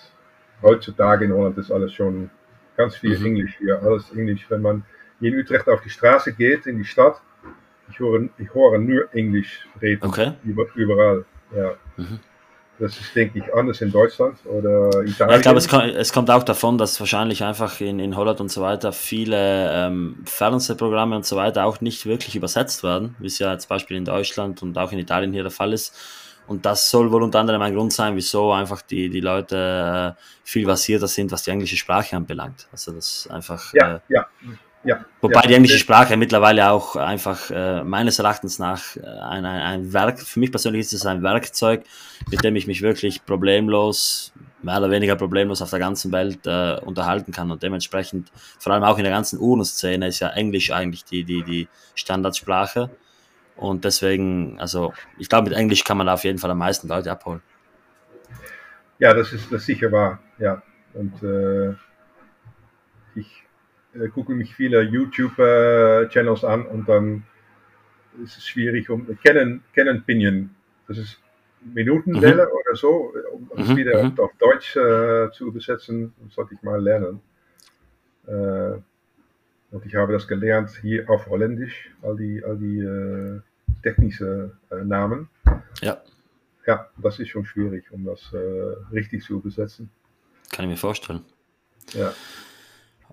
heutzutage 0.61 1.25
in 1.25 1.33
Holland 1.33 1.57
ist 1.57 1.71
alles 1.71 1.93
schon 1.93 2.29
ganz 2.77 2.95
viel 2.95 3.17
mhm. 3.19 3.25
Englisch 3.25 3.55
hier. 3.59 3.81
Alles 3.83 4.11
Englisch. 4.11 4.45
Wenn 4.49 4.61
man 4.61 4.83
in 5.21 5.37
Utrecht 5.37 5.67
auf 5.67 5.81
die 5.81 5.89
Straße 5.89 6.33
geht, 6.33 6.65
in 6.65 6.77
die 6.77 6.85
Stadt, 6.85 7.21
ich 7.89 7.99
höre, 7.99 8.29
ich 8.37 8.53
höre 8.53 8.77
nur 8.77 9.13
Englisch 9.13 9.67
reden. 9.81 10.03
Okay. 10.03 10.33
Überall. 10.75 11.25
Ja. 11.55 11.75
Mhm. 11.97 12.19
Das 12.79 12.99
ist, 12.99 13.15
denke 13.15 13.37
ich, 13.37 13.53
anders 13.53 13.81
in 13.81 13.91
Deutschland 13.91 14.35
oder 14.45 14.87
Italien. 15.03 15.29
Ja, 15.29 15.35
ich 15.35 15.41
glaube, 15.43 15.59
es, 15.59 15.71
es, 15.95 16.11
kommt 16.11 16.31
auch 16.31 16.41
davon, 16.41 16.79
dass 16.79 16.99
wahrscheinlich 16.99 17.43
einfach 17.43 17.79
in, 17.79 17.99
in 17.99 18.17
Holland 18.17 18.41
und 18.41 18.49
so 18.49 18.61
weiter 18.63 18.91
viele 18.91 19.69
ähm, 19.71 20.23
Fernsehprogramme 20.25 21.15
und 21.15 21.25
so 21.25 21.35
weiter 21.35 21.65
auch 21.65 21.81
nicht 21.81 22.07
wirklich 22.07 22.35
übersetzt 22.35 22.83
werden, 22.83 23.15
wie 23.19 23.27
es 23.27 23.37
ja 23.37 23.55
zum 23.59 23.69
Beispiel 23.69 23.95
in 23.95 24.05
Deutschland 24.05 24.63
und 24.63 24.75
auch 24.79 24.91
in 24.91 24.97
Italien 24.97 25.33
hier 25.33 25.43
der 25.43 25.51
Fall 25.51 25.71
ist. 25.71 25.95
Und 26.47 26.65
das 26.65 26.89
soll 26.89 27.11
wohl 27.11 27.23
unter 27.23 27.39
anderem 27.39 27.61
ein 27.61 27.73
Grund 27.73 27.93
sein, 27.93 28.15
wieso 28.15 28.51
einfach 28.51 28.81
die, 28.81 29.09
die 29.09 29.21
Leute 29.21 30.15
äh, 30.17 30.21
viel 30.43 30.65
versierter 30.65 31.07
sind, 31.07 31.31
was 31.31 31.43
die 31.43 31.51
englische 31.51 31.77
Sprache 31.77 32.15
anbelangt. 32.15 32.67
Also 32.71 32.91
das 32.91 33.27
einfach. 33.31 33.73
Ja, 33.73 33.95
äh, 33.95 33.99
ja. 34.09 34.27
Ja, 34.85 35.05
Wobei 35.21 35.39
ja, 35.43 35.47
die 35.47 35.53
englische 35.53 35.77
Sprache 35.77 36.17
mittlerweile 36.17 36.69
auch 36.69 36.97
einfach 36.97 37.49
äh, 37.51 37.85
meines 37.85 38.19
Erachtens 38.19 38.59
nach 38.59 38.97
äh, 38.97 38.99
ein, 38.99 39.45
ein, 39.45 39.61
ein 39.61 39.93
Werk, 39.93 40.19
für 40.19 40.41
mich 40.41 40.51
persönlich 40.51 40.81
ist 40.81 40.91
es 40.91 41.05
ein 41.05 41.23
Werkzeug, 41.23 41.85
mit 42.29 42.43
dem 42.43 42.57
ich 42.57 42.67
mich 42.67 42.81
wirklich 42.81 43.25
problemlos, 43.25 44.33
mehr 44.61 44.79
oder 44.79 44.91
weniger 44.91 45.15
problemlos 45.15 45.61
auf 45.61 45.69
der 45.69 45.79
ganzen 45.79 46.11
Welt 46.11 46.45
äh, 46.45 46.79
unterhalten 46.83 47.31
kann 47.31 47.49
und 47.49 47.63
dementsprechend, 47.63 48.29
vor 48.59 48.73
allem 48.73 48.83
auch 48.83 48.97
in 48.97 49.05
der 49.05 49.13
ganzen 49.13 49.39
Uhrenszene, 49.39 50.07
ist 50.07 50.19
ja 50.19 50.29
Englisch 50.31 50.71
eigentlich 50.71 51.05
die, 51.05 51.23
die, 51.23 51.43
die 51.43 51.69
Standardsprache 51.95 52.89
und 53.55 53.85
deswegen, 53.85 54.59
also 54.59 54.93
ich 55.17 55.29
glaube, 55.29 55.49
mit 55.49 55.57
Englisch 55.57 55.83
kann 55.83 55.97
man 55.97 56.09
auf 56.09 56.23
jeden 56.23 56.39
Fall 56.39 56.51
am 56.51 56.57
meisten 56.57 56.87
Leute 56.87 57.11
abholen. 57.11 57.41
Ja, 58.99 59.13
das 59.13 59.33
ist 59.33 59.51
das 59.51 59.65
sicher 59.65 59.91
wahr, 59.91 60.19
ja. 60.39 60.61
Und 60.93 61.21
äh, 61.23 61.73
ich 63.15 63.43
äh, 63.93 64.07
gucke 64.09 64.33
mich 64.33 64.55
viele 64.55 64.81
YouTube-Channels 64.81 66.43
an 66.43 66.65
und 66.65 66.87
dann 66.87 67.23
ist 68.23 68.37
es 68.37 68.47
schwierig, 68.47 68.89
um 68.89 69.07
Canon, 69.23 69.63
Canon 69.73 70.03
Pinion, 70.03 70.49
das 70.87 70.97
ist 70.99 71.19
Minutenwelle 71.61 72.45
mhm. 72.45 72.51
oder 72.51 72.75
so, 72.75 73.13
um 73.31 73.49
das 73.55 73.69
mhm. 73.69 73.77
wieder 73.77 74.03
mhm. 74.03 74.19
auf 74.19 74.31
Deutsch 74.37 74.75
äh, 74.75 75.31
zu 75.31 75.47
übersetzen, 75.47 76.13
sollte 76.29 76.55
ich 76.55 76.61
mal 76.61 76.81
lernen. 76.81 77.21
Und 79.73 79.87
ich 79.87 79.95
habe 79.95 80.13
das 80.13 80.27
gelernt 80.27 80.69
hier 80.81 81.09
auf 81.09 81.25
Holländisch, 81.27 81.89
all 82.03 82.15
die, 82.15 82.43
all 82.45 82.57
die 82.57 82.77
äh, 82.79 83.41
technische 83.81 84.51
äh, 84.69 84.83
Namen. 84.83 85.29
Ja. 85.81 85.97
Ja, 86.67 86.87
das 86.97 87.19
ist 87.19 87.29
schon 87.29 87.43
schwierig, 87.43 87.91
um 87.91 88.05
das 88.05 88.31
äh, 88.33 88.37
richtig 88.93 89.23
zu 89.23 89.33
übersetzen. 89.39 89.89
Kann 90.51 90.65
ich 90.65 90.69
mir 90.69 90.77
vorstellen. 90.77 91.21
Ja. 91.91 92.13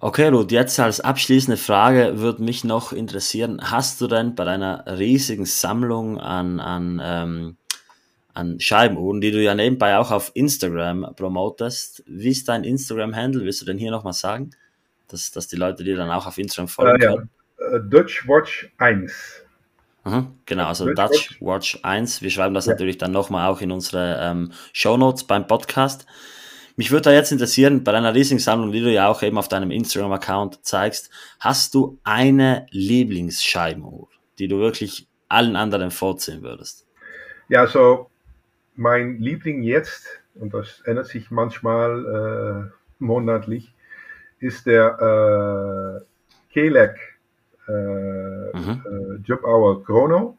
Okay, 0.00 0.28
Ruth, 0.28 0.52
jetzt 0.52 0.78
als 0.78 1.00
abschließende 1.00 1.56
Frage 1.56 2.20
würde 2.20 2.42
mich 2.42 2.62
noch 2.62 2.92
interessieren, 2.92 3.60
hast 3.62 3.98
du 4.02 4.06
denn 4.06 4.34
bei 4.34 4.44
deiner 4.44 4.84
riesigen 4.98 5.46
Sammlung 5.46 6.20
an, 6.20 6.60
an, 6.60 7.00
ähm, 7.02 7.56
an 8.34 8.60
Scheibenuhren, 8.60 9.22
die 9.22 9.30
du 9.30 9.42
ja 9.42 9.54
nebenbei 9.54 9.96
auch 9.96 10.10
auf 10.10 10.30
Instagram 10.34 11.14
promotest, 11.16 12.04
wie 12.06 12.30
ist 12.30 12.48
dein 12.48 12.64
Instagram-Handle? 12.64 13.44
Willst 13.44 13.62
du 13.62 13.66
denn 13.66 13.78
hier 13.78 13.90
nochmal 13.90 14.12
sagen? 14.12 14.50
Dass, 15.12 15.30
dass 15.30 15.48
die 15.48 15.56
Leute 15.56 15.84
dir 15.84 15.96
dann 15.96 16.10
auch 16.10 16.26
auf 16.26 16.38
Instagram 16.38 16.68
folgen 16.68 17.00
äh, 17.00 17.04
ja. 17.04 17.14
können? 17.14 17.30
Äh, 17.58 17.80
Dutch 17.88 18.26
Watch 18.26 18.72
1. 18.78 19.44
Mhm, 20.04 20.38
genau, 20.46 20.66
also 20.66 20.86
Dutch, 20.86 20.96
Dutch 20.96 21.36
Watch 21.40 21.78
1. 21.82 22.22
Wir 22.22 22.30
schreiben 22.30 22.54
das 22.54 22.66
ja. 22.66 22.72
natürlich 22.72 22.98
dann 22.98 23.12
nochmal 23.12 23.48
auch 23.48 23.60
in 23.60 23.70
unsere 23.70 24.18
ähm, 24.20 24.52
Show 24.72 24.96
Notes 24.96 25.24
beim 25.24 25.46
Podcast. 25.46 26.06
Mich 26.76 26.90
würde 26.90 27.02
da 27.02 27.12
jetzt 27.12 27.32
interessieren, 27.32 27.84
bei 27.84 27.92
deiner 27.92 28.12
Leasing-Sammlung, 28.12 28.72
die 28.72 28.80
du 28.80 28.90
ja 28.90 29.08
auch 29.08 29.22
eben 29.22 29.36
auf 29.36 29.48
deinem 29.48 29.70
Instagram-Account 29.70 30.64
zeigst, 30.64 31.10
hast 31.38 31.74
du 31.74 31.98
eine 32.04 32.66
Lieblingsscheibenuhr, 32.70 34.08
die 34.38 34.48
du 34.48 34.58
wirklich 34.60 35.06
allen 35.28 35.56
anderen 35.56 35.90
vorziehen 35.90 36.42
würdest? 36.42 36.86
Ja, 37.48 37.66
so 37.66 38.08
mein 38.76 39.18
Liebling 39.18 39.62
jetzt, 39.62 40.06
und 40.34 40.54
das 40.54 40.80
ändert 40.86 41.08
sich 41.08 41.30
manchmal 41.30 42.70
äh, 42.70 42.74
monatlich, 42.98 43.74
ist 44.40 44.66
der 44.66 44.98
äh, 44.98 46.00
Kelec 46.52 46.96
äh, 47.68 47.72
mhm. 47.72 48.82
äh, 48.84 49.14
Job 49.24 49.44
Hour 49.44 49.84
Chrono. 49.84 50.36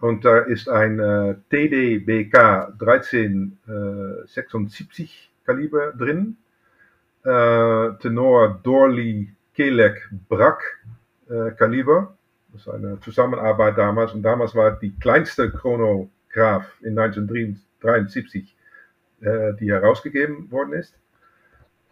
Und 0.00 0.24
da 0.24 0.38
ist 0.38 0.68
ein 0.68 0.98
äh, 0.98 1.36
TDBK 1.50 2.72
1376 2.80 5.30
Kaliber 5.44 5.92
drin. 5.92 6.38
Äh, 7.22 7.90
Tenor 8.00 8.58
Dorley 8.62 9.30
Kelec 9.54 10.08
Brak 10.28 10.62
äh, 11.28 11.50
Kaliber. 11.52 12.16
Das 12.52 12.62
ist 12.62 12.68
eine 12.68 12.98
Zusammenarbeit 13.00 13.76
damals. 13.76 14.14
Und 14.14 14.22
damals 14.22 14.54
war 14.54 14.70
die 14.72 14.98
kleinste 14.98 15.50
Chronograph 15.50 16.64
in 16.80 16.98
1973, 16.98 18.56
äh, 19.20 19.52
die 19.60 19.70
herausgegeben 19.70 20.50
worden 20.50 20.72
ist. 20.72 20.94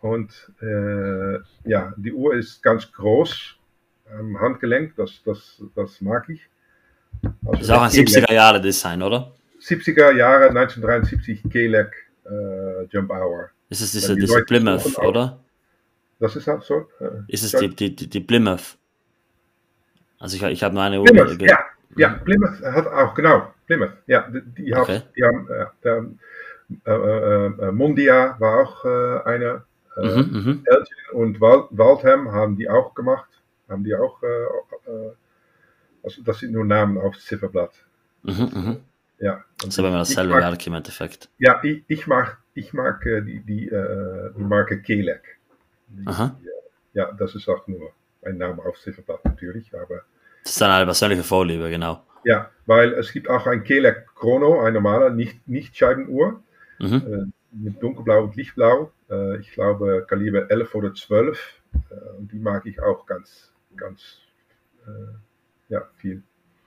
Und 0.01 0.53
äh, 0.61 1.39
ja, 1.65 1.93
die 1.97 2.13
Uhr 2.13 2.35
ist 2.35 2.63
ganz 2.63 2.91
groß 2.93 3.57
am 4.19 4.41
Handgelenk, 4.41 4.95
das, 4.97 5.21
das, 5.25 5.63
das 5.75 6.01
mag 6.01 6.29
ich. 6.29 6.49
Also 7.23 7.53
das 7.53 7.61
ist 7.63 7.71
auch 7.71 7.83
ein 7.83 7.91
70er 7.91 8.33
Jahre 8.33 8.61
Design, 8.61 9.03
oder? 9.03 9.33
70er 9.61 10.13
Jahre, 10.13 10.49
1973, 10.49 11.43
Kelec 11.51 11.93
äh, 12.25 12.85
Jump 12.91 13.11
Hour. 13.11 13.51
Ist 13.69 13.81
es 13.81 13.93
diese, 13.93 14.15
diese 14.15 14.43
Plymouth, 14.45 14.99
oder? 14.99 15.41
Das 16.21 16.35
ist 16.37 16.49
auch 16.49 16.63
so. 16.63 16.89
Äh, 17.01 17.23
ist 17.29 17.45
es 17.45 17.53
die, 17.53 17.75
die, 17.75 18.09
die, 18.09 18.21
Plymouth? 18.21 18.77
Also 20.19 20.37
ich, 20.37 20.43
ich 20.43 20.63
habe 20.63 20.75
nur 20.75 20.85
eine 20.85 21.03
Plymouth, 21.03 21.41
ja, 21.43 21.59
ja, 21.97 22.09
Plymouth 22.25 22.61
hat 22.63 22.87
auch, 22.87 23.15
genau, 23.15 23.53
Plymouth, 23.67 23.93
ja, 24.07 24.29
die, 24.29 24.41
die, 24.65 24.75
okay. 24.75 24.97
hat, 24.97 25.17
die 25.17 25.25
haben, 25.25 25.49
äh, 25.51 25.67
der, 25.85 26.07
äh, 26.87 26.91
äh, 26.91 27.69
äh 27.69 27.73
Mondia 27.73 28.37
war 28.39 28.63
auch 28.63 28.85
eine, 29.25 29.65
mhm, 30.03 30.33
mhm. 30.33 30.65
Elgin 30.65 30.97
und 31.13 31.41
Waldham 31.41 32.33
haben 32.33 32.57
die 32.57 32.69
auch 32.69 32.95
gemacht, 32.95 33.29
haben 33.69 33.85
die 33.85 33.95
auch, 33.95 34.21
also 36.03 36.23
das 36.23 36.39
sind 36.39 36.53
nur 36.53 36.65
Namen 36.65 36.99
aufs 36.99 37.25
Zifferblatt. 37.25 37.73
Mhm, 38.23 38.51
mhm. 38.53 38.77
Ja. 39.21 39.45
Das 39.59 39.71
ist 39.71 39.79
aber 39.79 39.89
immer 39.89 39.99
dasselbe 39.99 40.33
mag, 40.35 40.43
Werk 40.43 40.67
im 40.67 40.75
Endeffekt. 40.75 41.29
Ja, 41.39 41.61
ich, 41.65 41.83
ich 41.89 42.07
mag, 42.07 42.39
ich 42.55 42.73
mag 42.73 43.03
die, 43.03 43.41
die, 43.41 43.71
die 43.71 44.43
Marke 44.43 44.81
Kelec. 44.81 45.23
Aha. 46.07 46.37
Ja, 46.93 47.13
das 47.13 47.35
ist 47.35 47.49
auch 47.49 47.67
nur 47.67 47.93
ein 48.25 48.39
Name 48.39 48.63
auf 48.65 48.79
Zifferblatt 48.79 49.25
natürlich, 49.25 49.73
aber. 49.75 50.03
Das 50.43 50.53
ist 50.53 50.61
dann 50.61 50.71
eine 50.71 50.85
persönliche 50.85 51.23
Vorliebe, 51.23 51.69
genau. 51.71 52.05
Ja, 52.25 52.51
weil 52.67 52.93
es 52.95 53.13
gibt 53.13 53.29
auch 53.29 53.47
ein 53.47 53.65
Kelec 53.65 54.07
Chrono, 54.15 54.61
ein 54.61 54.75
normaler 54.75 55.11
nicht, 55.11 55.47
nicht 55.49 55.77
Scheibenuhr, 55.77 56.43
mhm. 56.79 56.95
äh, 56.95 57.57
mit 57.57 57.83
dunkelblau 57.83 58.25
und 58.25 58.37
lichtblau. 58.37 58.91
Äh, 59.11 59.39
ich 59.39 59.53
glaube 59.53 60.05
Kaliber 60.09 60.51
11 60.51 60.75
oder 60.75 60.95
12. 60.95 61.39
Äh, 61.91 62.19
und 62.19 62.33
die 62.33 62.39
mag 62.39 62.67
ich 62.67 62.81
auch 62.81 63.07
ganz, 63.07 63.53
ganz, 63.77 64.19
äh, 64.87 65.73
ja, 65.73 65.89
viel. 65.97 66.23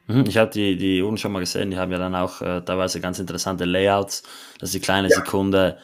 Mhm, 0.07 0.25
ich 0.27 0.37
habe 0.37 0.51
die, 0.51 0.75
die 0.77 1.01
Uhren 1.01 1.17
schon 1.17 1.31
mal 1.31 1.39
gesehen, 1.39 1.71
die 1.71 1.77
haben 1.77 1.91
ja 1.91 1.97
dann 1.97 2.15
auch 2.15 2.41
äh, 2.41 2.61
teilweise 2.61 2.99
ganz 2.99 3.19
interessante 3.19 3.65
Layouts, 3.65 4.23
dass 4.59 4.71
die 4.71 4.79
kleine 4.79 5.09
ja. 5.09 5.17
Sekunde 5.17 5.77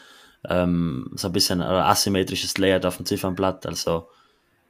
ähm, 0.48 1.12
so 1.16 1.28
ein 1.28 1.34
bisschen 1.34 1.62
asymmetrisches 1.62 2.58
Layout 2.58 2.86
auf 2.86 2.98
dem 2.98 3.06
Ziffernblatt, 3.06 3.66
also 3.66 4.10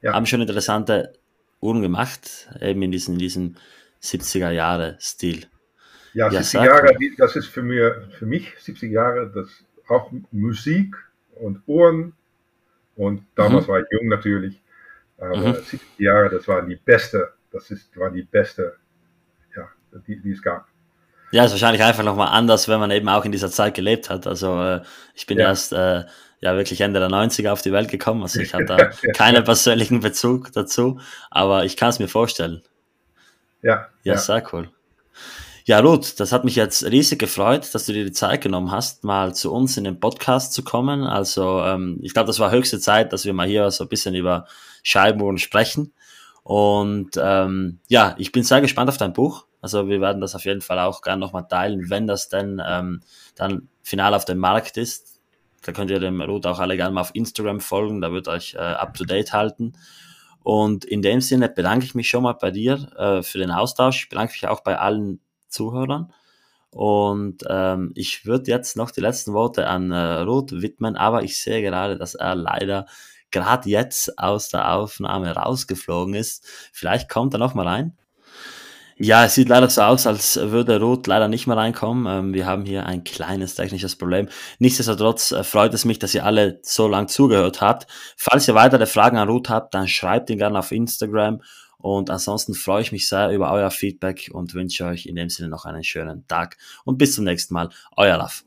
ja. 0.01 0.13
haben 0.13 0.25
schon 0.25 0.41
interessante 0.41 1.13
Uhren 1.59 1.81
gemacht, 1.81 2.49
eben 2.61 2.81
in 2.81 2.91
diesem, 2.91 3.13
in 3.15 3.19
diesem 3.19 3.55
70er 4.01 4.51
Jahre 4.51 4.97
Stil. 4.99 5.45
Ja, 6.13 6.31
ja 6.31 6.41
70 6.43 6.67
Jahre, 6.67 6.97
das 7.17 7.35
ist 7.35 7.47
für 7.47 7.61
mich, 7.61 7.79
für 8.17 8.25
mich 8.25 8.53
70 8.59 8.91
Jahre, 8.91 9.31
das 9.33 9.49
auch 9.87 10.11
Musik 10.31 10.95
und 11.39 11.61
Uhren 11.67 12.13
und 12.95 13.23
damals 13.35 13.67
mhm. 13.67 13.71
war 13.71 13.79
ich 13.79 13.87
jung 13.91 14.07
natürlich, 14.07 14.61
aber 15.17 15.37
mhm. 15.37 15.53
70 15.53 15.81
Jahre, 15.99 16.29
das 16.29 16.47
waren 16.47 16.67
die 16.67 16.75
beste, 16.75 17.33
das 17.51 17.71
ist, 17.71 17.95
war 17.97 18.11
die 18.11 18.23
beste, 18.23 18.75
ja, 19.55 19.69
die, 20.07 20.19
die 20.19 20.31
es 20.31 20.41
gab. 20.41 20.67
Ja, 21.31 21.43
ist 21.43 21.51
wahrscheinlich 21.51 21.83
einfach 21.83 22.03
nochmal 22.03 22.29
anders, 22.29 22.67
wenn 22.67 22.79
man 22.79 22.91
eben 22.91 23.09
auch 23.09 23.25
in 23.25 23.31
dieser 23.31 23.51
Zeit 23.51 23.75
gelebt 23.75 24.09
hat. 24.09 24.27
Also 24.27 24.61
äh, 24.61 24.81
ich 25.13 25.25
bin 25.25 25.37
ja. 25.37 25.47
erst 25.47 25.73
äh, 25.73 26.05
ja 26.39 26.55
wirklich 26.55 26.81
Ende 26.81 26.99
der 26.99 27.09
90er 27.09 27.51
auf 27.51 27.61
die 27.61 27.73
Welt 27.73 27.89
gekommen. 27.89 28.21
Also 28.21 28.39
ich 28.39 28.53
habe 28.53 28.65
da 28.65 28.77
keinen 29.13 29.43
persönlichen 29.43 29.99
Bezug 29.99 30.53
dazu, 30.53 30.99
aber 31.29 31.65
ich 31.65 31.75
kann 31.75 31.89
es 31.89 31.99
mir 31.99 32.07
vorstellen. 32.07 32.61
Ja. 33.61 33.89
Ja, 34.03 34.13
ja. 34.13 34.17
sehr 34.17 34.43
cool. 34.53 34.69
Ja, 35.67 35.81
Ruth, 35.81 36.17
das 36.21 36.31
hat 36.31 36.45
mich 36.45 36.55
jetzt 36.55 36.85
riesig 36.85 37.19
gefreut, 37.19 37.75
dass 37.75 37.85
du 37.85 37.91
dir 37.91 38.05
die 38.05 38.13
Zeit 38.13 38.39
genommen 38.39 38.71
hast, 38.71 39.03
mal 39.03 39.35
zu 39.35 39.51
uns 39.51 39.75
in 39.75 39.83
den 39.83 39.99
Podcast 39.99 40.53
zu 40.53 40.63
kommen. 40.63 41.03
Also 41.03 41.59
ähm, 41.59 41.99
ich 42.01 42.13
glaube, 42.13 42.27
das 42.27 42.39
war 42.39 42.51
höchste 42.51 42.79
Zeit, 42.79 43.11
dass 43.11 43.25
wir 43.25 43.33
mal 43.33 43.47
hier 43.49 43.69
so 43.69 43.83
ein 43.83 43.89
bisschen 43.89 44.15
über 44.15 44.45
Scheibenuhren 44.81 45.37
sprechen. 45.37 45.91
Und 46.43 47.19
ähm, 47.21 47.79
ja, 47.89 48.15
ich 48.17 48.31
bin 48.31 48.43
sehr 48.43 48.61
gespannt 48.61 48.87
auf 48.87 48.95
dein 48.95 49.11
Buch. 49.11 49.45
Also 49.59 49.89
wir 49.89 49.99
werden 49.99 50.21
das 50.21 50.35
auf 50.35 50.45
jeden 50.45 50.61
Fall 50.61 50.79
auch 50.79 51.01
gerne 51.01 51.19
nochmal 51.19 51.49
teilen, 51.49 51.89
wenn 51.89 52.07
das 52.07 52.29
denn 52.29 52.61
ähm, 52.65 53.01
dann 53.35 53.67
final 53.83 54.13
auf 54.13 54.23
dem 54.23 54.37
Markt 54.37 54.77
ist. 54.77 55.19
Da 55.63 55.73
könnt 55.73 55.91
ihr 55.91 55.99
dem 55.99 56.21
Ruth 56.21 56.45
auch 56.45 56.59
alle 56.59 56.77
gerne 56.77 56.93
mal 56.93 57.01
auf 57.01 57.13
Instagram 57.13 57.59
folgen, 57.59 57.99
da 57.99 58.13
wird 58.13 58.29
euch 58.29 58.53
äh, 58.53 58.59
up 58.59 58.93
to 58.93 59.03
date 59.03 59.33
halten. 59.33 59.73
Und 60.43 60.85
in 60.85 61.01
dem 61.01 61.19
Sinne 61.19 61.49
bedanke 61.49 61.83
ich 61.83 61.93
mich 61.93 62.07
schon 62.07 62.23
mal 62.23 62.37
bei 62.39 62.51
dir 62.51 62.87
äh, 62.97 63.21
für 63.21 63.37
den 63.37 63.51
Austausch. 63.51 64.03
Ich 64.03 64.09
bedanke 64.09 64.31
mich 64.31 64.47
auch 64.47 64.61
bei 64.61 64.79
allen 64.79 65.19
Zuhörern. 65.57 66.13
Und 66.69 67.43
ähm, 67.49 67.91
ich 67.95 68.25
würde 68.25 68.51
jetzt 68.51 68.77
noch 68.77 68.91
die 68.91 69.01
letzten 69.01 69.33
Worte 69.33 69.67
an 69.67 69.91
äh, 69.91 70.19
Ruth 70.21 70.51
widmen, 70.61 70.95
aber 70.95 71.23
ich 71.23 71.41
sehe 71.41 71.61
gerade, 71.61 71.97
dass 71.97 72.13
er 72.13 72.35
leider 72.35 72.85
gerade 73.31 73.69
jetzt 73.69 74.19
aus 74.19 74.49
der 74.49 74.73
Aufnahme 74.73 75.31
rausgeflogen 75.31 76.13
ist. 76.13 76.45
Vielleicht 76.71 77.09
kommt 77.09 77.33
er 77.33 77.39
noch 77.39 77.53
mal 77.53 77.67
rein. 77.67 77.97
Ja, 78.99 79.25
es 79.25 79.35
sieht 79.35 79.49
leider 79.49 79.69
so 79.69 79.81
aus, 79.83 80.07
als 80.07 80.37
würde 80.41 80.79
Rot 80.79 81.05
leider 81.05 81.27
nicht 81.27 81.45
mehr 81.45 81.55
reinkommen. 81.55 82.07
Ähm, 82.07 82.33
wir 82.33 82.47
haben 82.47 82.65
hier 82.65 82.87
ein 82.87 83.03
kleines 83.03 83.53
technisches 83.53 83.95
Problem. 83.95 84.27
Nichtsdestotrotz 84.57 85.31
äh, 85.31 85.43
freut 85.43 85.73
es 85.75 85.85
mich, 85.85 85.99
dass 85.99 86.15
ihr 86.15 86.25
alle 86.25 86.59
so 86.63 86.87
lang 86.87 87.07
zugehört 87.07 87.61
habt. 87.61 87.85
Falls 88.17 88.47
ihr 88.47 88.55
weitere 88.55 88.87
Fragen 88.87 89.17
an 89.17 89.29
Ruth 89.29 89.49
habt, 89.49 89.75
dann 89.75 89.87
schreibt 89.87 90.31
ihn 90.31 90.39
gerne 90.39 90.57
auf 90.57 90.71
Instagram. 90.71 91.41
Und 91.77 92.09
ansonsten 92.09 92.53
freue 92.53 92.81
ich 92.81 92.91
mich 92.91 93.07
sehr 93.07 93.31
über 93.31 93.51
euer 93.51 93.71
Feedback 93.71 94.29
und 94.33 94.53
wünsche 94.53 94.85
euch 94.85 95.05
in 95.05 95.15
dem 95.15 95.29
Sinne 95.29 95.49
noch 95.49 95.65
einen 95.65 95.83
schönen 95.83 96.27
Tag 96.27 96.57
und 96.85 96.97
bis 96.97 97.15
zum 97.15 97.25
nächsten 97.25 97.53
Mal. 97.53 97.69
Euer 97.95 98.17
Love. 98.17 98.43